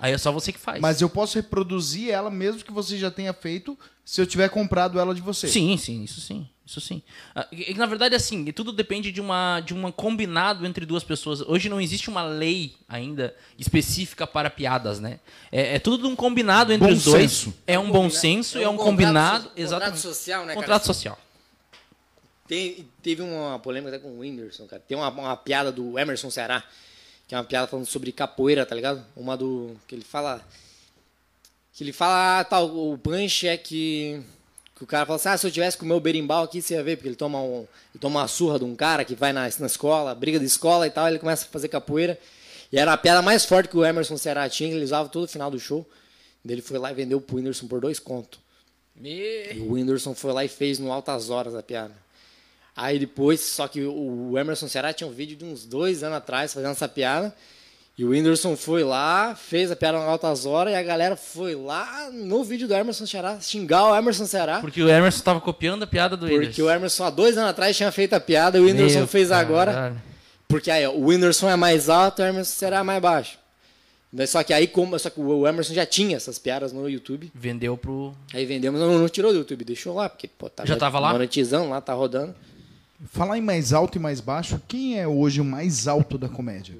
[0.00, 0.80] Aí é só você que faz.
[0.80, 4.98] Mas eu posso reproduzir ela mesmo que você já tenha feito se eu tiver comprado
[4.98, 5.48] ela de você.
[5.48, 6.48] Sim, sim, isso sim.
[6.68, 7.02] Isso sim.
[7.34, 11.02] Ah, e- e, Na verdade, assim, tudo depende de uma de um combinado entre duas
[11.02, 11.40] pessoas.
[11.40, 15.18] Hoje não existe uma lei ainda específica para piadas, né?
[15.50, 17.22] É, é tudo um combinado entre Bom os dois.
[17.32, 17.54] senso.
[17.66, 19.44] É um bom senso, é um, combinado.
[19.44, 19.94] so- exatamente.
[20.02, 20.60] Contrato social, né, cara?
[20.60, 21.18] Contrato social.
[22.46, 24.82] Tem- teve uma polêmica até com o Whindersson, cara.
[24.86, 26.62] Tem uma, uma piada do Emerson Ceará,
[27.26, 29.02] que é uma piada falando sobre capoeira, tá ligado?
[29.16, 29.74] Uma do.
[29.86, 30.46] que ele fala.
[31.72, 34.22] Que ele fala, ah, tal, o punch é que.
[34.78, 36.74] Que o cara fala assim, ah, se eu tivesse com o meu berimbau aqui, você
[36.74, 39.32] ia ver, porque ele toma, um, ele toma uma surra de um cara que vai
[39.32, 42.16] na, na escola, briga de escola e tal, ele começa a fazer capoeira.
[42.70, 45.50] E era a piada mais forte que o Emerson Ceará tinha, ele usava todo final
[45.50, 45.84] do show.
[46.48, 48.38] Ele foi lá e vendeu pro Whindersson por dois contos.
[49.56, 51.94] E o Whindersson foi lá e fez no Altas Horas a piada.
[52.76, 56.18] Aí depois, só que o o Emerson Ceará tinha um vídeo de uns dois anos
[56.18, 57.34] atrás fazendo essa piada.
[57.98, 61.56] E o Whindersson foi lá, fez a piada no Altas Horas, e a galera foi
[61.56, 64.60] lá no vídeo do Emerson Ceará xingar o Emerson Ceará.
[64.60, 66.62] Porque o Emerson estava copiando a piada do Porque Whindersson.
[66.62, 69.32] o Emerson há dois anos atrás tinha feito a piada e o Whindersson Meu fez
[69.32, 69.96] agora.
[70.46, 73.36] Porque aí, ó, o Whindersson é mais alto, o Emerson Ceará é mais baixo.
[74.28, 77.32] Só que aí, como, só que o Emerson já tinha essas piadas no YouTube.
[77.34, 78.14] Vendeu pro.
[78.32, 81.12] Aí vendemos, não, não tirou do YouTube, deixou lá, porque pô, tá Já tava lá?
[81.12, 82.32] monetizando lá, tá rodando.
[83.10, 86.76] Falar em mais alto e mais baixo, quem é hoje o mais alto da comédia?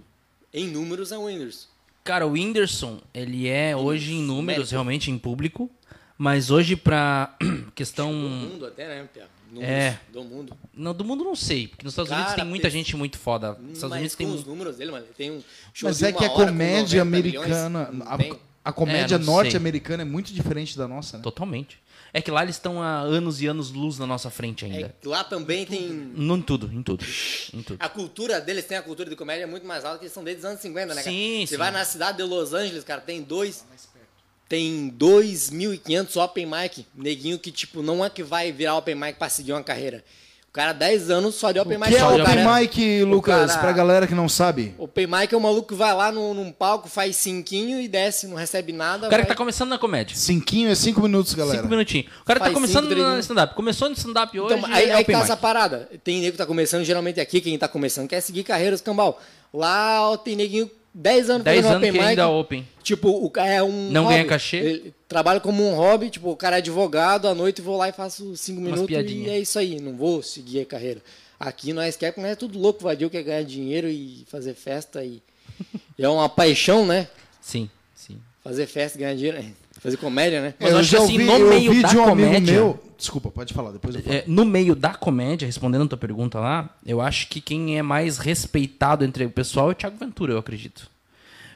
[0.53, 1.69] Em números é o Whindersson.
[2.05, 5.71] Cara, o Whindersson, ele é hoje em números, realmente em público,
[6.17, 7.37] Mas hoje, pra
[7.77, 8.11] questão.
[8.11, 9.29] Do mundo até, né, Pia?
[9.53, 10.01] Números É.
[10.13, 10.57] Do mundo.
[10.75, 13.53] Não, do mundo não sei, porque nos Estados Cara, Unidos tem muita gente muito foda.
[13.53, 15.43] Nos Estados Mas Unidos tem os números dele, mano, ele tem um
[15.73, 18.05] show Mas de é uma que a comédia 90 milhões, americana.
[18.65, 21.23] A, a comédia É, norte-americana é muito diferente da nossa, né?
[21.23, 21.81] Totalmente.
[22.19, 24.93] É que lá eles estão há anos e anos luz na nossa frente ainda.
[25.05, 25.89] É, lá também tem...
[25.89, 27.05] Não em tudo, em tudo.
[27.55, 27.77] Em tudo.
[27.79, 30.41] A cultura deles tem a cultura de comédia muito mais alta que eles são desde
[30.41, 31.15] os anos 50, né, cara?
[31.15, 31.57] Sim, Você sim.
[31.57, 33.65] vai na cidade de Los Angeles, cara, tem dois...
[34.49, 39.29] Tem 2.500 open mic, neguinho que, tipo, não é que vai virar open mic pra
[39.29, 40.03] seguir uma carreira.
[40.49, 41.91] O cara, 10 anos só de open mic.
[41.91, 42.61] Que é open cara.
[42.61, 44.75] mic, Lucas, cara- pra galera que não sabe?
[44.79, 48.27] Open mic é um maluco que vai lá num, num palco, faz cinquinho e desce,
[48.27, 49.07] não recebe nada.
[49.07, 50.17] O cara que vai- tá começando na comédia.
[50.17, 51.59] Cinquinho é cinco minutos, galera.
[51.59, 52.07] Cinco minutinhos.
[52.23, 53.55] O cara tá Faz começando cinco, no stand-up.
[53.55, 54.55] Começou no stand-up hoje.
[54.57, 55.25] Então, aí, é aí open tá mic.
[55.31, 55.89] essa parada.
[56.03, 59.21] Tem nego que tá começando, geralmente aqui, quem tá começando quer seguir carreiras cambal.
[59.53, 60.71] Lá ó, tem neguinho
[61.01, 62.09] 10 anos 10 fazendo anos open que mic.
[62.09, 62.69] ainda é open.
[62.83, 63.91] Tipo, o cara é um.
[63.91, 64.17] Não hobby.
[64.17, 64.57] ganha cachê?
[64.57, 67.93] Ele trabalha como um hobby, tipo, o cara é advogado, à noite vou lá e
[67.93, 69.29] faço 5 Umas minutos piadinhas.
[69.29, 69.81] e é isso aí.
[69.81, 71.01] Não vou seguir a carreira.
[71.39, 75.23] Aqui porque nós é tudo louco, vadio, quer ganhar dinheiro e fazer festa e.
[75.97, 77.07] e é uma paixão, né?
[77.41, 78.19] Sim, sim.
[78.43, 79.39] Fazer festa, ganhar dinheiro.
[79.81, 80.55] Fazer comédia, né?
[80.59, 82.85] Mas eu acho que assim, no eu meio ouvi da de um amigo comédia- meu.
[82.99, 84.17] Desculpa, pode falar, depois eu falo.
[84.17, 87.83] É, no meio da comédia, respondendo a tua pergunta lá, eu acho que quem é
[87.83, 90.91] mais respeitado entre o pessoal é o Thiago Ventura, eu acredito.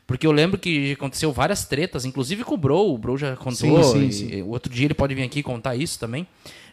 [0.07, 3.83] Porque eu lembro que aconteceu várias tretas, inclusive com o Bro, o Bro já contou,
[3.83, 4.37] Sim, sim, e- sim.
[4.39, 6.27] e o outro dia ele pode vir aqui contar isso também.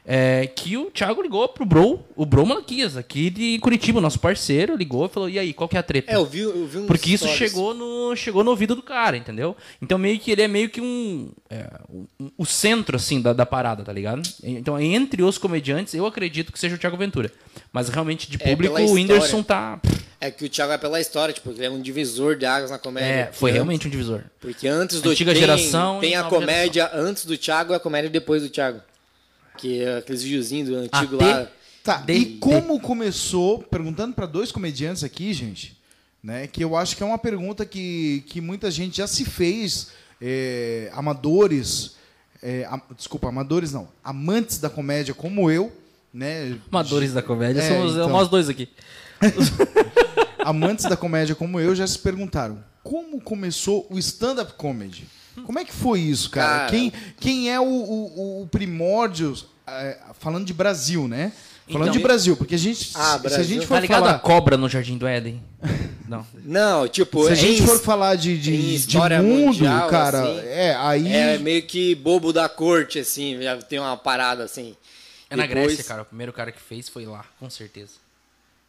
[0.06, 4.76] É, que o Thiago ligou pro Bro, o Bro Malaquias, aqui de Curitiba, nosso parceiro,
[4.76, 6.12] ligou e falou: e aí, qual que é a treta?
[6.12, 7.38] É, eu vi, eu vi Porque isso stories.
[7.52, 9.56] chegou no, chegou no ouvido do cara, entendeu?
[9.82, 11.30] Então meio que ele é meio que um.
[11.50, 12.06] é, um-
[12.38, 14.22] o centro, assim, da, da parada, tá ligado?
[14.44, 17.32] Então, entre os comediantes, eu acredito que seja o Thiago Ventura.
[17.72, 18.94] Mas realmente, de É, público, pela o.
[18.94, 19.80] Whindersson tá.
[20.22, 22.78] É que o Thiago é pela história, tipo, ele é um divisor de águas na
[22.78, 23.08] comédia.
[23.30, 24.24] É, foi realmente um divisor.
[24.40, 28.10] Porque antes do Antiga tem, geração tem a comédia antes do Thiago e a comédia
[28.10, 28.82] depois do Thiago.
[29.60, 31.48] Que é aqueles videozinhos do antigo lá.
[31.84, 35.78] Tá, De- e como começou, perguntando para dois comediantes aqui, gente,
[36.22, 39.88] né, que eu acho que é uma pergunta que, que muita gente já se fez,
[40.22, 41.96] é, amadores,
[42.44, 45.72] é, am- desculpa, amadores não, amantes da comédia como eu,
[46.14, 48.10] né, Amadores da comédia, É, somos então.
[48.10, 48.68] nós dois aqui.
[50.40, 55.08] amantes da comédia como eu já se perguntaram, como começou o stand-up comedy?
[55.46, 56.60] Como é que foi isso, cara?
[56.60, 56.72] Cara.
[56.72, 59.36] Quem, quem é o, o, o primórdio,
[59.68, 61.32] é, falando de Brasil, né?
[61.72, 63.44] Falando Então- de Brasil, porque a gente, Ah, se a Brasil.
[63.44, 64.16] gente Tá for ligado falar...
[64.16, 65.42] a cobra no Jardim do Éden?
[66.10, 66.26] Não.
[66.44, 70.24] Não, tipo, Se a é gente em- for falar de, de, de mundo, mundial, cara,
[70.24, 71.14] assim, é, aí...
[71.14, 74.76] é meio que bobo da corte, assim, já tem uma parada assim.
[75.30, 76.02] É na Depois- Grécia, cara.
[76.02, 77.92] O primeiro cara que fez foi lá, com certeza.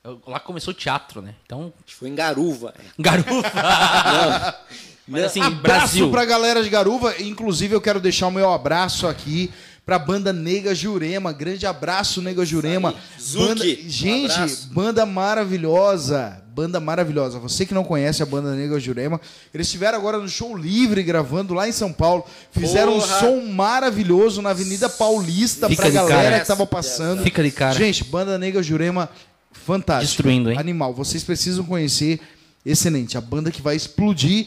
[0.04, 1.34] Eu- Lá começou o teatro, né?
[1.46, 1.72] Então.
[1.86, 2.74] Foi em Garuva.
[2.98, 3.50] Garuva!
[5.10, 6.10] Mas assim, abraço Brasil.
[6.10, 7.14] pra galera de Garuva.
[7.20, 9.50] Inclusive, eu quero deixar o meu abraço aqui
[9.84, 11.32] pra banda Nega Jurema.
[11.32, 12.94] Grande abraço, Nega Jurema.
[13.34, 13.64] Banda...
[13.64, 14.68] um Gente, abraço.
[14.72, 16.40] banda maravilhosa.
[16.54, 17.38] Banda maravilhosa.
[17.40, 19.20] Você que não conhece a banda Nega Jurema,
[19.52, 22.24] eles estiveram agora no show livre gravando lá em São Paulo.
[22.52, 23.18] Fizeram um Porra.
[23.20, 26.40] som maravilhoso na Avenida Paulista Fica pra galera cara.
[26.40, 27.22] que tava passando.
[27.24, 27.74] Fica de cara.
[27.76, 29.08] Gente, banda Nega Jurema,
[29.52, 30.06] fantástico.
[30.22, 30.58] Destruindo, hein?
[30.58, 30.94] Animal.
[30.94, 32.20] Vocês precisam conhecer.
[32.64, 33.16] Excelente.
[33.16, 34.46] A banda que vai explodir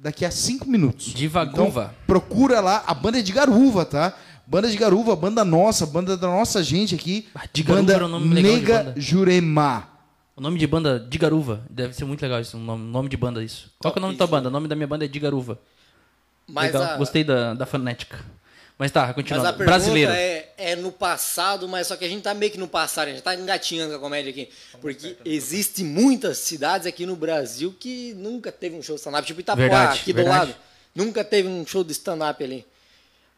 [0.00, 1.12] daqui a cinco minutos.
[1.12, 1.92] De Vaguva.
[1.92, 2.82] Então, procura lá.
[2.86, 4.16] A banda é de Garuva, tá?
[4.46, 7.28] Banda de Garuva, banda nossa, banda da nossa gente aqui.
[7.34, 9.00] Ah, de Garuva banda era um nome legal de Nega banda.
[9.00, 9.88] Jurema.
[10.34, 11.62] O nome de banda de Garuva.
[11.68, 12.56] Deve ser muito legal isso.
[12.56, 13.70] Um nome, nome de banda isso.
[13.78, 14.48] Qual que é o nome da tua banda?
[14.48, 15.58] O nome da minha banda é de Garuva.
[16.48, 16.94] Mas legal.
[16.94, 18.18] a, Gostei da, da fonética.
[18.80, 19.46] Mas tá, mas continuando.
[19.46, 20.10] a pergunta Brasileiro.
[20.10, 23.10] é, é no passado, mas só que a gente tá meio que no passado, a
[23.10, 24.48] gente tá engatinhando com a comédia aqui.
[24.80, 29.38] Porque existem muitas cidades aqui no Brasil que nunca teve um show de stand-up, tipo
[29.38, 30.38] Itapuá, Verdade, aqui verdade.
[30.38, 30.56] do lado.
[30.94, 32.64] Nunca teve um show de stand-up ali.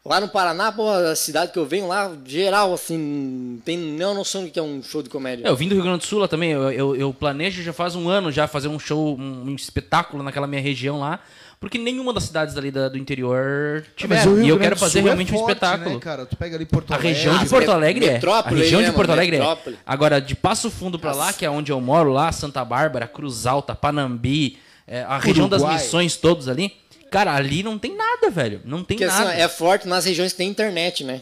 [0.05, 3.97] Lá no Paraná, pô, a cidade que eu venho lá, geral, assim, não tem nem
[3.97, 5.45] noção do que é um show de comédia.
[5.45, 6.51] É, eu vim do Rio Grande do Sul lá também.
[6.51, 10.23] Eu, eu, eu planejo já faz um ano já fazer um show, um, um espetáculo
[10.23, 11.19] naquela minha região lá.
[11.63, 14.33] Porque nenhuma das cidades ali da- do interior tiveram.
[14.33, 15.93] o Rio E eu quero fazer Sul realmente é um forte, espetáculo.
[15.95, 16.25] Né, cara?
[16.25, 17.13] Tu pega ali Porto A Alegre.
[17.13, 18.19] região de Porto Alegre é.
[18.21, 19.21] A região né, de Porto mano?
[19.21, 19.39] Alegre é.
[19.39, 19.79] Metrópole.
[19.85, 23.45] Agora, de Passo Fundo pra lá, que é onde eu moro, lá, Santa Bárbara, Cruz
[23.47, 25.81] Alta, Panambi, é, a região das Uruguai.
[25.81, 26.73] missões todos ali.
[27.09, 28.59] Cara, ali não tem nada, velho.
[28.65, 29.33] Não tem Porque assim, nada.
[29.33, 31.21] é forte nas regiões que tem internet, né?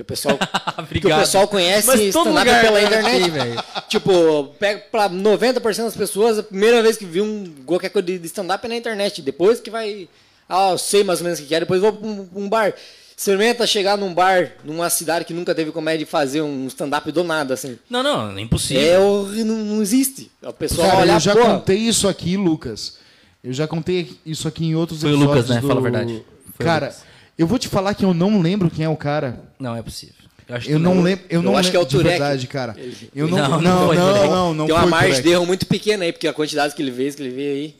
[0.00, 0.38] Que o pessoal,
[0.88, 3.20] que o pessoal conhece stand-up lugar pela né, internet.
[3.22, 3.64] tem, velho.
[3.86, 8.26] tipo, pega pra 90% das pessoas, a primeira vez que viu um qualquer coisa de
[8.26, 9.20] stand-up é na internet.
[9.20, 10.08] Depois que vai.
[10.48, 12.48] Ah, eu sei mais ou menos o que quer, depois vou pra um, pra um
[12.48, 12.72] bar.
[13.14, 17.22] Experimenta chegar num bar, numa cidade que nunca teve comédia e fazer um stand-up do
[17.22, 17.78] nada, assim.
[17.90, 18.82] Não, não, é impossível.
[18.82, 20.30] É, o- não, não existe.
[20.42, 22.96] O pessoal Cara, olhar, eu já pô, contei isso aqui, Lucas.
[23.44, 25.36] Eu já contei isso aqui em outros Foi o episódios.
[25.44, 25.60] Lucas, né?
[25.60, 26.24] do- Fala a verdade.
[26.56, 27.02] Foi o Cara, Lucas.
[27.40, 29.42] Eu vou te falar que eu não lembro quem é o cara.
[29.58, 30.14] Não, é possível.
[30.46, 32.02] Eu, acho Eu que não lembro, eu Eu não acho que é o lembro de
[32.02, 32.18] Turek.
[32.18, 32.76] verdade, cara.
[33.14, 34.28] Eu não, Não, não, não não, não, Turek.
[34.28, 35.26] não, não Tem uma foi margem Turek.
[35.26, 37.76] de erro muito pequena aí, porque a quantidade que ele fez, que ele veio aí.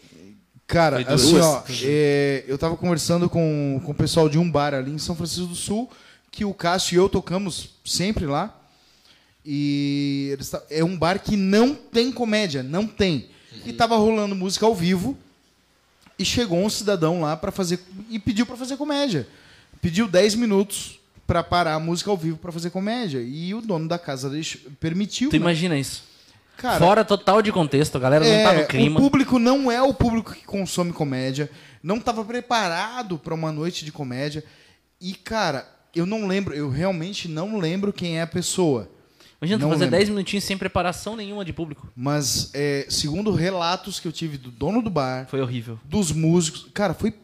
[0.67, 4.93] Cara, assim, ó, é, eu tava conversando com, com o pessoal de um bar ali
[4.93, 5.91] em São Francisco do Sul,
[6.31, 8.57] que o Cássio e eu tocamos sempre lá.
[9.45, 10.35] E
[10.71, 13.27] é um bar que não tem comédia, não tem.
[13.67, 15.19] E tava rolando música ao vivo.
[16.19, 19.27] E chegou um cidadão lá para fazer e pediu para fazer comédia.
[19.81, 23.21] Pediu 10 minutos para parar a música ao vivo para fazer comédia.
[23.21, 25.31] E o dono da casa deixou- permitiu.
[25.31, 25.39] Tu né?
[25.39, 26.05] imagina isso.
[26.57, 29.01] Cara, Fora total de contexto, a galera não tá no é, clima.
[29.01, 31.51] O público não é o público que consome comédia.
[31.83, 34.45] Não estava preparado para uma noite de comédia.
[35.01, 38.91] E, cara, eu não lembro, eu realmente não lembro quem é a pessoa.
[39.41, 39.91] Imagina fazer lembro.
[39.99, 41.89] 10 minutinhos sem preparação nenhuma de público.
[41.97, 45.81] Mas, é, segundo relatos que eu tive do dono do bar, Foi horrível.
[45.83, 47.15] dos músicos, cara, foi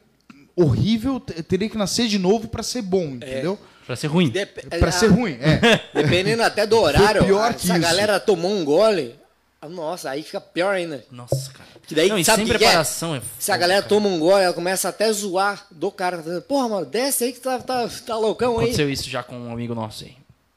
[0.56, 1.20] horrível.
[1.20, 3.58] Te- Teria que nascer de novo para ser bom, entendeu?
[3.86, 4.30] Pra ser ruim.
[4.30, 5.80] Dep- Para ser ruim, é.
[6.02, 7.82] Dependendo até do horário, pior ah, que se a isso.
[7.82, 9.14] galera tomou um gole,
[9.62, 11.04] ah, nossa, aí fica pior ainda.
[11.10, 11.68] Nossa, cara.
[11.86, 12.66] Que daí, não, sabe sem que que é?
[12.66, 13.22] preparação é.
[13.38, 16.18] Se a galera toma um gole, ela começa até a zoar do cara.
[16.48, 18.64] Porra, mano, desce aí que tá, tá, tá loucão aí.
[18.64, 20.16] Aconteceu isso já com um amigo nosso aí.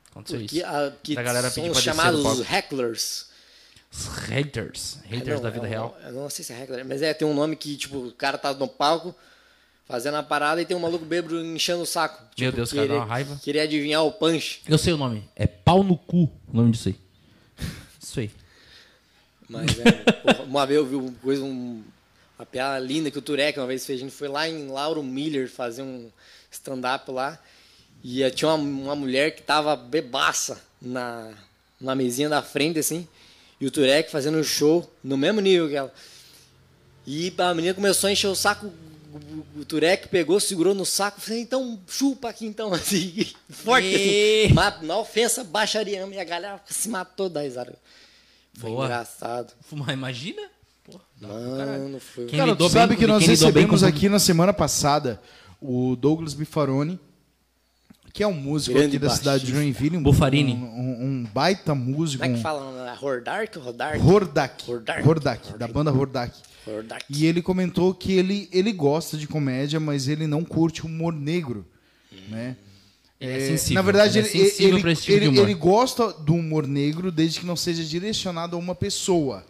[0.10, 0.66] Aconteceu Que, isso.
[0.66, 3.28] a, que Da galera são os chamados hecklers.
[3.94, 4.98] Os haters.
[5.08, 5.98] Haters Não, da vida é um- real.
[6.04, 8.40] Eu não sei se é heckler, mas é, tem um nome que, tipo, o cara
[8.40, 9.14] tá no palco
[9.90, 12.22] fazendo a parada e tem um maluco bêbado enchendo o saco.
[12.22, 13.38] Meu Tipo, Deus, cara, dá uma raiva.
[13.44, 14.62] Queria adivinhar o punch.
[14.68, 15.28] Eu sei o nome.
[15.36, 16.96] É pau no cu o nome disso aí.
[18.02, 18.32] Isso aí.
[19.50, 21.84] Mas é, porra, uma vez eu vi uma coisa, um-
[22.38, 24.00] uma piada linda que o Turek uma vez fez.
[24.00, 26.10] A gente foi lá em Lauro Miller fazer um
[26.52, 27.38] stand-up lá.
[28.04, 31.34] E eh, tinha uma, uma mulher que tava bebaça na,
[31.82, 33.08] na mesinha da frente, assim.
[33.60, 35.92] E o Turek fazendo um show no mesmo nível que ela.
[37.08, 38.72] E a menina começou a encher o saco.
[39.14, 44.46] O- O Turek pegou, segurou no saco, falei, então chupa aqui então, assim, forte E-
[44.46, 44.54] assim.
[44.54, 47.76] Ma- Na ofensa, baixaria, e a galera se matou da risada.
[48.58, 48.86] Foi Boa.
[48.86, 49.54] engraçado.
[49.72, 50.42] Mas imagina.
[51.22, 52.26] Mano, foi.
[52.26, 55.22] Quem Cara, tu sabe que nós recebemos aqui na semana passada
[55.62, 57.00] o Douglas Bifaroni,
[58.14, 59.52] que é um músico Grande aqui da cidade de.
[59.52, 59.98] Joinville.
[59.98, 60.54] Um, Bufarini.
[60.54, 62.24] Um, um- um baita músico.
[62.24, 62.98] Como é que um fala?
[63.02, 63.58] Hordark?
[63.60, 64.02] Hordark?
[64.04, 64.64] Hordak.
[64.70, 65.08] Hordak.
[65.08, 66.34] Hordak, da banda Hordak.
[67.10, 71.66] E ele comentou que ele, ele gosta de comédia, mas ele não curte humor negro,
[72.30, 72.56] né?
[73.20, 75.28] Ele é É, sensível, na verdade, ele ele, é sensível ele, esse tipo de ele-
[75.28, 75.44] humor.
[75.44, 79.46] ele gosta do humor negro desde que não seja direcionado a uma pessoa.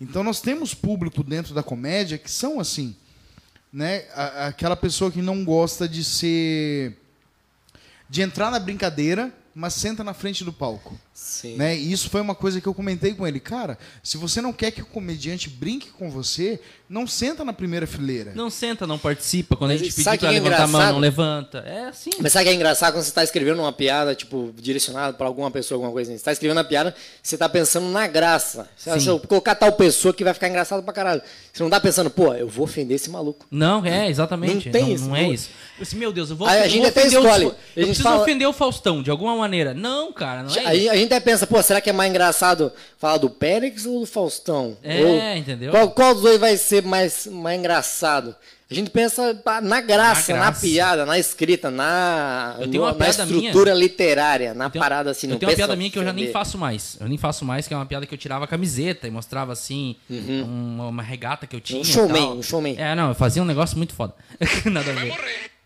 [0.00, 2.96] Então nós temos público dentro da comédia que são assim,
[3.72, 4.04] né?
[4.14, 6.96] A- aquela pessoa que não gosta de ser
[8.08, 10.98] de entrar na brincadeira, mas senta na frente do palco.
[11.22, 11.56] Sim.
[11.56, 11.76] Né?
[11.76, 13.38] E isso foi uma coisa que eu comentei com ele.
[13.38, 17.86] Cara, se você não quer que o comediante brinque com você, não senta na primeira
[17.86, 18.32] fileira.
[18.34, 19.56] Não senta, não participa.
[19.56, 21.58] Quando a gente pedir pra é levantar a mão, não levanta.
[21.66, 22.10] É assim.
[22.20, 25.50] Mas sabe que é engraçado quando você está escrevendo uma piada, tipo, direcionada para alguma
[25.50, 26.18] pessoa, alguma coisa assim?
[26.18, 28.68] Você está escrevendo a piada, você está pensando na graça.
[28.76, 31.22] Você, se eu colocar tal pessoa que vai ficar engraçado pra caralho.
[31.52, 33.46] Você não tá pensando, pô, eu vou ofender esse maluco.
[33.50, 34.66] Não, é, exatamente.
[34.66, 35.50] Não tem não, isso, não é isso.
[35.78, 37.44] Eu Assim, meu Deus, eu vou, Aí a eu gente vou até ofender escolhe.
[37.46, 37.48] o.
[37.48, 39.74] A Eu gente preciso fala- ofender o Faustão, de alguma maneira.
[39.74, 40.90] Não, cara, não é Aí isso.
[40.90, 44.06] a gente até pensa, pô, será que é mais engraçado falar do Périx ou do
[44.06, 44.76] Faustão?
[44.82, 45.70] É, Ou entendeu?
[45.70, 48.34] Qual, qual dos dois vai ser mais, mais engraçado?
[48.70, 50.60] A gente pensa na graça, Na na, graça.
[50.62, 55.26] piada, na escrita, na, Eu tenho uma na piada estrutura literária, na tenho- parada assim.
[55.26, 56.96] Eu não tenho uma piada minha que eu já nem faço mais.
[56.98, 59.52] Eu nem faço mais, que é uma piada que eu tirava a camiseta e mostrava
[59.52, 61.82] assim, uma, uma regata que eu tinha.
[61.82, 62.74] Um showman, um showman.
[62.78, 64.14] É, não, eu fazia um negócio muito foda.
[64.64, 65.14] Nada a ver.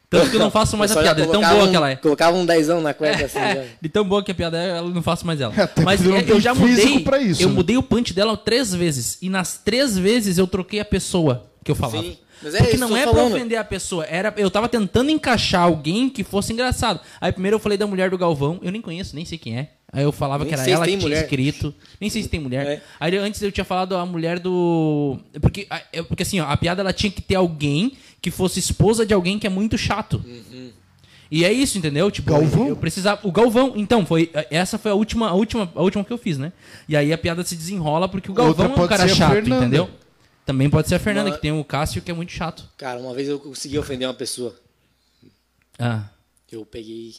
[0.08, 1.90] Tanto que eu não faço mais a Eu piada, de tão boa um- que ela
[1.90, 1.96] é.
[1.96, 3.38] Colocava um dezão na cueca assim.
[3.38, 3.44] já.
[3.48, 5.52] É, de tão boa que a piada é, eu não faço mais ela.
[5.60, 7.00] Até Mas é, tem eu já mudei.
[7.00, 7.54] pra isso, eu né?
[7.54, 9.18] mudei o punch dela três vezes.
[9.20, 12.00] E nas três vezes eu troquei a pessoa que eu falava.
[12.02, 13.34] Sim, mas é Porque isso não é tô pra falando.
[13.34, 14.04] ofender a pessoa.
[14.04, 17.00] Era, eu tava tentando encaixar alguém que fosse engraçado.
[17.20, 18.58] Aí primeiro eu falei da mulher do Galvão.
[18.62, 19.70] Eu nem conheço, nem sei quem é.
[19.92, 21.22] Aí eu falava Nem que era ela que tinha mulher.
[21.22, 21.74] escrito.
[22.00, 22.66] Nem sei se tem mulher.
[22.66, 22.82] É.
[23.00, 25.18] Aí antes eu tinha falado a mulher do.
[25.40, 25.66] Porque,
[26.08, 29.38] porque assim, ó, a piada ela tinha que ter alguém que fosse esposa de alguém
[29.38, 30.22] que é muito chato.
[31.30, 32.10] E é isso, entendeu?
[32.10, 32.68] Tipo, Galvão?
[32.68, 33.20] eu precisava.
[33.26, 34.30] O Galvão, então, foi.
[34.50, 36.52] Essa foi a última, a última, a última que eu fiz, né?
[36.88, 39.64] E aí a piada se desenrola porque o Outra Galvão é um cara chato, Fernanda.
[39.66, 39.90] entendeu?
[40.46, 42.64] Também pode ser a Fernanda, Mas- que tem o Cássio, que é muito chato.
[42.78, 44.54] Cara, uma vez eu consegui ofender uma pessoa.
[45.78, 46.04] Ah.
[46.50, 47.14] Eu peguei.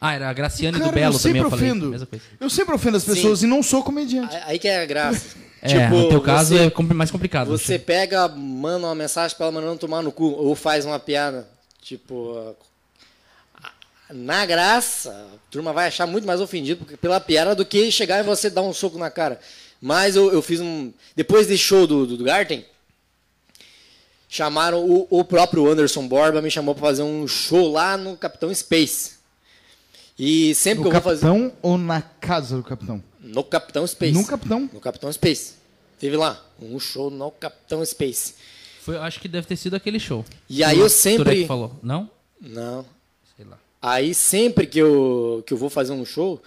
[0.00, 1.70] Ah, era a Graciane Cara, do Belo eu sempre também, eu falei.
[1.70, 1.90] ofendo.
[1.90, 2.24] Mesma coisa.
[2.40, 4.34] Eu sempre ofendo as pessoas e não sou comediante.
[4.46, 5.36] Aí que é a graça.
[5.64, 7.46] É, no teu caso você- é mais complicado.
[7.46, 11.48] Você pega, manda uma mensagem pra ela mandando tomar no cu, ou faz uma piada.
[11.80, 12.56] Tipo.
[14.10, 18.22] Na graça, a turma vai achar muito mais ofendido pela piada do que chegar e
[18.24, 19.38] você dar um soco na cara.
[19.84, 20.92] Mas eu, eu fiz um.
[21.16, 22.64] Depois desse show do, do, do Garten,
[24.28, 28.54] chamaram o, o próprio Anderson Borba me chamou para fazer um show lá no Capitão
[28.54, 29.14] Space.
[30.16, 33.02] E sempre No que eu vou fazer capitão ou na casa do capitão?
[33.20, 34.12] no Capitão Space.
[34.12, 34.70] No capitão?
[34.72, 35.54] No Capitão Space.
[35.98, 38.34] Teve lá um show no Capitão Space.
[38.82, 40.24] Foi, acho que deve ter sido aquele show.
[40.48, 41.72] E aí eu sempre falou.
[41.82, 42.08] Não?
[42.40, 42.84] Não.
[43.36, 43.58] Sei lá.
[43.80, 46.40] Aí sempre que eu, que eu vou fazer um show,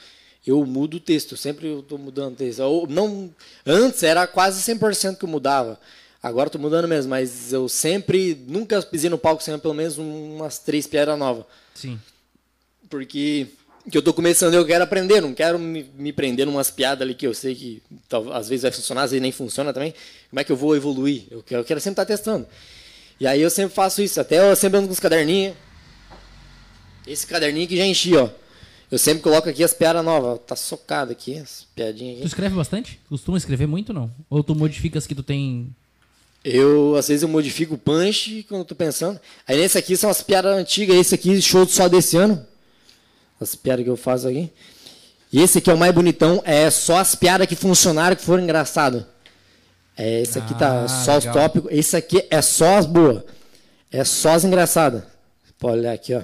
[0.45, 1.35] eu mudo o texto.
[1.37, 2.59] Sempre eu tô mudando o texto.
[2.59, 3.33] Eu, não,
[3.65, 5.79] antes era quase 100% que eu mudava.
[6.21, 9.97] Agora eu tô mudando mesmo, mas eu sempre, nunca pisei no palco sem pelo menos
[9.97, 11.45] umas três piadas novas.
[11.75, 11.99] Sim.
[12.89, 13.47] Porque
[13.91, 17.13] que eu tô começando, eu quero aprender, não quero me, me prender numas piadas ali
[17.13, 19.93] que eu sei que tal- às vezes vai funcionar, às vezes nem funciona também.
[20.29, 21.25] Como é que eu vou evoluir?
[21.29, 22.47] Eu quero, eu quero sempre estar testando.
[23.19, 25.55] E aí eu sempre faço isso, até eu sempre ando com os caderninhos.
[27.05, 28.29] Esse caderninho que já enchi, ó.
[28.91, 30.39] Eu sempre coloco aqui as piadas novas.
[30.45, 32.27] Tá socado aqui, as piadinhas Tu aqui.
[32.27, 32.99] escreve bastante?
[33.09, 34.11] Costuma escrever muito não?
[34.29, 35.67] Ou tu modifica as que tu tem.
[36.43, 39.19] Eu, às vezes, eu modifico o punch quando eu tô pensando.
[39.47, 42.45] Aí nesse aqui são as piadas antigas, esse aqui, show só desse ano.
[43.41, 44.51] As piadas que eu faço aqui.
[45.33, 48.43] E esse aqui é o mais bonitão, é só as piadas que funcionaram, que foram
[48.43, 49.03] engraçadas.
[49.97, 51.33] É, esse aqui tá Ah, só os legal.
[51.49, 51.71] tópicos.
[51.71, 53.23] Esse aqui é só as boas.
[53.91, 55.03] É só as engraçadas.
[55.57, 56.21] Pode olhar aqui, ó.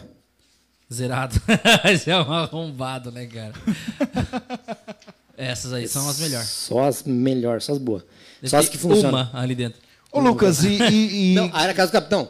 [0.93, 1.39] Zerado.
[1.91, 3.53] Esse é um arrombado, né, cara?
[5.37, 6.47] Essas aí são as melhores.
[6.49, 8.03] Só as melhores, só as boas.
[8.41, 9.09] Deve Só as que funcionam.
[9.09, 9.79] Uma ali dentro.
[10.11, 10.69] Ô, Lucas, e.
[10.83, 12.29] e- e- Não, aí era Casa do Capitão.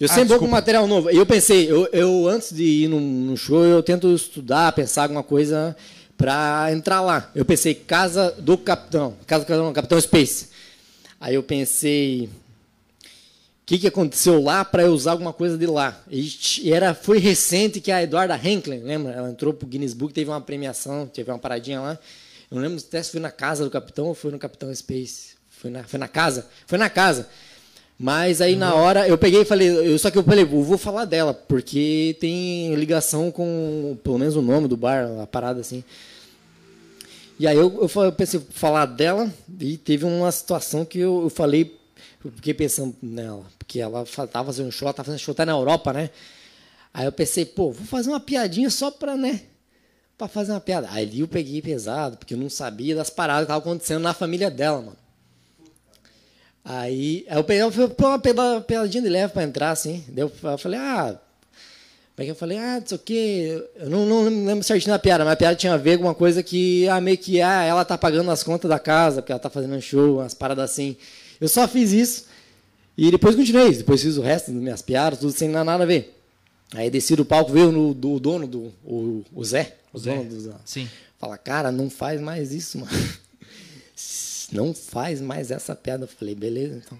[0.00, 1.10] Eu Ah, sempre vou com material novo.
[1.10, 5.02] E eu pensei, eu, eu antes de ir num, num show, eu tento estudar, pensar
[5.02, 5.76] alguma coisa
[6.16, 7.30] pra entrar lá.
[7.34, 9.14] Eu pensei, Casa do Capitão.
[9.26, 10.48] Casa do Capitão, Capitão Space.
[11.20, 12.30] Aí eu pensei,
[13.68, 16.00] que, que aconteceu lá para eu usar alguma coisa de lá?
[16.10, 19.12] E era, foi recente que a Eduarda Henklin, lembra?
[19.12, 21.98] Ela entrou pro Guinness Book, teve uma premiação, teve uma paradinha lá.
[22.50, 25.34] Eu não lembro se foi na casa do Capitão ou foi no Capitão Space.
[25.50, 26.46] Foi na, foi na casa?
[26.66, 27.28] Foi na casa.
[27.98, 30.78] Mas aí na hora eu peguei e falei, eu, só que eu falei, eu vou
[30.78, 35.84] falar dela, porque tem ligação com pelo menos o nome do bar, a parada assim.
[37.38, 39.30] E aí eu, eu pensei falar dela
[39.60, 41.77] e teve uma situação que eu, eu falei,
[42.20, 45.52] fiquei pensando nela, porque ela fa- tava fazendo show, ela tava fazendo show até na
[45.52, 46.10] Europa, né?
[46.92, 49.42] Aí eu pensei, pô, vou fazer uma piadinha só pra, né?
[50.16, 50.88] Pra fazer uma piada.
[50.90, 54.12] Aí ali eu peguei pesado, porque eu não sabia das paradas que estavam acontecendo na
[54.12, 54.96] família dela, mano.
[56.64, 60.04] Aí, aí eu peguei uma peladinha de leve pra entrar, assim.
[60.16, 60.28] Eu,
[60.58, 61.18] falei, ah.
[62.14, 63.64] Como é eu falei, ah, não sei o quê.
[63.76, 66.14] Eu não, não lembro certinho da piada, mas a piada tinha a ver com uma
[66.16, 69.38] coisa que, ah, meio que, ah, ela tá pagando as contas da casa, porque ela
[69.38, 70.96] tá fazendo um show, umas paradas assim.
[71.40, 72.26] Eu só fiz isso
[72.96, 73.72] e depois continuei.
[73.74, 76.16] Depois fiz o resto das minhas piadas, tudo sem nada a ver.
[76.74, 80.16] Aí desci do palco, veio no, do, o dono, do, o, o Zé, o Zé.
[80.16, 80.88] dono do Sim.
[81.18, 82.92] Fala, cara, não faz mais isso, mano.
[84.50, 86.04] Não faz mais essa piada.
[86.04, 86.96] Eu falei, beleza, então.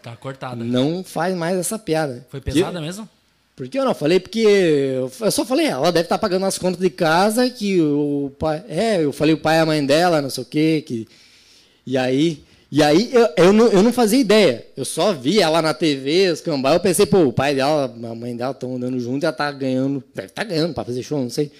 [0.00, 0.62] Tá cortada.
[0.62, 2.24] Não faz mais essa piada.
[2.30, 3.08] Foi pesada mesmo?
[3.56, 4.20] Por que eu não falei?
[4.20, 8.30] Porque eu eu só falei, ela deve estar pagando as contas de casa, que o
[8.38, 8.64] pai.
[8.68, 10.84] É, eu falei o pai e a mãe dela, não sei o quê.
[10.86, 11.08] Que,
[11.84, 12.44] e aí.
[12.70, 14.66] E aí eu, eu, não, eu não fazia ideia.
[14.76, 18.14] Eu só vi ela na TV, os cambal, eu pensei, pô, o pai dela, a
[18.14, 20.04] mãe dela estão andando junto ela tá ganhando.
[20.14, 21.50] Deve estar ganhando para fazer show, não sei.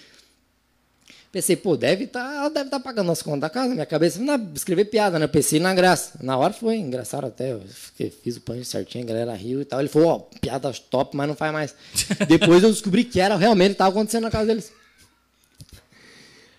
[1.30, 3.72] Pensei, pô, deve tá, ela deve estar pagando as contas da casa.
[3.72, 5.26] Minha cabeça, na, escrever piada, né?
[5.26, 6.18] Eu pensei na graça.
[6.22, 7.52] Na hora foi engraçado até.
[7.52, 7.62] Eu
[8.22, 9.78] fiz o punch certinho, a galera riu e tal.
[9.78, 11.74] Ele falou, ó, piada top, mas não faz mais.
[12.28, 14.72] Depois eu descobri que era realmente, estava acontecendo na casa deles.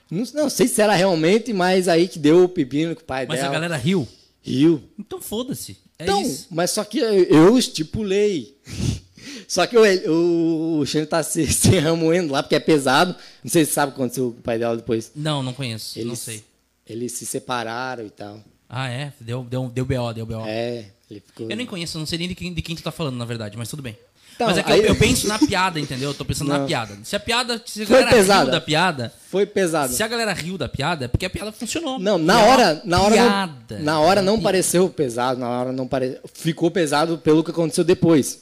[0.09, 3.27] Não, não sei se era realmente, mas aí que deu o pepino com o pai
[3.27, 3.49] Mas dela.
[3.49, 4.07] a galera riu.
[4.41, 4.82] Riu.
[4.98, 5.78] Então foda-se.
[5.98, 6.48] É Então, isso.
[6.49, 8.56] mas só que eu, estipulei.
[9.48, 13.16] Só que o, o, o Xande tá se, se remoendo lá, porque é pesado.
[13.44, 15.11] Não sei se você sabe o que aconteceu com o pai dela depois.
[15.16, 15.98] Não, não conheço.
[15.99, 16.44] não Eles, sei.
[16.88, 18.44] Eles se separaram e tal.
[18.68, 19.11] Ah, é?
[19.20, 20.45] Deu, deu, deu BO, deu BO.
[20.45, 21.49] É, ele ficou.
[21.49, 23.57] Eu nem conheço, não sei nem de quem, de quem tu tá falando, na verdade,
[23.57, 23.98] mas tudo bem.
[24.40, 26.11] Então, mas é que aí- eu, eu penso na piada, entendeu?
[26.11, 26.66] Eu tô pensando na Não.
[26.66, 26.98] piada.
[27.03, 27.61] Se a piada.
[27.66, 28.44] Se a Foi galera pesada.
[28.44, 29.14] riu da piada.
[29.30, 29.91] Foi pesado.
[29.91, 31.99] Se a galera riu da piada, é porque a piada funcionou.
[31.99, 33.78] Não, na hora, na hora, piada.
[33.80, 36.22] não, na hora não Pi- pareceu pesado, na hora não pare...
[36.34, 38.40] ficou pesado pelo que aconteceu depois.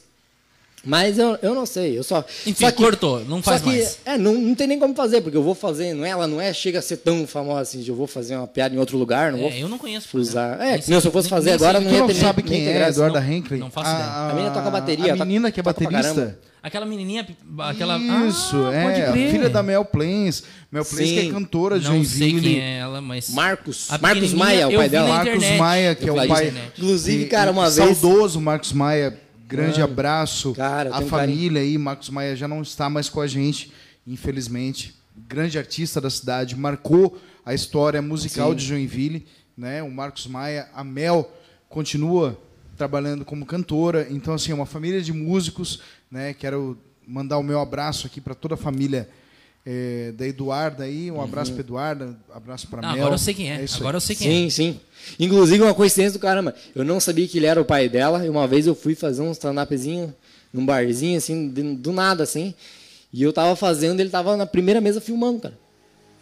[0.89, 2.23] Mas eu, eu não sei, eu só.
[2.45, 3.99] Enfim, só que, cortou, não faz só que, mais.
[4.05, 6.39] É, não, não tem nem como fazer, porque eu vou fazer, não é, ela não
[6.39, 8.97] é, chega a ser tão famosa assim, de eu vou fazer uma piada em outro
[8.97, 10.17] lugar, não vou É, eu não conheço.
[10.17, 10.53] usar.
[10.53, 10.63] exemplo.
[10.63, 12.41] É, Nem nem se eu fosse nem- fazer nem agora, não ia não ter sabe
[12.41, 12.91] nem- quem nem é graça.
[12.91, 13.59] Eduarda não- Henkley?
[13.59, 14.05] não faço ideia.
[14.09, 16.01] A menina toca bateria, A menina que é baterista?
[16.01, 16.39] caramba.
[16.63, 17.25] Aquela menininha,
[17.59, 17.97] aquela.
[18.27, 18.83] Isso, Ah, é.
[18.83, 19.31] pode A crer.
[19.31, 20.43] filha da Mel Plains.
[20.71, 23.29] Mel Plains que é cantora de Não sei quem é ela, mas.
[23.29, 25.07] Marcos, A Marcos Maia, o eu pai dela.
[25.07, 25.43] Marcos.
[25.57, 26.53] Maia, que é o pai.
[26.77, 29.17] Inclusive, cara, uma vez- Saudoso Marcos Maia,
[29.47, 30.53] grande abraço.
[30.53, 33.71] Cara, a tenho um família aí, Marcos Maia já não está mais com a gente,
[34.05, 34.95] infelizmente.
[35.15, 38.55] Grande artista da cidade, marcou a história musical Sim.
[38.55, 39.25] de Joinville.
[39.57, 39.81] Né?
[39.81, 41.31] O Marcos Maia, a Mel
[41.69, 42.39] continua
[42.75, 44.07] trabalhando como cantora.
[44.09, 46.33] Então, assim, é uma família de músicos, né?
[46.33, 49.09] Quero mandar o meu abraço aqui para toda a família
[49.69, 51.11] eh, da Eduarda aí.
[51.11, 52.99] Um abraço para Eduarda, um abraço para Não, Mel.
[53.01, 53.61] agora eu sei quem é.
[53.65, 53.81] isso aí.
[53.81, 54.79] agora eu sei quem Sim, sim.
[55.19, 56.55] Inclusive, uma coincidência do caramba.
[56.73, 58.25] Eu não sabia que ele era o pai dela.
[58.25, 60.15] E uma vez eu fui fazer um stand-upzinho
[60.53, 62.53] num barzinho, assim, do nada, assim.
[63.11, 65.59] E eu tava fazendo, ele tava na primeira mesa filmando, cara.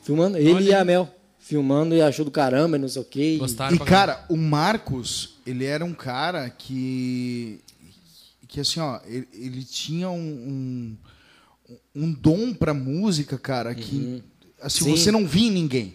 [0.02, 0.38] Filmando.
[0.38, 0.84] Ele Olha e a.
[0.84, 1.08] Mel.
[1.40, 3.22] Filmando e achou do caramba, e não sei o quê.
[3.22, 3.34] é.
[3.36, 7.60] e- Gostaram E, cara, o Marcos, ele era um cara que.
[8.48, 10.98] Que assim, ó, ele, ele tinha um, um,
[11.96, 14.22] um dom pra música, cara, que.
[14.62, 14.92] Assim, Sim.
[14.98, 15.94] você não via em ninguém.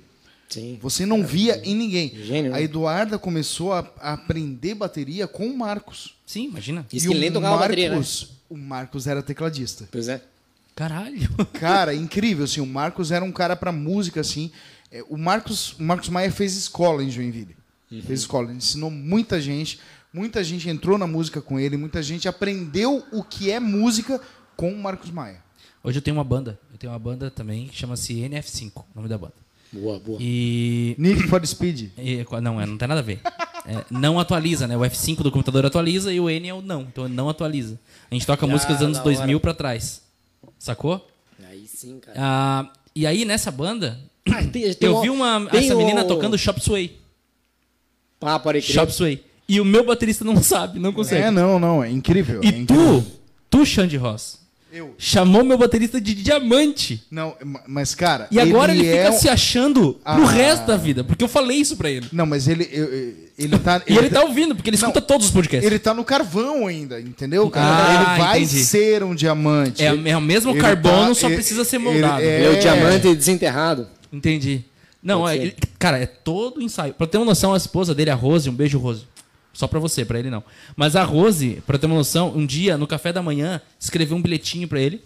[0.48, 0.78] Sim.
[0.82, 2.12] Você não via em ninguém.
[2.24, 2.58] Gênio, né?
[2.58, 6.16] A Eduarda começou a, a aprender bateria com o Marcos.
[6.26, 6.84] Sim, imagina.
[6.92, 7.94] Isso e que o ele tocava bateria, né?
[7.94, 9.88] Marcos, o Marcos era tecladista.
[9.92, 10.20] Pois é.
[10.74, 11.28] Caralho.
[11.52, 14.50] Cara, incrível, assim, o Marcos era um cara pra música, assim.
[14.90, 17.54] É, O Marcos, o Marcos Maia fez escola em Joinville.
[18.06, 19.80] Fez escola, ele ensinou muita gente,
[20.12, 24.20] muita gente entrou na música com ele, muita gente aprendeu o que é música
[24.56, 25.42] com o Marcos Maia.
[25.82, 26.58] Hoje eu tenho uma banda.
[26.72, 29.34] Eu tenho uma banda também que chama-se NF5, o nome da banda.
[29.72, 30.18] Boa, boa.
[30.20, 30.94] E.
[30.98, 31.90] Need for Speed.
[31.96, 33.20] e- não, é, não tem nada a ver.
[33.66, 34.76] É, não atualiza, né?
[34.76, 36.82] O F5 do computador atualiza e o N é o não.
[36.82, 37.78] Então não atualiza.
[38.10, 39.40] A gente toca música dos anos da 2000 hora.
[39.40, 40.02] pra trás.
[40.58, 41.06] Sacou?
[41.48, 42.16] Aí sim, cara.
[42.20, 43.98] Ah, e aí nessa banda,
[44.28, 46.98] Ah, tem- tem eu vi uma, essa menina o- tocando Chop Sway.
[48.20, 48.74] Ah, pode crer.
[48.74, 49.22] Chop Sway.
[49.48, 51.22] E o meu baterista não sabe, não consegue.
[51.22, 52.40] É, não, não, é incrível.
[52.42, 53.02] é E incrível.
[53.02, 54.39] tu, tu, Xande Ross,
[54.72, 54.94] Eu.
[54.98, 57.02] chamou meu baterista de diamante.
[57.10, 58.28] Não, ma- mas cara.
[58.30, 60.30] E agora ele, é fica um- se achando pro Ah.
[60.30, 61.02] resto da vida.
[61.02, 62.06] Porque eu falei isso pra ele.
[62.12, 63.82] Não, mas ele, eu- ele tá.
[63.86, 65.66] E ele tá ouvindo, porque ele Não, escuta todos os podcasts.
[65.66, 67.50] Ele tá no carvão ainda, entendeu?
[67.50, 67.66] cara?
[67.66, 68.64] Ah, ele vai entendi.
[68.64, 69.82] ser um diamante.
[69.84, 72.22] É, é o mesmo Ele carbono, tá- só ele- precisa ser ele- moldado.
[72.22, 73.88] é- Ele é o diamante desenterrado.
[74.12, 74.64] Entendi.
[75.02, 76.92] Não, é, ele- cara, é todo ensaio.
[76.94, 79.04] Pra ter uma noção, a esposa dele, a Rose, um beijo, Rose.
[79.60, 80.42] Só pra você, pra ele não.
[80.74, 84.22] Mas a Rose, pra ter uma noção, um dia, no café da manhã, escreveu um
[84.22, 85.02] bilhetinho pra ele.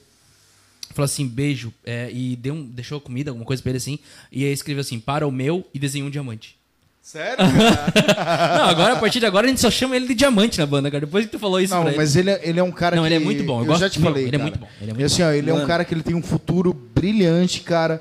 [0.91, 1.75] Falou assim, beijo.
[1.85, 3.99] é, e deu um, deixou comida, alguma coisa pra ele assim.
[4.31, 6.55] E aí escreveu assim, para o meu e desenhou um diamante.
[7.03, 7.37] Sério?
[7.45, 10.89] Não, agora, a partir de agora, a gente só chama ele de diamante na banda,
[10.89, 11.05] cara.
[11.05, 13.03] Depois que tu falou isso Não, pra mas ele é, ele é um cara Não,
[13.03, 13.09] que...
[13.09, 14.69] ele é muito bom, eu Eu, gosto- já te meu, falei, ele é muito bom,
[14.81, 16.73] ele é muito E assim, ó, ele é um cara que ele tem um futuro
[16.73, 18.01] brilhante, cara.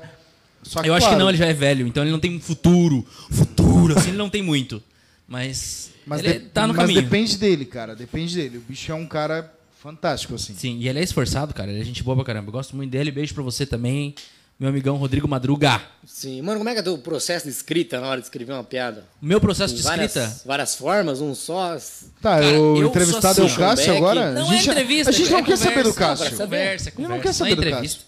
[0.62, 2.40] Só Eu acho que claro, não, ele já é velho, então ele não tem um
[2.40, 3.04] futuro.
[3.28, 4.80] Futuro, assim, ele não tem muito.
[5.26, 7.02] Mas, Mas, ele de- tá no mas caminho.
[7.02, 7.94] depende dele, cara.
[7.96, 8.58] Depende dele.
[8.58, 9.52] O bicho é um cara
[9.82, 10.54] fantástico, assim.
[10.54, 11.70] Sim, e ele é esforçado, cara.
[11.70, 12.48] Ele é gente boa pra caramba.
[12.48, 13.10] Eu gosto muito dele.
[13.10, 14.14] Beijo pra você também.
[14.58, 15.82] Meu amigão Rodrigo Madruga.
[16.06, 16.40] Sim.
[16.40, 18.62] Mano, como é que é o teu processo de escrita na hora de escrever uma
[18.62, 19.04] piada?
[19.20, 20.42] O meu processo de Tem várias, escrita.
[20.46, 21.76] várias formas, um só.
[22.22, 24.30] Tá, Cara, o eu entrevistado é o assim, Cássio agora?
[24.32, 25.10] Não a é gente, entrevista.
[25.10, 26.06] A gente não é quer saber do conversa.
[26.24, 26.30] Cássio.
[26.38, 27.14] Não, Conversa, conversa.
[27.16, 28.04] não quer saber é do entrevista.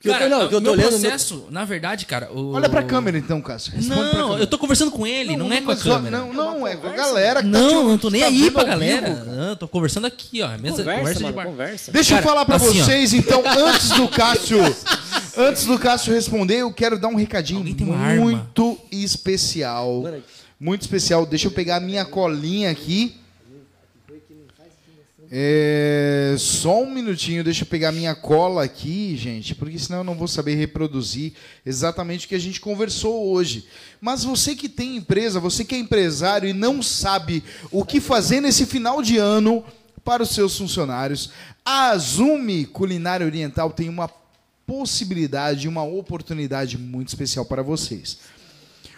[0.00, 2.30] Que eu tô- não, que eu o tô meu lendo processo, na verdade, cara...
[2.32, 2.52] O...
[2.52, 3.72] Olha pra câmera então, Cássio.
[3.72, 4.42] Responde pra Não, câmera.
[4.42, 6.18] eu tô conversando com ele, não, é com a mas câmera.
[6.18, 8.52] Não, não, é com a galera que tá Não, não tô nem tá aí vendo
[8.52, 9.06] pra ao galera.
[9.08, 9.36] vivo, cara.
[9.36, 10.48] não, eu tô conversando aqui, ó.
[10.56, 11.44] Mesa, Conversa, conversa, de mano, bar.
[11.46, 11.90] conversa.
[11.92, 12.84] Deixa eu Cara, falar pra assim, ó.
[12.84, 14.76] vocês, então, antes do Cássio.
[15.36, 18.22] Antes do Cássio responder, eu quero dar um recadinho Alguém tem uma arma?
[18.22, 20.04] muito especial.
[20.60, 21.26] Muito especial.
[21.26, 23.16] Deixa eu pegar a minha colinha aqui.
[25.30, 30.14] É, só um minutinho, deixa eu pegar minha cola aqui, gente, porque senão eu não
[30.14, 31.34] vou saber reproduzir
[31.66, 33.66] exatamente o que a gente conversou hoje.
[34.00, 38.40] Mas você que tem empresa, você que é empresário e não sabe o que fazer
[38.40, 39.62] nesse final de ano
[40.02, 41.30] para os seus funcionários,
[41.62, 44.08] a Azumi Culinária Oriental tem uma
[44.66, 48.18] possibilidade, uma oportunidade muito especial para vocês.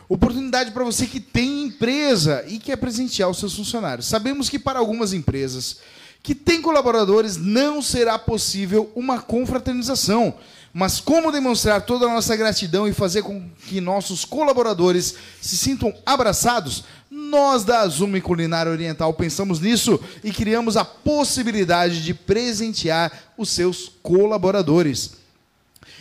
[0.09, 4.07] Oportunidade para você que tem empresa e quer presentear os seus funcionários.
[4.07, 5.78] Sabemos que para algumas empresas
[6.23, 10.35] que têm colaboradores não será possível uma confraternização.
[10.73, 15.93] Mas como demonstrar toda a nossa gratidão e fazer com que nossos colaboradores se sintam
[16.07, 23.51] abraçados, nós da Azumi Culinária Oriental pensamos nisso e criamos a possibilidade de presentear os
[23.51, 25.19] seus colaboradores.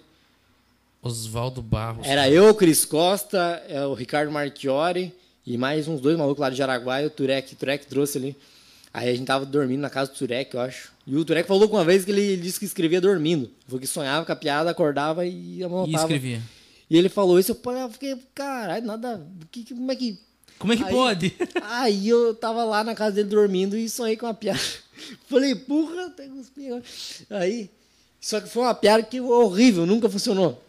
[1.01, 2.05] Oswaldo Barros.
[2.07, 5.13] Era eu, Cris Costa, é, o Ricardo Marchiori
[5.45, 7.53] e mais uns dois malucos lá de Jaraguá e o Turek.
[7.53, 8.35] O Turek trouxe ali.
[8.93, 10.91] Aí a gente tava dormindo na casa do Turek, eu acho.
[11.07, 13.51] E o Turek falou uma vez que ele disse que escrevia dormindo.
[13.79, 16.03] Que sonhava com a piada, acordava e E amontava.
[16.03, 16.41] escrevia.
[16.89, 19.25] E ele falou isso, eu eu fiquei, caralho, nada.
[19.51, 20.19] Que, que- como é que.
[20.57, 21.33] Como é que Aí- pode?
[21.63, 24.59] Aí eu tava lá na casa dele dormindo e sonhei com uma piada.
[25.29, 26.51] Falei, porra, tem uns.
[27.29, 27.69] Aí.
[28.21, 30.63] Só que foi uma piada que horrível, nunca funcionou.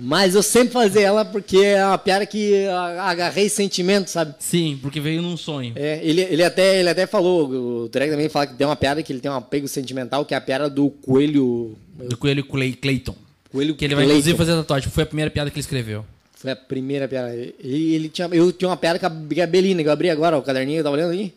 [0.00, 2.66] Mas eu sempre fazia ela porque é uma piada que
[3.00, 4.34] agarrei sentimento, sabe?
[4.38, 5.72] Sim, porque veio num sonho.
[5.76, 9.02] É, ele, ele, até, ele até falou, o Drake também fala que tem uma piada
[9.02, 11.76] que ele tem um apego sentimental, que é a piada do coelho.
[11.96, 13.14] Do Coelho Clay- Clayton.
[13.52, 14.18] Coelho Que ele vai Clayton.
[14.20, 14.90] inclusive fazer tatuagem.
[14.90, 16.04] Foi a primeira piada que ele escreveu.
[16.34, 17.34] Foi a primeira piada.
[17.34, 17.54] Ele,
[17.94, 19.10] ele tinha, eu tinha uma piada com a,
[19.46, 21.34] Belina, que eu abri agora, ó, o caderninho, eu tava olhando aí.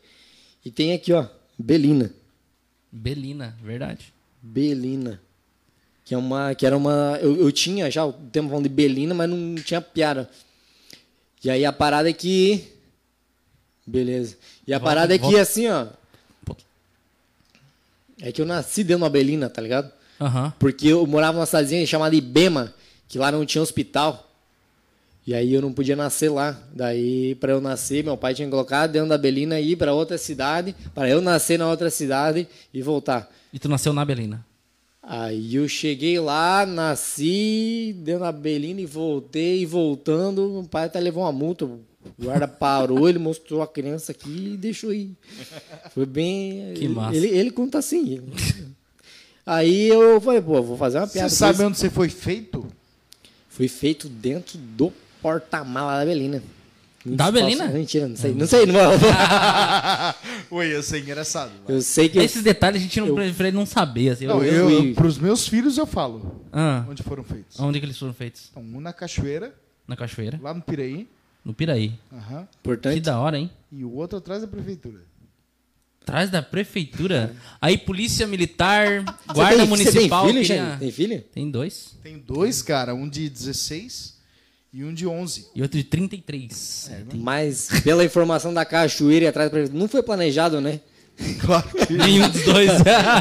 [0.65, 1.25] E tem aqui, ó,
[1.59, 2.09] Belina.
[2.91, 4.13] Belina, verdade.
[4.41, 5.19] Belina.
[6.05, 7.17] Que, é uma, que era uma.
[7.21, 10.29] Eu, eu tinha já o tempo falando de Belina, mas não tinha piada.
[11.43, 12.67] E aí a parada é que.
[13.85, 14.37] Beleza.
[14.67, 15.87] E a Volta- parada é que assim, ó.
[18.21, 19.91] É que eu nasci dentro de uma Belina, tá ligado?
[20.19, 20.53] Aham.
[20.59, 22.73] Porque eu morava numa cidadezinha chamada Ibema,
[23.07, 24.29] que lá não tinha hospital.
[25.25, 26.57] E aí eu não podia nascer lá.
[26.73, 29.93] Daí, para eu nascer, meu pai tinha que colocar dentro da Belina e ir para
[29.93, 33.29] outra cidade, para eu nascer na outra cidade e voltar.
[33.51, 34.45] E tu nasceu na Belina.
[35.05, 40.49] Aí eu cheguei lá, nasci dentro da Belina e voltei e voltando.
[40.49, 41.65] Meu pai até levou uma multa.
[41.65, 41.81] O
[42.21, 45.11] guarda parou, ele mostrou a criança aqui e deixou ir.
[45.93, 46.73] Foi bem.
[46.75, 47.15] Que ele, massa.
[47.17, 48.21] Ele, ele conta assim.
[49.45, 51.29] Aí eu falei, pô, vou fazer uma Você piada.
[51.29, 52.65] sabe Foi- onde você foi feito?
[53.49, 56.41] Foi feito dentro do porta-mala da Belina.
[57.05, 57.67] Da Belina?
[57.67, 58.33] Mentira, não sei.
[58.33, 58.75] Não sei, não.
[60.51, 61.51] Oi, ia ser engraçado.
[61.65, 61.75] vai.
[61.75, 62.17] Eu sei que.
[62.17, 64.09] eu- Esses detalhes a gente não prefere não saber.
[64.09, 67.59] Assim, Não, eu- eu, fui- pros meus filhos eu falo Ah, onde foram feitos.
[67.59, 68.47] onde que eles foram feitos?
[68.51, 69.53] Então, um na Cachoeira,
[69.87, 70.39] Na Cachoeira?
[70.41, 71.07] lá no Piraí,
[71.43, 71.93] No Piraí.
[72.11, 72.99] aham, Que Importante.
[73.01, 73.51] da hora, hein?
[73.71, 74.99] e o outro atrás da prefeitura.
[76.03, 77.33] Atrás da prefeitura.
[77.61, 80.25] Aí polícia militar, Você guarda tem- municipal.
[80.27, 80.77] Você tem filho, queria-?
[80.77, 81.21] Tem filho?
[81.33, 81.95] Tem dois.
[82.03, 84.12] Tem dois, cara, um de 16
[84.73, 85.49] e um de 11.
[85.53, 86.91] E outro de 33.
[87.13, 90.79] Mas, pela informação da cachoeira e atrás não foi planejado, né?
[91.41, 92.71] Claro que Nenhum dos dois.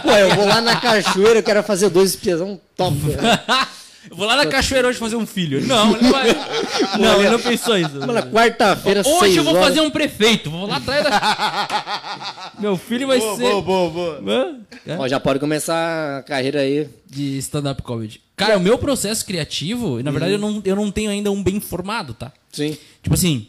[0.03, 2.97] Pô, eu vou lá na cachoeira, eu quero fazer dois espiazão top.
[4.11, 5.65] Eu vou lá na cachoeira hoje fazer um filho.
[5.67, 6.29] Não, ele não vai.
[6.99, 7.99] Não, ele não pensou isso.
[8.01, 9.69] Mano, quarta-feira, Hoje seis eu vou horas.
[9.69, 10.51] fazer um prefeito.
[10.51, 12.53] Vou lá atrás da.
[12.59, 13.43] Meu filho vai Boa, ser.
[13.43, 14.23] boa, boa, boa.
[14.27, 14.57] Hã?
[14.87, 14.97] É?
[14.99, 16.89] Ó, já pode começar a carreira aí.
[17.09, 18.21] De stand-up comedy.
[18.37, 21.61] Cara, o meu processo criativo, na verdade, eu, não, eu não tenho ainda um bem
[21.61, 22.33] formado, tá?
[22.51, 22.77] Sim.
[23.03, 23.47] Tipo assim,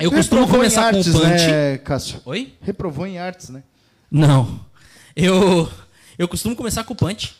[0.00, 1.46] eu costumo Reprovou em começar com o artes, punch.
[1.46, 2.20] né, Cássio?
[2.24, 2.52] Oi?
[2.60, 3.62] Reprovou em artes, né?
[4.10, 4.60] Não.
[5.14, 5.70] Eu,
[6.18, 7.34] eu costumo começar com o punch.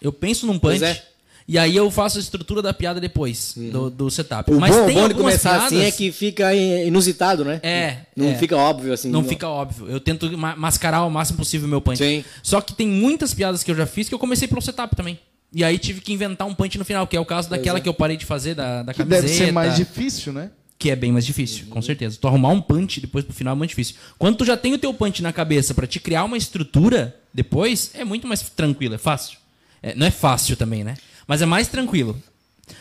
[0.00, 0.78] Eu penso num punch.
[0.80, 1.02] Pois é.
[1.48, 4.52] E aí eu faço a estrutura da piada depois do, do setup.
[4.52, 5.66] O Mas bom, tem bom de começar piadas...
[5.72, 7.60] assim é que fica inusitado, né?
[7.62, 8.34] É, Não é.
[8.34, 9.10] fica óbvio assim.
[9.10, 9.86] Não fica óbvio.
[9.88, 11.98] Eu tento ma- mascarar ao máximo possível o meu punch.
[11.98, 12.24] Sim.
[12.42, 15.18] Só que tem muitas piadas que eu já fiz que eu comecei pelo setup também.
[15.52, 17.80] E aí tive que inventar um punch no final, que é o caso daquela é.
[17.80, 19.22] que eu parei de fazer, da, da Que camiseta.
[19.22, 20.50] deve ser mais difícil, né?
[20.78, 22.18] Que é bem mais difícil, com certeza.
[22.20, 23.94] Tu arrumar um punch depois pro final é muito difícil.
[24.18, 27.92] Quando tu já tem o teu punch na cabeça pra te criar uma estrutura depois,
[27.94, 29.38] é muito mais tranquilo, é fácil.
[29.82, 30.96] É, não é fácil também, né?
[31.26, 32.16] Mas é mais tranquilo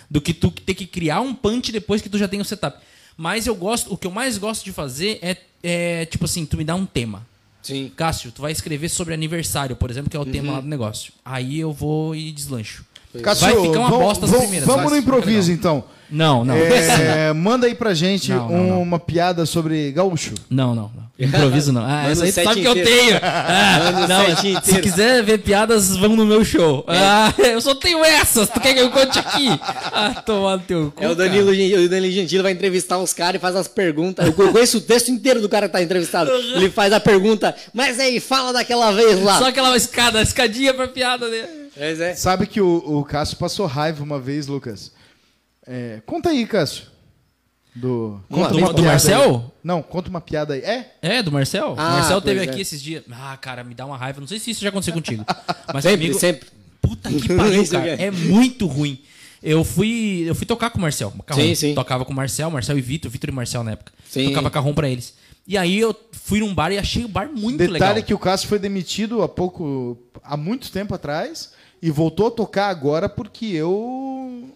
[0.09, 2.77] do que tu ter que criar um punch depois que tu já tem o setup.
[3.17, 6.57] Mas eu gosto, o que eu mais gosto de fazer é, é tipo assim, tu
[6.57, 7.25] me dá um tema.
[7.63, 7.91] Sim.
[7.95, 11.11] Cássio, tu vai escrever sobre aniversário, por exemplo, que é o tema lá do negócio.
[11.23, 12.85] Aí eu vou e deslancho.
[13.23, 15.83] Cássio, Vai ficar uma vamos- bosta as vamos- primeiras, Vamos no improviso, então.
[16.11, 16.53] Não, não.
[16.55, 18.81] É, manda aí pra gente Não, não, não.
[18.83, 20.33] uma piada sobre gaúcho.
[20.49, 21.04] Não, não, não.
[21.17, 21.81] Improviso não.
[21.85, 22.89] Ah, essa aí tu sabe que eu inteiro.
[22.89, 23.19] tenho.
[23.23, 24.81] Ah, não, se inteiro.
[24.81, 26.83] quiser ver piadas, vão no meu show.
[26.87, 28.49] Ah, eu só tenho essas.
[28.49, 29.47] Tu quer que eu conte aqui?
[29.93, 31.01] Ah, tomar no teu cu.
[31.01, 34.25] É o Danilo, o Danilo Gentili vai entrevistar os caras e faz as perguntas.
[34.25, 36.29] Eu conheço o texto inteiro do cara que tá entrevistado.
[36.31, 39.37] Ele faz a pergunta, mas aí, fala daquela vez lá.
[39.39, 41.47] Só aquela escada, escadinha pra piada dele.
[41.77, 42.13] Mas é.
[42.15, 44.91] Sabe que o, o Cássio passou raiva uma vez, Lucas.
[45.65, 46.83] É, conta aí, Cássio.
[47.75, 49.35] Do, conta do- uma do Marcel?
[49.35, 49.51] aí.
[49.63, 50.61] Não, conta uma piada aí.
[50.61, 50.93] É?
[51.01, 51.71] É, do Marcel?
[51.71, 52.61] o Ah, Marcel teve pois aqui é.
[52.61, 53.03] esses dias.
[53.11, 54.21] Ah, cara, me dá uma raiva.
[54.21, 55.25] Não sei se isso já aconteceu contigo.
[55.73, 56.47] Mas Sempre, comigo, sempre.
[56.81, 57.89] Puta que pariu, cara.
[57.89, 58.03] é.
[58.05, 59.01] É muito ruim.
[59.43, 61.11] Eu fui, eu fui tocar com o Marcel.
[61.25, 61.41] Carrom.
[61.41, 61.75] Sim, sim.
[61.75, 63.91] Tocava com o Marcel, Marcel e Vitor, Vitor e Marcel na época.
[64.09, 64.29] Sim.
[64.29, 65.13] Tocava carrom pra eles.
[65.47, 68.03] E aí eu fui num bar e achei o bar muito Detalhe legal.
[68.03, 72.69] que o Cássio foi demitido há pouco, há muito tempo atrás e voltou a tocar
[72.69, 74.49] agora porque eu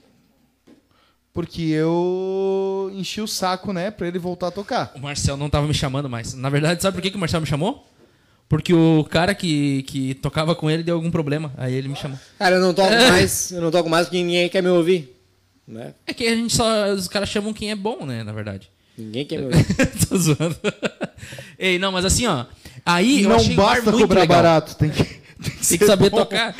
[1.34, 4.92] porque eu enchi o saco, né, pra ele voltar a tocar.
[4.96, 6.34] O Marcel não tava me chamando mais.
[6.34, 7.88] Na verdade, sabe por que, que o Marcel me chamou?
[8.48, 11.54] Porque o cara que, que tocava com ele deu algum problema.
[11.56, 12.18] Aí ele me chamou.
[12.40, 15.16] Cara, eu não toco mais, eu não toco mais porque ninguém quer me ouvir.
[15.68, 15.94] Né?
[16.08, 16.88] É que a gente só.
[16.88, 18.24] Os caras chamam quem é bom, né?
[18.24, 18.72] Na verdade.
[18.98, 19.66] Ninguém quer me ouvir.
[20.10, 20.58] Tô zoando.
[21.60, 22.46] Ei, não, mas assim, ó.
[22.84, 24.38] Aí eu não achei o bar basta muito cobrar legal.
[24.38, 25.04] barato, tem que,
[25.42, 26.18] tem que, que saber bom.
[26.18, 26.54] tocar.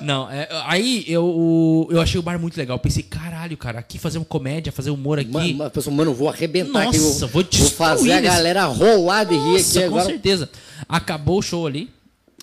[0.00, 2.78] Não, é, aí eu, eu achei o bar muito legal.
[2.78, 5.54] Pensei, caralho, cara, aqui fazer uma comédia, fazer humor aqui.
[5.54, 6.98] Mano, pessoa, mano, eu vou arrebentar aqui.
[6.98, 10.04] Nossa, vou destruir fazer a galera rolar de rir Nossa, aqui com agora.
[10.04, 10.50] certeza.
[10.88, 11.90] Acabou o show ali.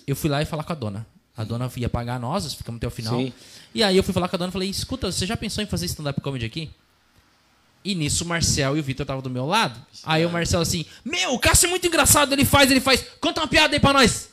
[0.06, 1.06] Eu fui lá e falar com a dona.
[1.36, 3.18] A dona ia pagar nós, nós ficamos até o final.
[3.18, 3.32] Sim.
[3.74, 5.66] E aí eu fui falar com a dona e falei: escuta, você já pensou em
[5.66, 6.70] fazer stand-up comedy aqui?
[7.84, 9.80] E nisso o Marcel e o Vitor estavam do meu lado.
[10.04, 13.04] Aí o Marcel assim: Meu, o Cássio é muito engraçado, ele faz, ele faz.
[13.20, 14.28] Conta uma piada aí pra nós.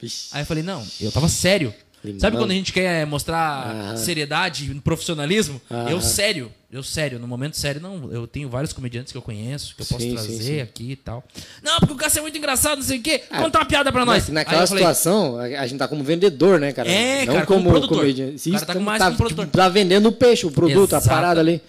[0.00, 0.28] Vixe.
[0.32, 1.74] Aí eu falei: Não, eu tava sério.
[2.00, 3.96] Falei, Sabe quando a gente quer mostrar Aham.
[3.96, 5.60] seriedade, profissionalismo?
[5.68, 6.00] Eu Aham.
[6.00, 9.82] sério, eu sério, no momento sério, não, eu tenho vários comediantes que eu conheço, que
[9.82, 10.60] eu posso Sim, sim, trazer sim.
[10.60, 11.24] aqui e tal.
[11.60, 13.24] Não, porque o Cássio é muito engraçado, não sei o quê.
[13.28, 14.28] Ah, Conta uma piada pra nós.
[14.28, 16.88] Naquela eu falei, situação, a, gente tá como vendedor, né, cara?
[16.88, 17.98] É, Não cara, como como, produtor.
[17.98, 18.48] comediante.
[18.48, 19.44] O cara tá mais tá, como produtor.
[19.46, 21.06] tipo, tá vendendo o peixe, o produto, Exato.
[21.08, 21.60] a parada ali.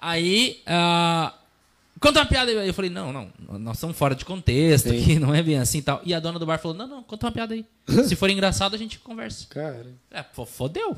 [0.00, 1.34] Aí, ah,
[2.00, 2.68] conta uma piada aí.
[2.68, 5.00] Eu falei, não, não, nós estamos fora de contexto Sim.
[5.00, 6.00] aqui, não é bem assim e tal.
[6.04, 7.64] E a dona do bar falou, não, não, conta uma piada aí.
[8.08, 9.46] Se for engraçado, a gente conversa.
[9.50, 9.86] Cara.
[10.10, 10.96] É, fo- fodeu.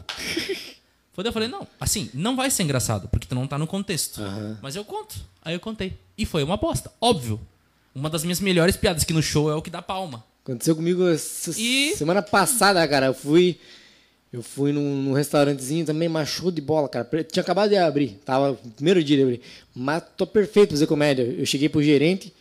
[1.12, 4.22] Fodeu, eu falei, não, assim, não vai ser engraçado, porque tu não tá no contexto.
[4.22, 4.58] Aham.
[4.62, 5.16] Mas eu conto.
[5.44, 5.96] Aí eu contei.
[6.16, 7.40] E foi uma bosta, óbvio.
[7.94, 10.24] Uma das minhas melhores piadas, que no show é o que dá palma.
[10.44, 11.02] Aconteceu comigo
[11.56, 13.06] E- semana passada, cara.
[13.06, 13.58] Eu fui.
[14.32, 17.08] Eu fui num, num restaurantezinho também, mas show de bola, cara.
[17.30, 18.18] Tinha acabado de abrir.
[18.24, 19.40] Tava no primeiro dia de abrir.
[19.74, 21.22] Mas tô perfeito pra fazer comédia.
[21.22, 22.32] Eu cheguei pro gerente.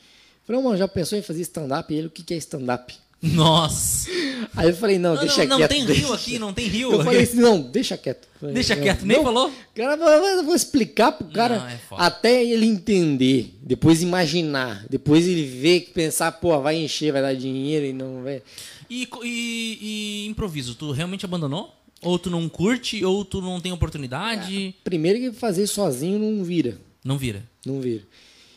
[0.46, 1.94] Falei, "Ô, mano, já pensou em fazer stand-up?
[1.94, 2.94] E ele, o que, que é stand-up?
[3.22, 4.10] Nossa.
[4.56, 5.70] Aí eu falei, não, Não, deixa não, não quieto.
[5.72, 6.92] tem deixa- rio aqui, não tem rio.
[6.92, 8.28] Eu falei assim, não, deixa quieto.
[8.40, 9.24] Falei, Deixa não, quieto, nem não.
[9.24, 9.52] falou?
[9.74, 9.96] Cara,
[10.38, 15.92] eu vou explicar pro cara Não, é até ele entender, depois imaginar, depois ele ver,
[15.94, 18.42] pensar, pô, vai encher, vai dar dinheiro e não vai.
[18.90, 21.74] E, e- e improviso, tu realmente abandonou?
[22.02, 24.76] Ou tu não curte, ou tu não tem oportunidade?
[24.84, 26.80] Primeiro que fazer sozinho não vira.
[27.04, 27.44] Não vira.
[27.66, 28.04] Não vira.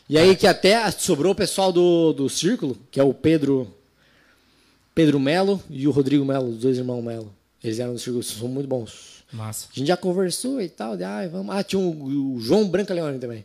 [0.08, 3.72] E aí que até sobrou o pessoal do, do Círculo, que é o Pedro
[4.94, 7.32] Pedro Melo e o Rodrigo Melo, os dois irmãos Melo.
[7.62, 9.24] Eles eram do Círculo, são muito bons.
[9.32, 9.68] Massa.
[9.72, 11.54] A gente já conversou e tal, de, ah, vamos.
[11.54, 13.44] Ah, tinha o, o João Branca Leone também.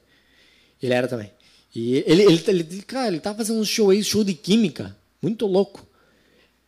[0.82, 1.30] Ele era também.
[1.76, 5.46] E ele, ele, ele, cara, ele tá fazendo um show aí, show de química, muito
[5.46, 5.86] louco.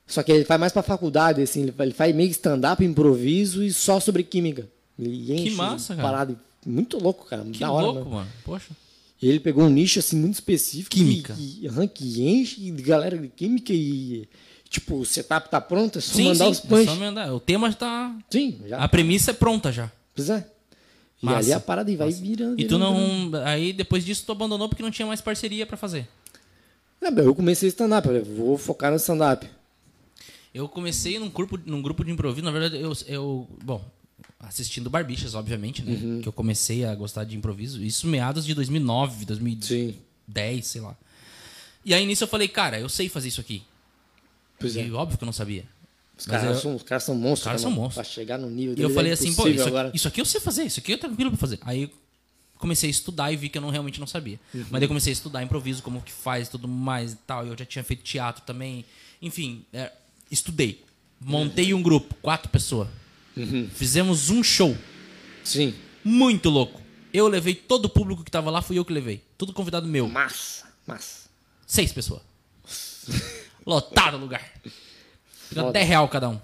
[0.07, 3.73] Só que ele faz mais pra faculdade, assim, ele, faz meio que stand-up, improviso e
[3.73, 4.67] só sobre química.
[4.97, 6.07] Ele enche massa, cara.
[6.07, 6.35] parada.
[6.65, 7.43] Muito louco, cara.
[7.43, 8.15] Que da hora, louco, mano.
[8.15, 8.29] mano.
[8.43, 8.71] Poxa.
[9.21, 10.95] E ele pegou um nicho assim muito específico.
[10.95, 11.35] Química.
[11.37, 14.27] E, e, que enche de galera de química e.
[14.69, 16.85] Tipo, o setup tá pronto, é só Sim, mandar sim, os é punch.
[16.85, 17.33] só mandar.
[17.33, 18.17] O tema já tá...
[18.29, 18.77] Sim, já.
[18.79, 19.89] A premissa é pronta já.
[20.13, 20.45] Pois é.
[21.23, 21.37] E Massa.
[21.37, 22.59] ali a parada e vai virando.
[22.59, 23.31] E tu virando, virando.
[23.31, 23.45] não...
[23.45, 26.05] Aí depois disso tu abandonou porque não tinha mais parceria pra fazer.
[27.01, 29.47] Não, eu comecei stand-up, vou focar no stand-up.
[30.57, 33.83] Eu comecei num grupo, num grupo de improviso, na verdade, eu, eu bom,
[34.39, 35.91] assistindo Barbichas, obviamente, né?
[35.93, 36.21] Uhum.
[36.21, 37.83] Que eu comecei a gostar de improviso.
[37.83, 40.97] Isso meados de 2009, 2010, sei lá.
[41.85, 43.61] E aí nisso eu falei, cara, eu sei fazer isso aqui.
[44.59, 44.85] Pois é.
[44.87, 45.63] E óbvio que eu não sabia.
[46.17, 47.39] Os caras, eu- são, os caras são monstros.
[47.39, 47.93] Os caras né, são monstros.
[48.07, 49.91] Pra chegar no nível E eu deles falei é assim, pô, isso, agora.
[49.93, 51.59] isso aqui eu sei fazer, isso aqui é tranquilo pra fazer.
[51.61, 51.89] Aí eu
[52.57, 54.39] comecei a estudar e vi que eu não, realmente não sabia.
[54.53, 54.65] Uhum.
[54.71, 57.45] Mas eu comecei a estudar improviso, como que faz, tudo mais e tal.
[57.45, 58.83] E eu já tinha feito teatro também.
[59.21, 59.91] Enfim, é,
[60.31, 60.83] estudei.
[61.19, 62.87] Montei um grupo, quatro pessoas.
[63.35, 63.69] Uhum.
[63.73, 64.75] Fizemos um show
[65.43, 65.73] Sim.
[66.03, 66.81] muito louco.
[67.13, 69.23] Eu levei todo o público que tava lá, fui eu que levei.
[69.37, 70.07] Tudo convidado meu.
[70.07, 71.29] Massa, massa.
[71.65, 72.21] Seis pessoas.
[73.65, 74.43] Lotado o lugar.
[75.55, 76.39] Até real cada um.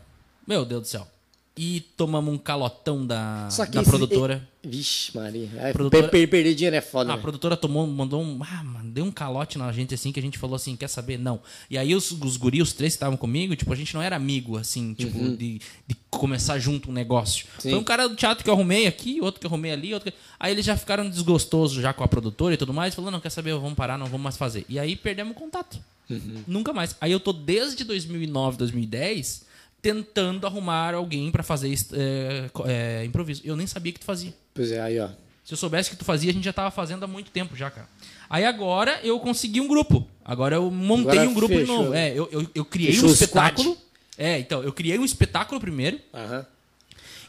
[0.48, 1.08] Meu Deus do céu.
[1.56, 4.48] E tomamos um calotão da, da esse- produtora.
[4.64, 5.50] e- Vixe, Maria.
[5.58, 7.12] É, Produtora- per- per- perder dinheiro é foda.
[7.14, 7.22] A né?
[7.22, 8.40] produtora tomou, mandou um.
[8.42, 11.20] Ah, mano, deu um calote na gente assim que a gente falou assim: quer saber?
[11.20, 11.40] Não.
[11.70, 14.16] E aí os, os guris, os três que estavam comigo, tipo, a gente não era
[14.16, 17.46] amigo, assim, tipo, de, de começar junto um negócio.
[17.56, 17.62] Uhum.
[17.62, 17.70] Sim.
[17.72, 20.12] Foi um cara do teatro que eu arrumei aqui, outro que eu arrumei ali, outro
[20.12, 20.18] que...
[20.40, 23.30] Aí eles já ficaram desgostosos já com a produtora e tudo mais, falou: não, quer
[23.30, 23.54] saber?
[23.54, 24.66] Vamos parar, não vamos mais fazer.
[24.68, 25.78] E aí perdemos o contato.
[26.10, 26.42] Uhum.
[26.48, 26.96] Nunca mais.
[27.00, 29.46] Aí eu tô desde 2009, 2010
[29.84, 33.42] tentando arrumar alguém pra fazer é, é, improviso.
[33.44, 34.34] Eu nem sabia que tu fazia.
[34.54, 35.10] Pois é, aí, ó.
[35.44, 37.70] Se eu soubesse que tu fazia, a gente já tava fazendo há muito tempo já,
[37.70, 37.90] cara.
[38.30, 40.08] Aí agora eu consegui um grupo.
[40.24, 41.84] Agora eu montei Agora um grupo de fechou.
[41.84, 41.94] novo.
[41.94, 43.78] É, eu, eu, eu criei Fechou um espetáculo.
[44.18, 46.00] É, então, eu criei um espetáculo primeiro.
[46.14, 46.46] Aham.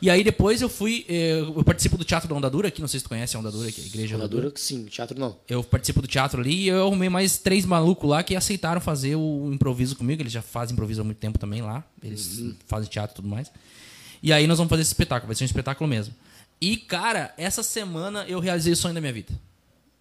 [0.05, 1.07] E aí depois eu fui.
[1.09, 3.73] eh, Eu participo do Teatro da Ondadura aqui, não sei se tu conhece a Ondadura,
[3.73, 4.43] que é a igreja Ondadura.
[4.43, 5.35] Jogadora, sim, teatro não.
[5.49, 9.17] Eu participo do teatro ali e eu arrumei mais três malucos lá que aceitaram fazer
[9.17, 10.21] o improviso comigo.
[10.21, 11.83] Eles já fazem improviso há muito tempo também lá.
[12.03, 13.51] Eles fazem teatro e tudo mais.
[14.23, 15.29] E aí nós vamos fazer esse espetáculo.
[15.29, 16.15] Vai ser um espetáculo mesmo.
[16.61, 19.33] E, cara, essa semana eu realizei o sonho da minha vida.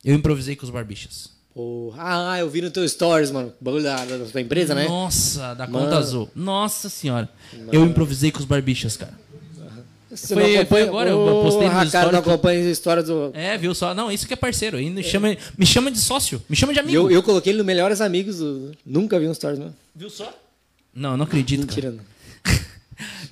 [0.03, 1.29] Eu improvisei com os barbichas.
[1.53, 2.31] Porra.
[2.33, 3.53] Ah, eu vi no teu stories, mano.
[3.61, 4.85] O Bagulho da, da tua empresa, né?
[4.85, 5.85] Nossa, da Mano.
[5.85, 6.29] conta azul.
[6.35, 7.29] Nossa senhora.
[7.71, 9.13] Eu improvisei com os barbichas, cara.
[10.15, 13.31] Você Foi- não acompanha- agora, eu postei no cara, não acompanha as histórias do...
[13.33, 13.93] É, viu só?
[13.93, 14.77] Não, isso que é parceiro.
[14.77, 16.41] Ainda chama, me chama de sócio.
[16.47, 16.97] Me chama de amigo.
[16.97, 18.71] eu, eu coloquei ele no Melhores Amigos do...
[18.85, 19.73] Nunca vi um stories, não.
[19.95, 20.31] Viu só?
[20.93, 21.91] Não, não acredito, cara.
[21.91, 22.13] Mentira, não.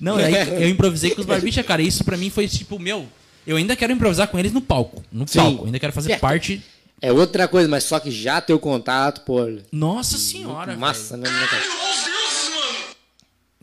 [0.00, 1.80] Não, aí eu improvisei com os barbichas, cara.
[1.80, 3.06] Isso pra mim foi tipo, meu,
[3.46, 5.02] eu ainda quero improvisar com eles no palco.
[5.12, 5.38] No Sim.
[5.38, 5.62] palco.
[5.62, 6.18] Eu ainda quero fazer É.
[6.18, 6.62] parte.
[7.00, 9.40] É outra coisa, mas só que já teu contato, pô...
[9.72, 10.76] Nossa senhora.
[10.76, 11.62] Massa, né, né, cara?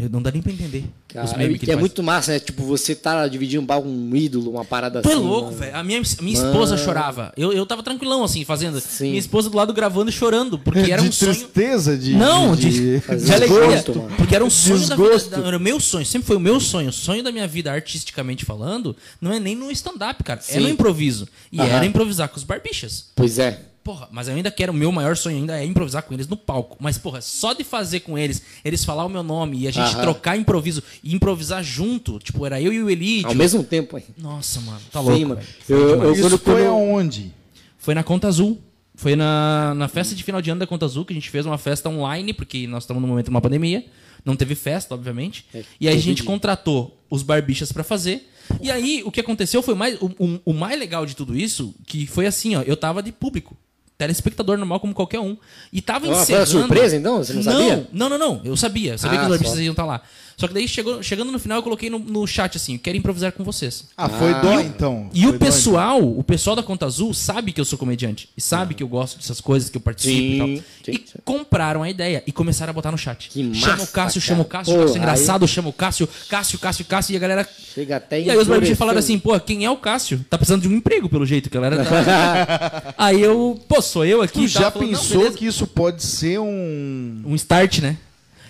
[0.07, 0.85] Não dá nem pra entender.
[1.09, 1.81] Cara, os memes que ele é faz.
[1.81, 2.39] muito massa, né?
[2.39, 5.21] Tipo, você tá dividindo um palco com um ídolo, uma parada Tu é assim.
[5.21, 5.57] louco, né?
[5.57, 5.75] velho.
[5.75, 7.33] A minha, a minha esposa chorava.
[7.35, 8.79] Eu, eu tava tranquilão, assim, fazendo.
[8.79, 9.07] Sim.
[9.09, 10.57] Minha esposa do lado gravando e chorando.
[10.57, 11.33] Porque era de um sonho.
[11.33, 12.13] tristeza, de.
[12.15, 13.59] Não, de, Fazer de alegria.
[13.67, 14.15] desgosto, mano.
[14.15, 15.29] Porque era um sonho da Desgosto.
[15.35, 15.47] vida.
[15.47, 16.05] Era o meu sonho.
[16.05, 16.89] Sempre foi o meu sonho.
[16.89, 20.39] O sonho da minha vida, artisticamente falando, não é nem no stand-up, cara.
[20.39, 20.59] É Sim.
[20.59, 21.27] no improviso.
[21.51, 21.67] E Aham.
[21.69, 23.07] era improvisar com os barbichas.
[23.15, 23.59] Pois é.
[23.89, 26.37] Porra, mas eu ainda quero, o meu maior sonho ainda é improvisar com eles no
[26.37, 26.77] palco.
[26.79, 29.93] Mas, porra, só de fazer com eles, eles falar o meu nome e a gente
[29.95, 30.01] Aham.
[30.03, 33.23] trocar improviso e improvisar junto, tipo, era eu e o Eli.
[33.23, 34.03] Ao tipo, mesmo tempo, hein?
[34.15, 35.27] Nossa, mano, tá Sim, louco.
[35.29, 35.35] mano.
[35.41, 35.47] velho.
[35.65, 36.03] Foi Eu- demais.
[36.03, 37.33] eu- Isso quando- foi quando- aonde?
[37.79, 38.61] Foi na Conta Azul.
[38.93, 41.47] Foi na, na festa de final de ano da Conta Azul, que a gente fez
[41.47, 43.83] uma festa online, porque nós estamos no momento de uma pandemia.
[44.23, 45.47] Não teve festa, obviamente.
[45.51, 48.29] É, e aí a gente contratou os barbichas pra fazer.
[48.61, 49.99] E aí o que aconteceu foi mais.
[49.99, 53.11] O, o- o mais legal de tudo isso, que foi assim, ó, eu tava de
[53.11, 53.57] público.
[53.99, 55.35] Telespectador normal como qualquer um.
[55.73, 56.47] E tava Ah, foi uma encerrando.
[56.47, 57.17] surpresa, então?
[57.17, 57.87] Você não sabia?
[57.91, 58.41] Não, não, não.
[58.45, 58.93] Eu sabia.
[58.93, 59.61] Eu sabia Ah, que os barbichas só.
[59.61, 60.01] iam estar lá.
[60.39, 63.33] Só que daí, chegou, chegando no final, eu coloquei no, no chat assim: quero improvisar
[63.33, 63.83] com vocês.
[63.97, 64.39] Ah, foi Ah.
[64.39, 65.09] dó então.
[65.13, 68.29] E Foi o dó, pessoal, o pessoal da Conta Azul sabe que eu sou comediante.
[68.37, 70.47] E sabe que eu gosto dessas coisas, que eu participo Sim, e tal.
[70.47, 71.19] sim, E sim.
[71.25, 73.27] compraram a ideia e começaram a botar no chat.
[73.29, 74.27] Que chama o massa, Cássio, cara.
[74.27, 77.19] chama o Cássio, Pô, Cássio aí- engraçado, chama o Cássio, Cássio, Cássio, Cássio, e a
[77.19, 77.49] galera.
[77.75, 80.25] Chega até E aí os barbichos falaram assim, pô, quem é o Cássio?
[80.29, 82.93] Tá precisando de um emprego, pelo jeito, que a galera tá...
[82.97, 84.33] aí eu, pô, sou eu aqui.
[84.39, 87.23] Tu e já Falou, "Não, pensou beleza." que isso pode ser um.
[87.25, 87.97] um start, né?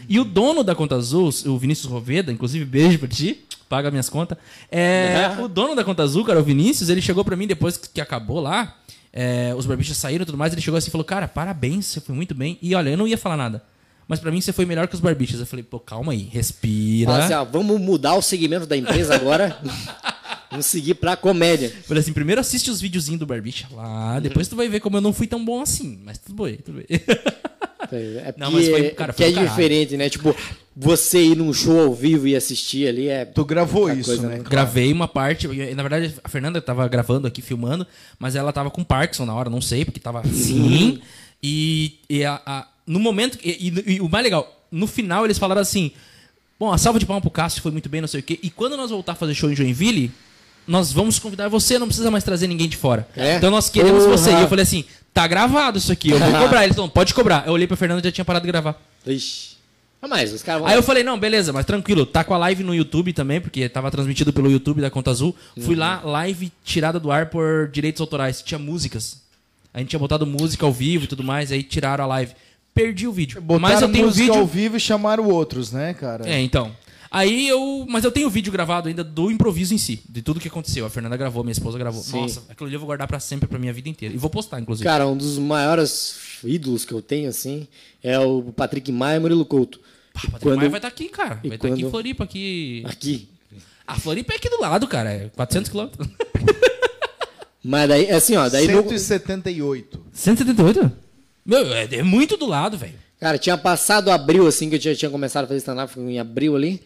[0.10, 4.10] E o dono da Conta Azul, o Vinícius Roveda, inclusive beijo pra ti, paga minhas
[4.10, 4.40] contas.
[4.72, 8.02] É, o dono da Conta Azul, cara, o Vinícius, ele chegou pra mim depois que
[8.02, 8.76] acabou lá,
[9.14, 12.02] é, os barbichas saíram e tudo mais, ele chegou assim e falou, cara, parabéns, você
[12.02, 12.58] foi muito bem.
[12.60, 13.64] E olha, eu não ia falar nada.
[14.08, 15.40] Mas pra mim você foi melhor que os barbichas.
[15.40, 17.12] Eu falei, pô, calma aí, respira.
[17.12, 19.60] Fala assim, ó, vamos mudar o segmento da empresa agora.
[20.50, 21.72] vamos seguir pra comédia.
[21.88, 25.02] Falei assim, primeiro assiste os videozinhos do Barbicha lá, depois tu vai ver como eu
[25.02, 26.00] não fui tão bom assim.
[26.04, 26.88] Mas tudo bem, tudo bem.
[27.98, 29.50] É Não, mas porque- foi- cara, que foi é do caralho.
[29.52, 30.10] diferente, né?
[30.10, 30.36] Tipo,
[30.76, 33.26] você ir num show ao vivo e assistir ali é.
[33.26, 34.38] Tu gravou isso, coisa, né?
[34.38, 34.44] né?
[34.50, 35.48] Gravei uma parte.
[35.48, 37.86] e, Na verdade, a Fernanda tava gravando aqui, filmando,
[38.18, 41.02] mas ela tava com Parkinson na hora, não sei, porque tava assim.
[41.42, 43.38] E, e a- a- no momento.
[43.44, 45.92] E, e- e o mais legal, no final eles falaram assim:
[46.60, 48.38] Bom, a salva de palmas pro Cássio foi muito bem, não sei o quê.
[48.44, 50.12] E quando nós voltar a fazer show em Joinville,
[50.68, 53.08] nós vamos convidar você, não precisa mais trazer ninguém de fora.
[53.16, 53.36] É?
[53.36, 54.18] Então nós queremos Porra.
[54.18, 54.32] você.
[54.32, 56.64] E eu falei assim: tá gravado isso aqui, eu vou cobrar.
[56.64, 57.44] Eles falaram, pode cobrar.
[57.48, 58.80] Eu olhei pra Fernanda e já tinha parado de gravar.
[59.06, 59.58] Ixi.
[60.02, 60.70] Ah, mas os caras vão.
[60.70, 63.68] Aí eu falei, não, beleza, mas tranquilo, tá com a live no YouTube também, porque
[63.68, 65.36] tava transmitido pelo YouTube da Conta Azul.
[65.62, 68.42] Fui lá, live tirada do ar por direitos autorais.
[68.42, 69.18] Tinha músicas.
[69.74, 72.32] A gente tinha botado música ao vivo e tudo mais, aí tiraram a live.
[72.74, 73.42] Perdi o vídeo.
[73.42, 74.40] Botaram mas eu tenho o música vídeo.
[74.40, 76.28] ao vivo e chamaram outros, né, cara?
[76.30, 76.72] É, então.
[77.12, 77.86] Aí eu.
[77.90, 80.86] Mas eu tenho o vídeo gravado ainda do improviso em si, de tudo que aconteceu.
[80.86, 82.02] A Fernanda gravou, minha esposa gravou.
[82.04, 82.22] Sim.
[82.22, 84.14] Nossa, aquilo ali eu vou guardar pra sempre, pra minha vida inteira.
[84.14, 84.84] E vou postar, inclusive.
[84.88, 87.68] Cara, um dos maiores ídolos que eu tenho, assim,
[88.04, 89.80] é o Patrick Maia e Murilo Couto.
[90.14, 91.40] Pá, Patrick quando- Maia vai estar aqui, cara.
[91.44, 92.84] Vai estar aqui em quando- Floripa, aqui.
[92.86, 93.30] Aqui.
[93.88, 95.12] A Floripa é aqui do lado, cara.
[95.12, 96.08] É 400 quilômetros.
[97.64, 100.00] Mas daí, assim, ó, daí no- 178.
[100.14, 100.92] 178?
[101.46, 102.94] Meu, é, é muito do lado, velho.
[103.20, 106.20] Cara, tinha passado abril, assim, que eu já tinha começado a fazer stand-up, foi em
[106.20, 106.82] abril ali.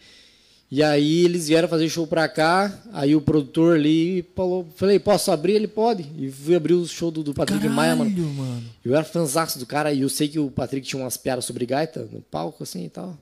[0.70, 5.30] E aí eles vieram fazer show pra cá, aí o produtor ali falou, falei, posso
[5.30, 5.52] abrir?
[5.52, 6.04] Ele pode.
[6.18, 8.10] E fui abrir o show do, do Patrick Maia, mano.
[8.10, 8.64] mano.
[8.84, 11.64] Eu era fanzaço do cara e eu sei que o Patrick tinha umas piadas sobre
[11.66, 13.16] gaita no palco, assim e tal.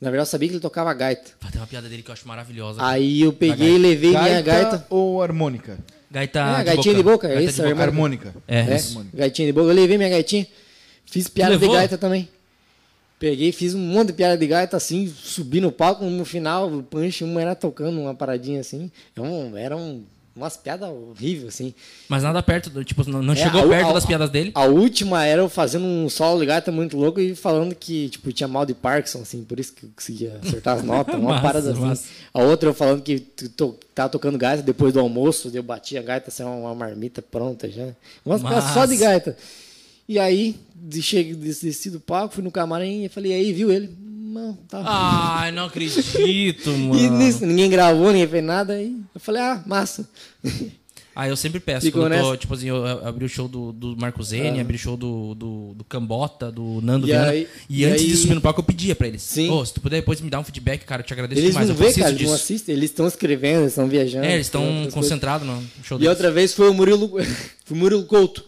[0.00, 1.32] Na verdade, eu sabia que ele tocava gaita.
[1.40, 2.78] Pá, tem uma piada dele que eu acho maravilhosa.
[2.84, 3.74] Aí eu peguei gaita.
[3.74, 4.86] e levei minha Gaita, gaita.
[4.90, 5.78] ou harmônica?
[6.10, 7.82] Gaita É, gaitinha de boca, é Gaita isso, de boca.
[7.82, 8.34] Harmônica.
[8.46, 8.78] É, É,
[9.14, 9.66] gaitinha de boca.
[9.66, 10.46] Eu levei minha gaitinha.
[11.06, 12.28] Fiz piada de gaita também.
[13.18, 16.82] Peguei, fiz um monte de piada de gaita assim, subi no palco, no final, o
[16.82, 18.90] punch, uma era tocando uma paradinha assim.
[19.16, 20.02] Um, era um
[20.36, 21.72] Umas piadas horríveis, assim.
[22.08, 24.50] Mas nada perto, do, tipo, não, não É, chegou a- perto a- das piadas dele?
[24.52, 28.32] A última era eu fazendo um solo de gaita muito louco e falando que, tipo,
[28.32, 31.42] tinha mal de Parkinson, assim, por isso que eu conseguia acertar as notas, uma Massa,
[31.42, 31.80] parada assim.
[31.80, 32.08] massa.
[32.34, 36.02] A outra eu falando que to, tava tocando gaita depois do almoço, eu bati a
[36.02, 37.90] gaita, assim, uma marmita pronta já.
[38.26, 39.36] Umas piadas só de gaita.
[40.08, 40.54] E aí,
[41.00, 43.88] cheguei, desci do palco, fui no camarim e falei, e aí, viu ele?
[43.98, 44.82] Não, tá.
[44.84, 46.98] Ai, não acredito, mano.
[47.00, 48.80] E nisso, ninguém gravou, ninguém fez nada.
[48.82, 50.08] E eu falei, ah, massa.
[51.16, 51.86] Ah, eu sempre peço.
[51.86, 54.74] Ficou quando eu tô, tipo assim, eu abri o show do, do Marco Zene, abri
[54.74, 57.30] o show do, do, do Cambota, do Nando E Viana.
[57.30, 59.22] aí- e, e antes aí- de subir no palco, eu pedia pra eles.
[59.22, 59.48] Sim.
[59.48, 61.68] Ô, se tu puder depois me dar um feedback, cara, eu te agradeço Eles demais.
[61.68, 62.30] não eu vê, cara, eles disso.
[62.30, 64.24] não assistem, eles estão escrevendo, eles estão viajando.
[64.26, 66.08] É, eles estão concentrados no show E deles.
[66.10, 67.24] outra vez foi o Murilo, foi
[67.70, 68.44] o Murilo Couto.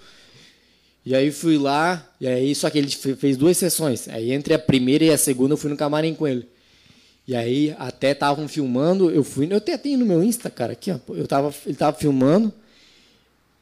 [1.07, 4.09] E aí fui lá, e aí só que ele fe- fez duas sessões.
[4.09, 6.49] Aí entre a primeira e a segunda eu fui no camarim com ele.
[7.29, 10.91] E aí até estavam filmando, eu fui, eu até tenho no meu Insta, cara, aqui,
[10.91, 10.99] ó.
[11.15, 12.53] Eu tava, ele tava filmando.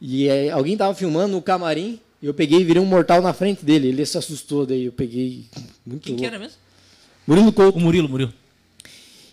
[0.01, 3.33] E aí, alguém tava filmando no camarim, e eu peguei e virei um mortal na
[3.33, 3.89] frente dele.
[3.89, 5.47] Ele se assustou daí, eu peguei
[5.85, 6.27] muito Quem que louco.
[6.27, 6.59] era mesmo?
[7.27, 7.79] Murilo Couto.
[7.79, 8.33] O Murilo, Murilo.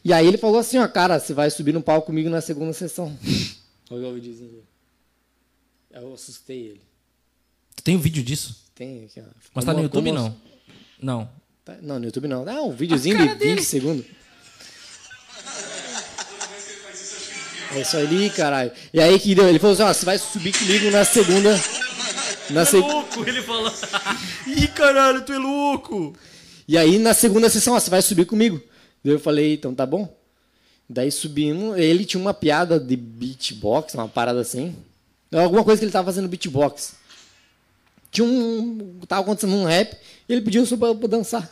[0.04, 2.74] E aí ele falou assim, ó, cara, você vai subir no palco comigo na segunda
[2.74, 3.18] sessão.
[3.90, 4.64] Olha o videozinho dele.
[5.92, 6.82] Eu assustei ele.
[7.76, 8.65] Tu tem um vídeo disso?
[8.76, 9.23] Tem aqui, ó.
[9.53, 10.35] Mas tá no YouTube, como- não?
[11.02, 11.30] Não.
[11.64, 12.48] Tá- Não, no YouTube não.
[12.48, 14.06] Ah, um videozinho de 20 segundos.
[17.73, 18.72] É isso ali, caralho.
[18.93, 19.48] E aí que deu?
[19.48, 21.57] Ele falou assim, ó, você vai subir comigo na segunda...
[22.49, 22.76] Na se...
[22.77, 23.72] louco, ele falou.
[24.45, 26.14] Ih, caralho, tu é louco.
[26.68, 28.61] E aí na segunda sessão, ó, você vai subir comigo.
[29.03, 30.14] Daí eu falei, então tá bom.
[30.89, 34.76] Daí subimos, ele tinha uma piada de beatbox, uma parada assim.
[35.34, 36.93] Alguma coisa que ele tava fazendo beatbox.
[38.12, 39.00] Tinha um.
[39.08, 39.96] Tava acontecendo um rap,
[40.28, 41.50] ele pediu só pra, pra dançar.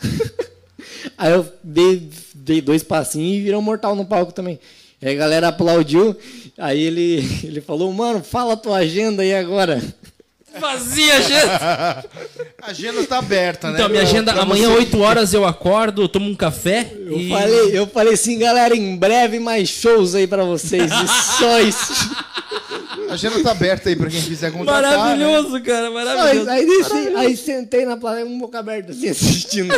[1.17, 4.59] aí eu dei, dei dois passinhos e virou um mortal no palco também.
[5.01, 6.15] Aí a galera aplaudiu.
[6.57, 9.81] Aí ele, ele falou, mano, fala a tua agenda aí agora.
[10.59, 11.33] Fazia, gente.
[11.33, 12.03] A
[12.63, 13.75] agenda tá aberta, né?
[13.75, 17.29] Então, minha agenda, pra amanhã, você- 8 horas, eu acordo, tomo um café Eu e...
[17.29, 20.91] falei, eu falei assim, galera, em breve mais shows aí pra vocês.
[20.91, 21.07] E
[21.37, 21.93] só isso.
[23.09, 24.81] A agenda tá aberta aí pra quem quiser contratar.
[24.81, 24.97] né?
[24.97, 26.41] Maravilhoso, cara, Só maravilhoso.
[26.41, 26.49] isso.
[26.49, 29.73] Aí, desci, aí sentei na plateia com boca aberta, assim, assistindo.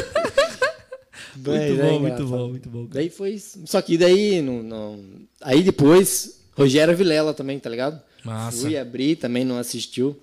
[1.36, 2.28] Muito Mas é bom, muito engraçado.
[2.28, 2.88] bom, muito bom.
[2.92, 3.62] Daí foi isso.
[3.66, 5.00] Só que daí, não, não...
[5.42, 8.02] aí depois, Rogério Vilela também, tá ligado?
[8.24, 8.58] Massa.
[8.62, 10.18] Fui abrir, também não assistiu.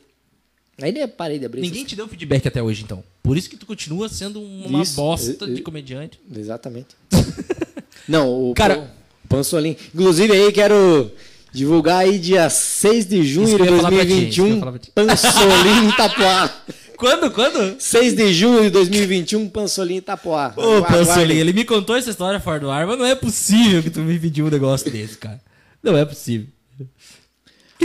[0.80, 1.60] Aí eu parei de abrir.
[1.62, 3.02] Ninguém te deu feedback até hoje, então.
[3.22, 4.94] Por isso que tu continua sendo uma Isso.
[4.94, 6.20] bosta E- e- de comediante.
[6.34, 6.88] Exatamente.
[8.06, 8.90] não, o Cara- Pan-
[9.28, 9.76] Pansolim.
[9.94, 11.10] Inclusive aí quero
[11.52, 14.40] divulgar aí dia 6 de junho de que eu ia falar pra ti, isso que
[14.40, 14.90] eu ia 2021, falar pra ti.
[14.94, 16.50] Pansolim Itapuá.
[16.98, 17.76] Quando, quando?
[17.80, 20.52] 6 de junho de 2021, Pansolim Itapuá.
[20.56, 20.82] Ô.
[20.82, 24.00] Pansolim, ele me contou essa história fora do ar, mas não é possível que tu
[24.00, 25.40] me pediu um negócio desse, cara.
[25.80, 26.48] Não é possível.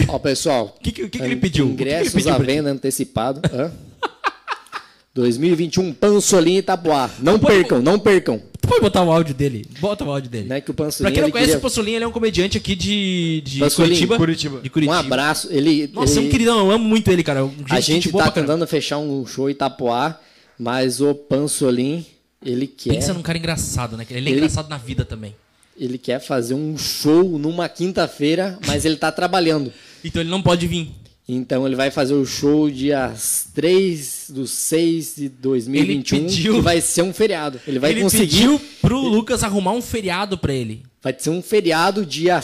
[0.08, 0.76] Ó, pessoal.
[0.76, 1.66] O que, que, que, que ele pediu?
[1.76, 3.40] Que ele Ingressos pediu à venda antecipado.
[3.54, 3.72] Hã?
[5.14, 7.08] 2021, Pansolim Itapuá.
[7.20, 8.42] Não Pode- percam, não percam.
[8.68, 9.66] Pode botar o áudio dele?
[9.80, 10.48] Bota o áudio dele.
[10.48, 12.12] Não é que o Pra quem não ele conhece, queria- o Pansolim ele é um
[12.12, 14.18] comediante aqui de, de Curitiba.
[14.18, 14.62] Curitiba.
[14.62, 14.96] De Curitiba.
[14.96, 15.48] Um abraço.
[15.52, 17.44] Ele, Nossa, é um ele- queridão, eu amo muito ele, cara.
[17.46, 20.20] Um A gente tá tentando fechar um show em Itapuá,
[20.58, 22.06] mas o Pansolim,
[22.44, 24.06] ele quer, Pensa num cara engraçado, né?
[24.10, 25.36] Ele é Ele- engraçado na vida também.
[25.80, 29.72] ele quer fazer um show numa quinta-feira, mas ele tá trabalhando.
[30.06, 30.92] Então ele não pode vir.
[31.28, 33.14] Então ele vai fazer o show dia
[33.54, 37.62] 3 do 6 de 2021, Ele pediu- que vai ser um feriado.
[37.66, 40.84] Ele vai ele conseguir, pediu pro Lucas arrumar um feriado pra ele.
[41.02, 42.42] vai ser um feriado dia,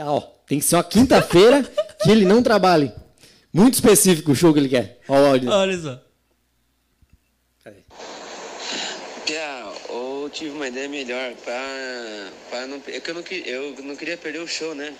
[0.00, 1.62] ó, tem que ser uma quinta-feira
[2.02, 2.90] que ele não trabalhe.
[3.52, 5.00] Muito específico o show que ele quer.
[5.08, 5.50] Ó, o áudio.
[5.50, 6.00] Olha só.
[9.26, 12.80] Pia, eu tive uma ideia melhor pra, pra não.
[12.86, 14.94] É eu não, eu não queria perder o show, né?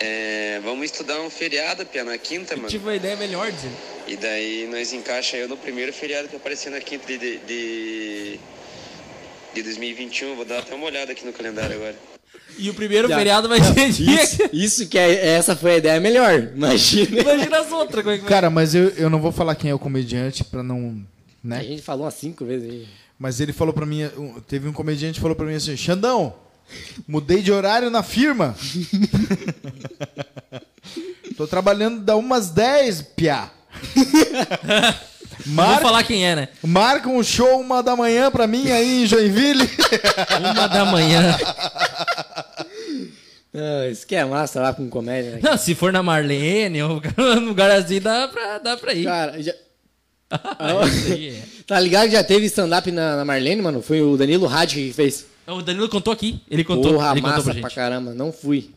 [0.00, 2.68] É, vamos estudar um feriado, Pia, na quinta, mano.
[2.68, 3.74] Tive uma ideia melhor, dizendo.
[4.06, 8.40] E daí nós encaixa eu no primeiro feriado que apareceu na quinta de, de, de,
[9.54, 10.36] de 2021.
[10.36, 11.96] Vou dar até uma olhada aqui no calendário agora.
[12.56, 13.16] E o primeiro Já.
[13.16, 14.22] feriado vai ser dia.
[14.22, 16.52] Isso, isso que é, essa foi a ideia melhor.
[16.54, 17.20] Imagina.
[17.20, 18.30] Imagina as outras, como é que vai.
[18.30, 21.04] Cara, mas eu, eu não vou falar quem é o comediante pra não.
[21.44, 21.64] A Né?
[21.64, 22.88] gente falou umas cinco vezes aí.
[23.18, 24.08] Mas ele falou pra mim.
[24.46, 26.34] Teve um comediante que falou pra mim assim: Xandão,
[27.06, 28.54] mudei de horário na firma.
[31.36, 33.50] Tô trabalhando da umas 10, piá.
[35.46, 36.48] Não vou falar quem é, né?
[36.62, 39.68] marca um show uma da manhã pra mim aí em Joinville.
[40.40, 41.36] Uma da manhã.
[43.54, 45.40] Ah, isso que é massa lá com comédia, né?
[45.42, 49.04] Não, se for na Marlene ou num lugar assim, dá pra, dá pra ir.
[49.04, 49.54] Cara, já-
[50.58, 51.42] aí é.
[51.66, 53.80] tá ligado que já teve stand-up na, na Marlene, mano?
[53.80, 55.24] Foi o Danilo Rádio que fez.
[55.48, 56.40] O Danilo contou aqui.
[56.50, 56.92] Ele contou.
[56.94, 57.74] Porra, ele contou massa pra pra, gente.
[57.74, 58.14] caramba.
[58.14, 58.70] Não fui.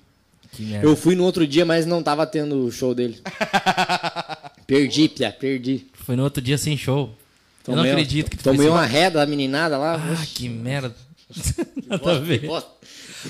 [0.54, 0.86] Que merda.
[0.88, 3.20] Eu fui no outro dia, mas não tava tendo o show dele.
[4.68, 5.86] perdi, Pia, perdi.
[5.94, 7.14] Foi no outro dia sem show.
[7.68, 9.96] eu não Tomei- acredito que tu Tomei uma ré da meninada lá.
[9.96, 10.94] Ah, Oxe, que merda.
[11.88, 12.40] Nada a ver.
[12.42, 12.48] que.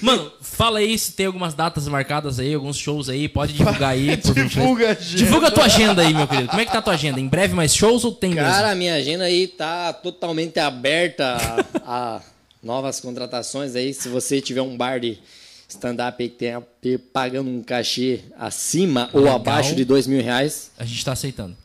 [0.02, 4.16] Mano, fala aí se tem algumas datas marcadas aí, alguns shows aí, pode divulgar aí.
[4.18, 4.50] por gentileza.
[4.50, 5.18] Divulga a agenda.
[5.18, 6.48] Divulga a tua agenda aí, meu querido.
[6.48, 7.20] Como é que tá a tua agenda?
[7.20, 8.68] Em breve mais shows ou tem Cara, mesmo?
[8.72, 11.38] a minha agenda aí tá totalmente aberta
[11.86, 12.22] a
[12.62, 13.94] novas contratações aí.
[13.94, 15.20] Se você tiver um bar de
[15.68, 16.62] stand-up aí que tenha
[17.14, 19.36] pagando um cachê acima ou Legal.
[19.38, 21.56] abaixo de dois mil reais, A gente tá aceitando.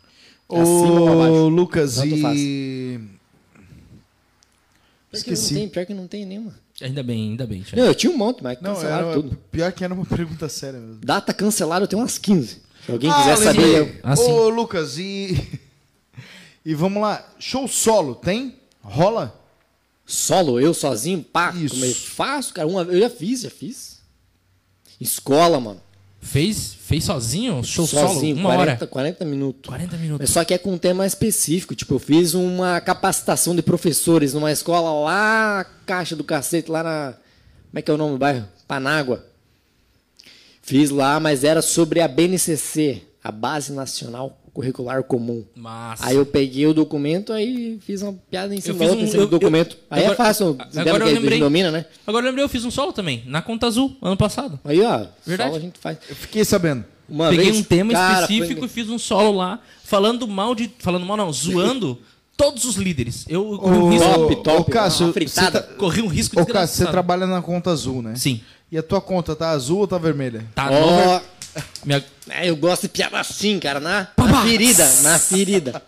[0.48, 1.48] acima ou Ô, abaixo?
[1.48, 2.06] Lucas, Tanto
[2.36, 3.00] e...
[5.10, 5.54] Pior que não Esqueci.
[5.54, 6.54] tem, pior que não tem nenhuma.
[6.80, 7.64] Ainda bem, ainda bem.
[7.74, 9.38] Não, eu tinha um monte, mas Não, cancelaram era, tudo.
[9.50, 11.00] pior que era uma pergunta séria mesmo.
[11.02, 12.60] Data cancelada eu tenho umas 15.
[12.84, 13.72] Se alguém Ah, quiser lembrei.
[13.72, 14.30] saber, eu- Ah, sim.
[14.30, 15.36] Ô, Lucas, e...
[16.64, 18.56] E vamos lá, show solo, tem?
[18.82, 19.40] Rola?
[20.06, 21.74] Solo, eu sozinho, pá, Isso.
[21.74, 22.68] como eu faço, cara.
[22.68, 24.00] Uma, eu já fiz, já fiz.
[25.00, 25.80] Escola, mano.
[26.20, 27.62] Fez, fez sozinho?
[27.62, 28.48] Show sozinho, solo?
[28.48, 28.86] Uma 40, hora?
[28.86, 29.68] 40 minutos.
[29.68, 30.30] 40 minutos.
[30.30, 31.74] Só que é com um tema específico.
[31.74, 37.14] Tipo, eu fiz uma capacitação de professores numa escola lá, Caixa do Cacete, lá na.
[37.70, 38.48] Como é que é o nome do bairro?
[38.66, 39.26] Panágua.
[40.62, 45.44] Fiz lá, mas era sobre a BNCC, a Base Nacional Curricular Comum.
[45.54, 46.06] Massa.
[46.06, 49.10] Aí eu peguei o documento, aí fiz uma piada em cima da outra um- em
[49.10, 49.72] cima eu- do documento.
[49.76, 51.38] eu- aí agora- é fácil, agora eu lembrei.
[51.38, 51.84] domina, né?
[52.06, 54.58] Agora eu lembrei, eu fiz um solo também, na Conta Azul, ano passado.
[54.64, 55.50] Aí, ó, Verdade.
[55.50, 55.98] solo a gente faz.
[56.08, 56.84] Eu fiquei sabendo.
[57.06, 60.54] Uma Peguei vez, um tema cara, foi- específico e fiz um solo lá, falando mal
[60.54, 60.70] de.
[60.78, 61.98] Falando mal, não, zoando
[62.34, 63.26] todos os líderes.
[63.28, 65.60] Eu corri um risco, Top, top, Ô, Cássio, uma fritada.
[65.60, 68.14] você tá- corri um risco Ô, Cássio, você trabalha na conta azul, né?
[68.16, 68.40] Sim.
[68.70, 70.44] E a tua conta tá azul ou tá vermelha?
[70.54, 71.22] Tá ver-
[71.84, 72.04] Minha...
[72.28, 75.82] É, eu gosto de piada assim, cara, na, na ferida, na ferida.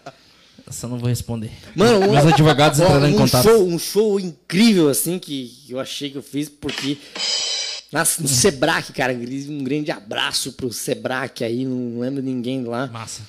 [0.66, 1.50] Essa eu não vou responder.
[1.74, 3.42] Mano, um, Meus advogados ó, entrarão em um contato.
[3.42, 6.98] Show, um show incrível, assim, que eu achei que eu fiz, porque
[7.90, 12.86] na, no Sebrae, cara, um grande abraço pro Sebrae aí, não lembro ninguém lá.
[12.86, 13.22] Massa.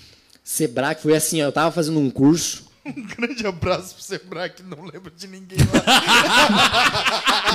[0.43, 4.63] Sebrae foi assim, ó, eu tava fazendo um curso, Um grande abraço pro Sebrae, que
[4.63, 5.83] não lembro de ninguém lá.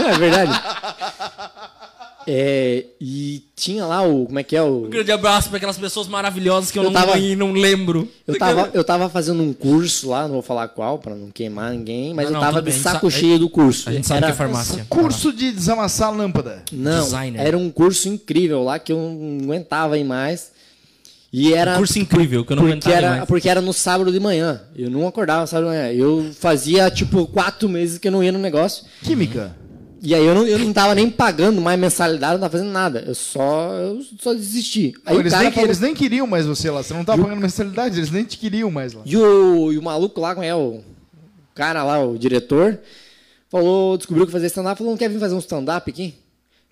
[0.12, 0.62] é verdade?
[2.26, 4.84] É, e tinha lá o, como é que é o...
[4.86, 8.09] Um grande abraço para aquelas pessoas maravilhosas que eu, Eu não, tava- não lembro.
[8.26, 11.72] Eu tava, eu tava fazendo um curso lá, não vou falar qual, pra não queimar
[11.72, 13.88] ninguém, mas Não, eu tava de bem, saco cheio do curso.
[13.88, 14.86] A gente sabe Era- que é farmácia.
[14.88, 16.62] Curso de desamassar lâmpada.
[16.72, 17.40] Não, Designer.
[17.40, 20.52] era um curso incrível lá que eu não aguentava ir mais.
[21.36, 23.24] E era Um curso incrível, que eu não porque aguentava era, mais.
[23.28, 24.60] porque era no sábado de manhã.
[24.76, 25.92] Eu não acordava sábado de manhã.
[25.92, 28.84] Eu fazia tipo quatro meses que eu não ia no negócio.
[29.02, 29.55] Química.
[30.06, 33.02] E aí eu não, eu não tava nem pagando mais mensalidade, não tava fazendo nada.
[33.06, 34.93] Eu só, eu só desisti.
[35.06, 36.82] Aí o eles, cara nem, falou- eles nem queriam mais você lá.
[36.82, 39.01] Você não tava pagando mensalidade, eles nem te queriam mais lá.
[39.06, 40.82] E o, e o maluco lá, como é o
[41.55, 42.78] cara lá, o diretor,
[43.48, 46.14] falou, descobriu que fazia stand-up, falou, não quer vir fazer um stand-up aqui?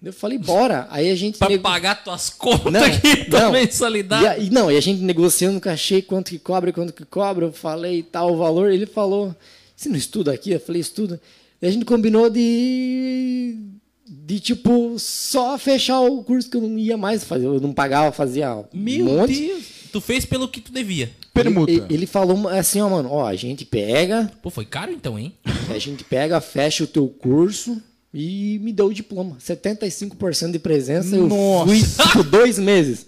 [0.04, 0.86] Eu falei, bora.
[0.90, 1.38] Aí a gente...
[1.38, 3.52] Pra nego- pagar tuas contas Não, aqui, tua não.
[3.52, 4.24] mensalidade.
[4.24, 7.46] E, a- e não, e a gente negociando cachê, quanto que cobra, quanto que cobra,
[7.46, 9.34] eu falei tal o valor, ele falou,
[9.76, 10.50] você não estuda aqui?
[10.50, 11.20] Eu falei, estuda.
[11.62, 13.56] E a gente combinou de,
[14.04, 18.10] de tipo, só fechar o curso que eu não ia mais fazer, eu não pagava,
[18.10, 19.46] fazia um Meu monte.
[19.46, 19.62] Deus.
[19.92, 21.10] Tu fez pelo que tu devia.
[21.32, 21.70] Permuta.
[21.70, 25.32] Ele, ele falou assim, ó, mano, ó, a gente pega, Pô, foi caro então, hein?
[25.70, 27.80] a gente pega, fecha o teu curso
[28.12, 29.36] e me deu o diploma.
[29.38, 31.66] 75% de presença, eu Nossa.
[31.66, 33.06] fui tipo, dois meses.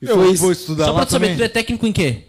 [0.00, 2.24] E Eu foi vou estudar Só lá pra tu saber, tu é técnico em quê?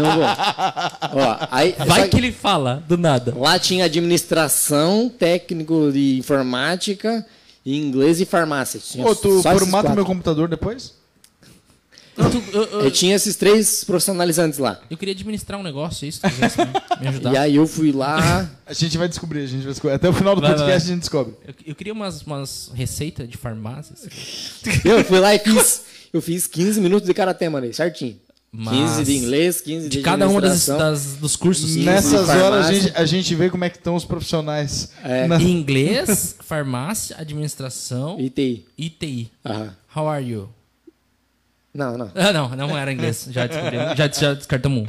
[0.00, 0.24] Não vou.
[0.24, 3.34] Ó, aí, Vai só- que ele fala, do nada.
[3.36, 7.24] Lá tinha administração, técnico de informática,
[7.64, 8.80] inglês e farmácia.
[8.80, 11.00] Tinha Ô, tu formata meu computador depois?
[12.14, 14.78] Não, tu- eu, eu- Eu tinha esses três profissionalizantes lá.
[14.90, 16.66] eu queria administrar um negócio, isso, se tu quisesse me,
[17.00, 17.32] me ajudar.
[17.32, 18.50] E aí eu fui lá.
[18.66, 19.94] A gente vai descobrir, a gente vai descobrir.
[19.96, 20.76] Até o final do Vai, podcast vai.
[20.76, 21.34] a gente descobre.
[21.46, 24.06] Eu, eu queria umas, umas receitas de farmácias.
[24.84, 25.82] eu fui lá e fiz.
[26.12, 28.16] Eu fiz 15 minutos de cada tema ali, certinho.
[28.54, 31.74] 15 Mas de inglês, 15 de, De cada um das, das- dos cursos.
[31.76, 34.90] Nessas horas a gente, a gente vê como é que estão os profissionais.
[35.02, 35.26] É.
[35.26, 38.66] Na- Inglês, farmácia, administração E TI.
[38.76, 39.30] e TI.
[39.44, 39.74] Aham.
[39.96, 40.48] How are you?
[41.72, 42.10] Não, não.
[42.14, 43.26] Ah, não, não era inglês.
[43.32, 44.86] Já, já, já descartamos um.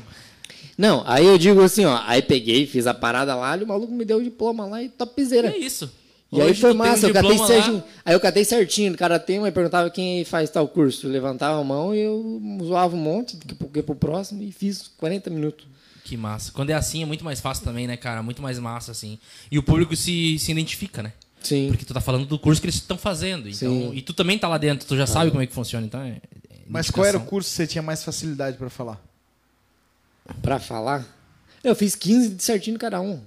[0.77, 2.01] Não, aí eu digo assim, ó.
[2.05, 4.87] Aí peguei, fiz a parada lá, e o maluco me deu o diploma lá e
[4.87, 5.55] É topzera.
[5.57, 5.89] isso.
[6.33, 7.83] E aí foi tem um massa, eu catei certinho.
[8.05, 11.07] Aí eu catei certinho, o cara tem, mas perguntava quem faz tal curso.
[11.07, 13.37] Eu levantava a mão e eu zoava um monte,
[13.75, 15.67] ia pro próximo e fiz 40 minutos.
[16.03, 16.51] Que massa.
[16.51, 18.21] Quando é assim é muito mais fácil também, né, cara?
[18.21, 19.17] Muito mais massa, assim.
[19.49, 21.13] E o público se, se identifica, né?
[21.41, 21.67] Sim.
[21.67, 23.49] Porque tu tá falando do curso que eles estão fazendo.
[23.49, 23.91] Então, Sim.
[23.93, 25.85] e tu também tá lá dentro, tu já sabe como é que funciona.
[25.85, 29.01] Então é, é Mas qual era o curso que você tinha mais facilidade pra falar?
[30.41, 31.05] Pra falar,
[31.63, 33.21] eu fiz 15 de certinho cada um.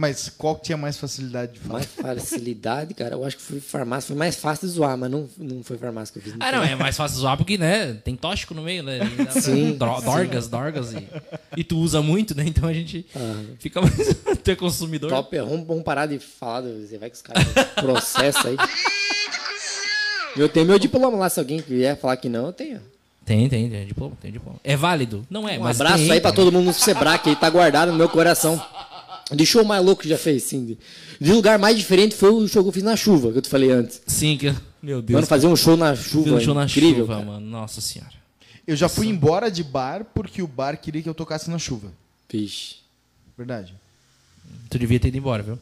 [0.00, 1.74] Mas qual que tinha mais facilidade de falar?
[1.74, 3.16] Mais facilidade, cara.
[3.16, 4.08] Eu acho que foi farmácia.
[4.08, 6.40] Foi mais fácil de zoar, mas não, não foi farmácia que eu fiz.
[6.40, 8.98] Ah, não, é mais fácil zoar porque, né, tem tóxico no meio, né?
[9.30, 9.76] Sim.
[9.76, 10.94] Dorgas, dorgas.
[10.94, 11.06] E,
[11.54, 12.44] e tu usa muito, né?
[12.46, 13.42] Então a gente Ah.
[13.58, 13.94] fica mais...
[14.42, 15.10] tu é consumidor.
[15.10, 16.62] Top, é, vamos, vamos parar de falar.
[16.62, 17.44] Você vai que os caras
[17.74, 18.56] processam aí.
[20.34, 22.80] Eu tenho meu diploma lá, se alguém vier falar que não, eu tenho.
[23.26, 24.58] Tem, tem, tem diploma, tem diploma.
[24.64, 25.26] É válido?
[25.28, 27.92] Não é, Um mas abraço tem, aí pra todo mundo no Sebrae, aí tá guardado
[27.92, 28.60] no meu coração.
[29.32, 30.76] De show mais louco que já fez, sim.
[31.20, 33.48] De, lugar mais diferente foi o show que eu fiz na chuva, que eu te
[33.48, 34.00] falei antes.
[34.06, 34.54] Sim, que...
[34.82, 35.14] Meu Deus.
[35.14, 36.34] Mano, fazer um show na chuva.
[36.34, 37.26] um show na incrível, chuva, cara.
[37.26, 37.46] mano.
[37.46, 38.12] Nossa senhora.
[38.66, 41.92] Eu já fui embora de bar porque o bar queria que eu tocasse na chuva.
[42.30, 42.76] Vixe.
[43.36, 43.74] Verdade.
[44.68, 45.58] Tu devia ter ido embora, viu?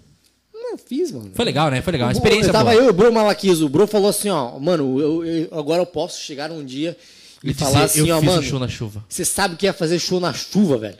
[0.54, 1.30] Não, fiz, mano.
[1.34, 1.80] Foi legal, né?
[1.82, 2.08] Foi legal.
[2.08, 2.82] Uma experiência eu tava boa.
[2.82, 3.60] eu e o Bro Malaquias.
[3.60, 6.96] O Bro falou assim, ó, mano, eu, eu- agora eu posso chegar um dia
[7.42, 9.04] e, E dizer, falar assim, eu ó, fiz mano, um show na chuva.
[9.08, 10.98] você sabe que ia fazer show na chuva, velho.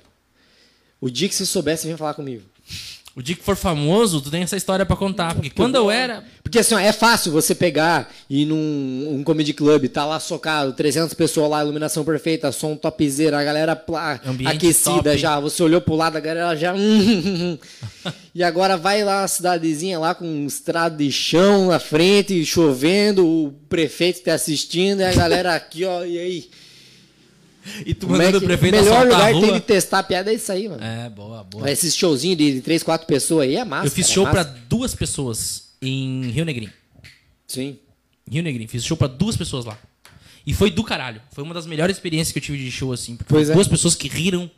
[1.01, 2.43] O dia que você soubesse, vem falar comigo.
[3.19, 5.35] O dia que for famoso, tu tem essa história pra contar.
[5.35, 6.23] Porque quando eu era...
[6.41, 10.21] Porque assim, ó, é fácil você pegar e ir num um comedy club, tá lá
[10.21, 13.85] socado, 300 pessoas lá, iluminação perfeita, som topzera, a galera
[14.47, 15.19] aquecida top.
[15.19, 16.73] já, você olhou pro lado, a galera já...
[18.33, 23.27] e agora vai lá a cidadezinha lá com um estrado de chão na frente, chovendo,
[23.27, 26.51] o prefeito tá assistindo, e a galera aqui, ó, e aí?
[27.87, 30.03] E tu é mandando que- o prefeito melhor assaltar lugar que tem de testar a
[30.03, 30.83] piada é isso aí, mano.
[30.83, 31.71] É, boa, boa.
[31.71, 33.87] Esses showzinho de, de 3, 4 pessoas aí é massa.
[33.87, 34.45] Eu fiz cara, é show massa.
[34.45, 36.73] pra duas pessoas em Rio Negrinho.
[37.47, 37.79] Sim.
[38.31, 38.69] Rio Negrinho.
[38.69, 39.79] Fiz show pra duas pessoas lá.
[40.47, 41.21] E foi do caralho.
[41.33, 43.17] Foi uma das melhores experiências que eu tive de show, assim.
[43.17, 43.55] Porque Pois é.
[43.55, 44.51] duas pessoas que riram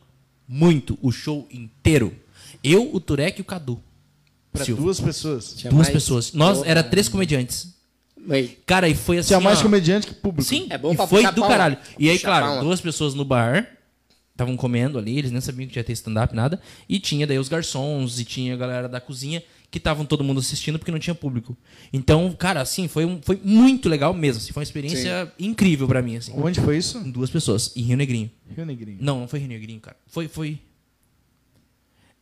[0.47, 2.15] muito o show inteiro.
[2.63, 3.81] Eu, o Turek e o Cadu.
[4.53, 4.83] Pra Silva.
[4.83, 5.55] duas pessoas.
[5.55, 6.33] Tinha Duas pessoas.
[6.33, 7.69] Nós, era três comediantes.
[8.27, 9.29] Mas- Cara, e foi assim.
[9.29, 10.49] Tinha mais ó, comediante que público.
[10.49, 11.77] Sim, É bom e pra foi do pau, caralho.
[11.99, 13.77] E aí, claro, pau, duas pessoas no bar.
[14.33, 16.59] Estavam comendo ali, eles nem sabiam que ia ter stand-up, nada.
[16.89, 20.41] E tinha daí os garçons e tinha a galera da cozinha que estavam todo mundo
[20.41, 21.55] assistindo porque não tinha público.
[21.93, 24.41] Então, cara, assim, foi, um, foi muito legal mesmo.
[24.41, 26.33] Assim, foi uma experiência incrível pra mim, assim.
[26.35, 26.99] Onde foi isso?
[27.11, 28.31] Duas pessoas, em Rio Negrinho.
[28.57, 28.97] Rio Negrinho.
[29.01, 29.97] Não, não foi Rio Negrinho, cara.
[30.07, 30.59] Foi, foi...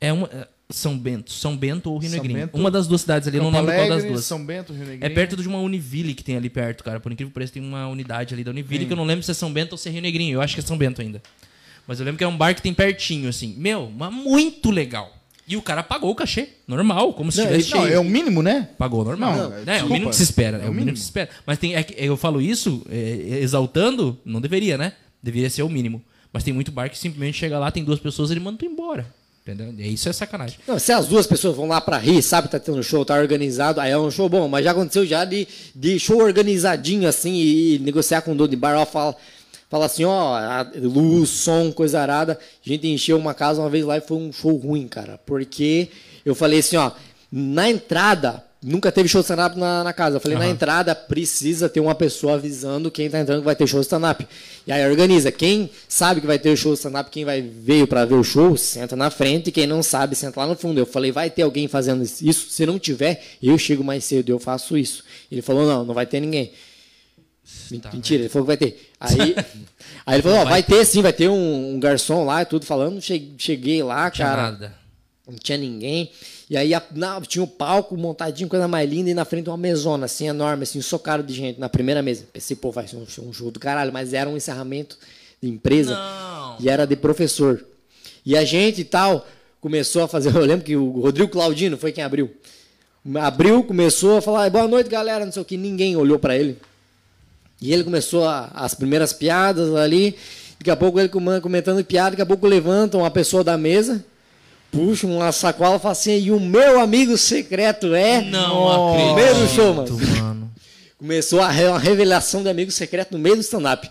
[0.00, 0.28] É uma...
[0.68, 1.32] é São Bento.
[1.32, 2.40] São Bento ou Rio São Negrinho.
[2.40, 4.24] Bento, uma das duas cidades ali, eu não Campo lembro qual das Alegre, duas.
[4.24, 5.04] São Bento, Rio Negrinho.
[5.04, 7.00] É perto de uma Univille que tem ali perto, cara.
[7.00, 9.30] Por incrível que pareça, tem uma unidade ali da Univille que eu não lembro se
[9.30, 10.34] é São Bento ou se é Rio Negrinho.
[10.34, 11.22] Eu acho que é São Bento ainda.
[11.86, 13.54] Mas eu lembro que é um bar que tem pertinho, assim.
[13.56, 15.14] Meu, mas muito legal.
[15.46, 16.50] E o cara pagou o cachê.
[16.66, 17.94] Normal, como se Não, tivesse Não, cheio.
[17.94, 18.68] é o mínimo, né?
[18.76, 19.34] Pagou normal.
[19.34, 19.92] Não, é, é o desculpa.
[19.94, 20.58] mínimo que se espera.
[20.58, 20.92] É, É o o mínimo mínimo.
[20.92, 21.30] que se espera.
[21.46, 24.92] Mas tem, é que eu falo isso é, exaltando, não deveria, né?
[25.22, 26.02] Deveria ser o mínimo.
[26.30, 28.66] Mas tem muito bar que simplesmente chega lá, tem duas pessoas e ele manda tu
[28.66, 29.06] embora.
[29.50, 29.74] Entendeu?
[29.86, 30.58] Isso é sacanagem.
[30.66, 33.80] Não, se as duas pessoas vão lá pra rir, sabe tá tendo show, tá organizado,
[33.80, 37.76] aí é um show bom, mas já aconteceu já de, de show organizadinho assim e,
[37.76, 39.16] e negociar com o dono de bar, ó, fala,
[39.70, 40.36] fala assim, ó,
[40.76, 42.38] luz, som, coisa arada.
[42.64, 45.88] A gente encheu uma casa uma vez lá e foi um show ruim, cara, porque
[46.26, 46.90] eu falei assim, ó,
[47.32, 50.16] na entrada, nunca teve show de stand-up na, na casa.
[50.16, 53.66] Eu falei, na entrada precisa ter uma pessoa avisando quem tá entrando que vai ter
[53.66, 54.26] show de stand-up.
[54.66, 55.30] E aí organiza.
[55.30, 58.56] Quem sabe que vai ter show de stand-up, quem vai veio para ver o show,
[58.56, 59.48] senta na frente.
[59.48, 60.78] E quem não sabe, senta lá no fundo.
[60.78, 62.50] Eu falei, vai ter alguém fazendo isso?
[62.50, 65.04] Se não tiver, eu chego mais cedo e eu faço isso.
[65.30, 66.52] Ele falou, não, não vai ter ninguém.
[67.82, 68.90] Tá, Mentira, ele falou que vai ter.
[68.98, 69.34] Aí,
[70.04, 72.66] aí ele falou, ó, vai ter sim, vai ter um, um garçom lá e tudo
[72.66, 73.00] falando.
[73.00, 74.74] Cheguei, cheguei lá, Tinha cara nada.
[75.26, 76.10] não tinha ninguém.
[76.50, 79.56] E aí a- na- tinha o palco montadinho, coisa mais linda, e na frente uma
[79.56, 82.24] mesona, assim, enorme, assim, socado de gente, na primeira mesa.
[82.32, 84.96] Pensei, pô, vai ser um show, um show do caralho, mas era um encerramento
[85.42, 86.56] de empresa Não.
[86.60, 87.62] e era de professor.
[88.24, 89.26] E a gente e tal
[89.60, 90.30] começou a fazer.
[90.34, 92.30] Eu lembro que o Rodrigo Claudino foi quem abriu.
[93.20, 96.58] Abriu, começou a falar, boa noite, galera, não sei o que, ninguém olhou para ele.
[97.60, 100.16] E ele começou a- as primeiras piadas ali.
[100.58, 104.04] Daqui a pouco ele com- comentando piada, daqui a pouco levanta uma pessoa da mesa,
[104.70, 108.22] puxa uma sacola e fala assim: e o meu amigo secreto é.
[108.22, 109.14] Não acredito.
[109.14, 109.98] Primeiro show, mano.
[110.22, 110.52] mano.
[110.98, 113.88] Começou a uma revelação de amigo secreto no meio do stand-up.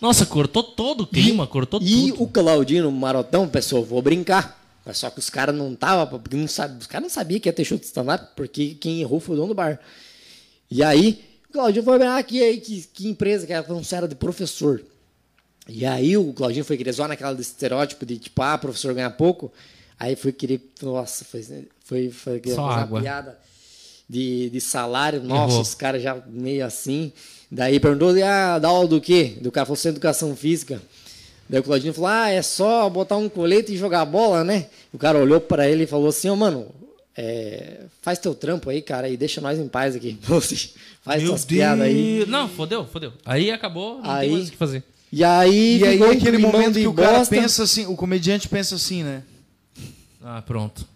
[0.00, 2.22] Nossa, cortou todo o clima, cortou E tudo.
[2.22, 4.62] o Claudino Marotão, pessoal, vou brincar.
[4.84, 7.48] Mas só que os caras não estavam, porque não sabe, os caras não sabiam que
[7.48, 9.80] ia ter show de stand-up, porque quem errou foi o dono do bar.
[10.70, 14.14] E aí, o Claudinho foi brincar aqui, aí, que, que empresa que era, era de
[14.14, 14.82] professor.
[15.66, 19.10] E aí o Claudinho foi querer zoar naquela desse estereótipo de tipo, ah, professor ganha
[19.10, 19.50] pouco.
[20.04, 21.42] Aí foi querer, nossa, foi,
[21.84, 22.98] foi, foi Só água.
[22.98, 23.38] uma piada
[24.08, 25.22] de, de salário.
[25.22, 25.62] Nossa, Errou.
[25.62, 27.10] os caras já meio assim.
[27.50, 29.36] Daí perguntou, ah, dá aula do quê?
[29.40, 30.82] Do cara falou, "Sou educação física.
[31.48, 34.66] Daí o Claudinho falou, ah, é só botar um colete e jogar bola, né?
[34.92, 36.66] O cara olhou para ele e falou assim, ô, mano,
[37.16, 40.18] é, faz teu trampo aí, cara, e deixa nós em paz aqui.
[40.28, 40.70] Assim,
[41.02, 42.16] faz Meu tuas piadas aí.
[42.18, 42.28] Deus.
[42.28, 43.12] Não, fodeu, fodeu.
[43.24, 44.82] Aí acabou, não Aí- tem mais o que fazer.
[45.12, 47.34] E aí, E aí aquele momento que o cara bosta.
[47.36, 49.22] pensa assim, o comediante pensa assim, né?
[50.26, 50.88] Ah, pronto.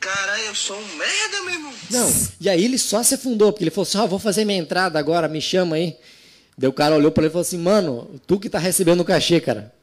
[0.00, 1.72] Caralho, eu sou um merda, meu irmão.
[1.90, 2.10] Não,
[2.40, 4.98] e aí ele só se afundou, porque ele falou assim, ó, vou fazer minha entrada
[4.98, 5.98] agora, me chama aí.
[6.56, 9.04] Daí o cara olhou pra ele e falou assim, mano, tu que tá recebendo o
[9.04, 9.74] cachê, cara.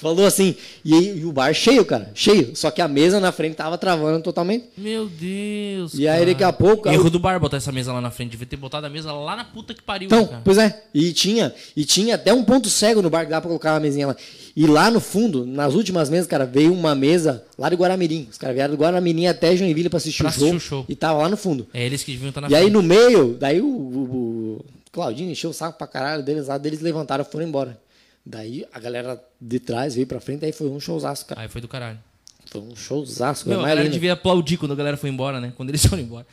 [0.00, 0.54] Falou assim,
[0.84, 2.54] e, aí, e o bar cheio, cara, cheio.
[2.54, 4.66] Só que a mesa na frente tava travando totalmente.
[4.76, 5.94] Meu Deus.
[5.94, 6.26] E aí cara.
[6.26, 6.88] daqui a pouco...
[6.88, 8.30] Erro do bar botar essa mesa lá na frente.
[8.30, 10.06] Devia ter botado a mesa lá na puta que pariu.
[10.06, 10.42] Então, cara.
[10.44, 13.48] pois é, e tinha, e tinha até um ponto cego no bar que dá pra
[13.48, 14.16] colocar uma mesinha lá.
[14.54, 18.28] E lá no fundo, nas últimas mesas, cara, veio uma mesa lá de Guaramirim.
[18.30, 20.84] Os caras vieram do Guaramirim até Joinville pra assistir, Pra o, show, assistir o show.
[20.88, 21.66] E tava lá no fundo.
[21.72, 22.72] É eles que deviam estar na e aí frente.
[22.74, 26.80] no meio, daí o, o, o Claudinho encheu o saco pra caralho deles lá, deles
[26.80, 27.78] levantaram e foram embora.
[28.24, 31.40] Daí a galera de trás veio pra frente, aí foi um showzaço, cara.
[31.40, 31.98] Aí foi do caralho.
[32.46, 35.52] Foi um showzaço, Meu, a galera devia aplaudir quando a galera foi embora, né?
[35.56, 36.26] Quando eles foram embora.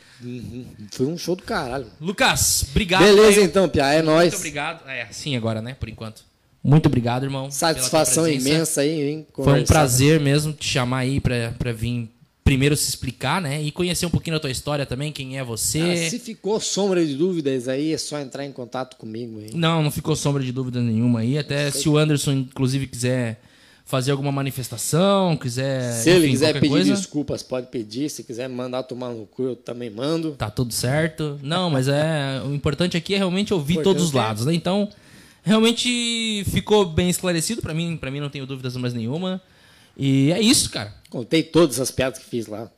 [0.92, 1.86] Foi um show do caralho.
[2.00, 3.02] Lucas, obrigado.
[3.02, 3.44] Beleza velho.
[3.44, 4.32] então, Pia, é nóis.
[4.32, 4.88] Muito obrigado.
[4.88, 5.74] É, sim agora, né?
[5.80, 6.22] Por enquanto.
[6.62, 7.50] Muito obrigado, irmão.
[7.50, 9.26] Satisfação imensa aí, hein?
[9.34, 12.10] Foi um prazer mesmo te chamar aí pra, pra vir
[12.50, 13.62] primeiro se explicar, né?
[13.62, 15.78] E conhecer um pouquinho da tua história também, quem é você.
[15.78, 19.52] Cara, se ficou sombra de dúvidas aí, é só entrar em contato comigo aí.
[19.54, 21.38] Não, não ficou sombra de dúvida nenhuma aí.
[21.38, 23.40] Até se o Anderson, inclusive, quiser
[23.84, 25.92] fazer alguma manifestação, quiser.
[25.92, 28.10] Se ele enfim, quiser pedir coisa, desculpas, pode pedir.
[28.10, 30.32] Se quiser mandar tomar no cu, eu também mando.
[30.32, 31.38] Tá tudo certo.
[31.44, 32.42] Não, mas é.
[32.44, 34.52] O importante aqui é realmente ouvir todos os é- lados, né?
[34.52, 34.88] Então,
[35.44, 37.96] realmente ficou bem esclarecido pra mim.
[37.96, 39.40] Para mim não tenho dúvidas mais nenhuma.
[39.96, 40.99] E é isso, cara.
[41.10, 42.70] Contei todas as piadas que fiz lá.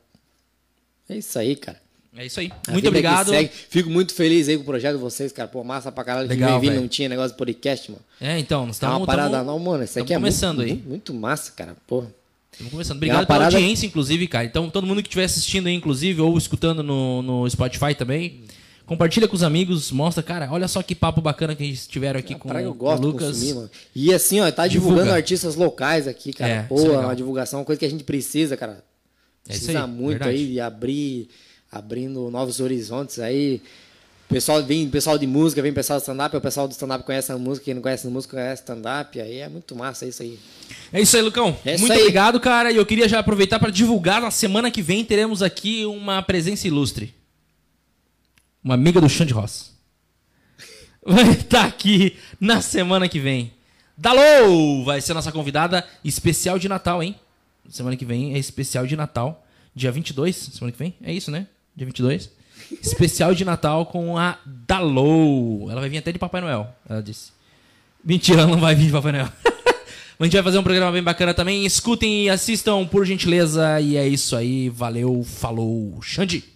[1.07, 1.81] É isso aí, cara.
[2.15, 2.51] É isso aí.
[2.67, 3.31] A Muito que obrigado.
[3.69, 5.47] Fico muito feliz aí com o projeto de vocês, cara.
[5.47, 6.27] Pô, massa pra caralho.
[6.27, 8.03] Legal, que não tinha negócio de podcast, mano.
[8.21, 9.83] É, então, nós É uma estamos parada não, mano.
[9.83, 10.73] Isso aqui é começando muito, aí.
[10.75, 11.75] Muito, muito massa, cara.
[11.87, 12.03] Pô.
[12.51, 12.97] Estamos começando.
[12.97, 14.45] É Obrigado pela parada- audiência, inclusive, cara.
[14.45, 18.41] Então, todo mundo que estiver assistindo aí, inclusive, ou escutando no, no Spotify também,
[18.85, 22.35] compartilha com os amigos, mostra, cara, olha só que papo bacana que eles tiveram aqui
[22.35, 23.27] com, Praga eu com gosto o de Lucas.
[23.29, 23.71] consumir, mano.
[23.95, 25.17] E assim, ó, tá divulgando Divulga.
[25.17, 26.67] artistas locais aqui, cara.
[26.69, 28.83] É, isso é é uma divulgação, uma coisa que a gente precisa, cara.
[29.47, 30.37] É isso Precisa aí, muito verdade.
[30.37, 31.27] aí abrir,
[31.71, 33.61] abrindo novos horizontes aí.
[34.29, 37.37] Pessoal, vem pessoal de música, vem pessoal de stand-up, o pessoal do stand-up conhece a
[37.37, 40.39] música, quem não conhece a música conhece stand-up, aí é muito massa isso aí.
[40.91, 41.55] É isso aí, Lucão.
[41.63, 41.99] É Muito aí.
[41.99, 42.71] obrigado, cara.
[42.71, 46.67] E eu queria já aproveitar para divulgar, na semana que vem teremos aqui uma presença
[46.67, 47.13] ilustre.
[48.63, 49.73] Uma amiga do Xande Ross.
[51.05, 53.51] Vai estar aqui na semana que vem.
[53.97, 57.15] Dalou vai ser nossa convidada especial de Natal, hein?
[57.69, 59.45] Semana que vem é especial de Natal.
[59.75, 60.95] Dia 22, semana que vem?
[61.03, 61.47] É isso, né?
[61.75, 62.29] Dia 22.
[62.81, 65.69] Especial de Natal com a Dalou.
[65.69, 67.31] Ela vai vir até de Papai Noel, ela disse.
[68.03, 69.27] Mentira, ela não vai vir de Papai Noel.
[70.17, 71.65] Mas a gente vai fazer um programa bem bacana também.
[71.65, 73.81] Escutem e assistam, por gentileza.
[73.81, 74.69] E é isso aí.
[74.69, 75.99] Valeu, falou.
[76.01, 76.52] Xande.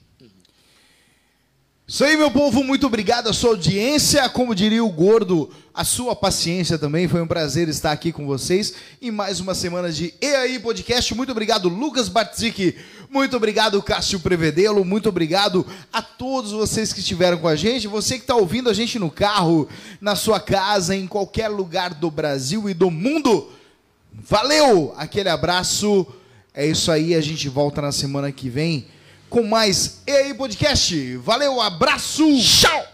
[1.89, 4.27] Isso aí, meu povo, muito obrigado a sua audiência.
[4.27, 7.07] Como diria o gordo, a sua paciência também.
[7.07, 11.15] Foi um prazer estar aqui com vocês em mais uma semana de E aí Podcast.
[11.15, 12.76] Muito obrigado, Lucas Bartzik.
[13.09, 14.84] Muito obrigado, Cássio Prevedelo.
[14.84, 17.88] Muito obrigado a todos vocês que estiveram com a gente.
[17.88, 19.69] Você que está ouvindo a gente no carro,
[20.01, 23.49] na sua casa, em qualquer lugar do Brasil e do mundo.
[24.11, 24.93] Valeu!
[24.97, 26.05] Aquele abraço.
[26.53, 28.88] É isso aí, a gente volta na semana que vem
[29.30, 31.18] com mais E aí Podcast.
[31.18, 32.24] Valeu, abraço!
[32.41, 32.88] Tchau!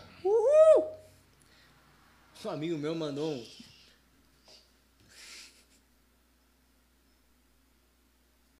[2.45, 3.62] Um amigo meu mandou um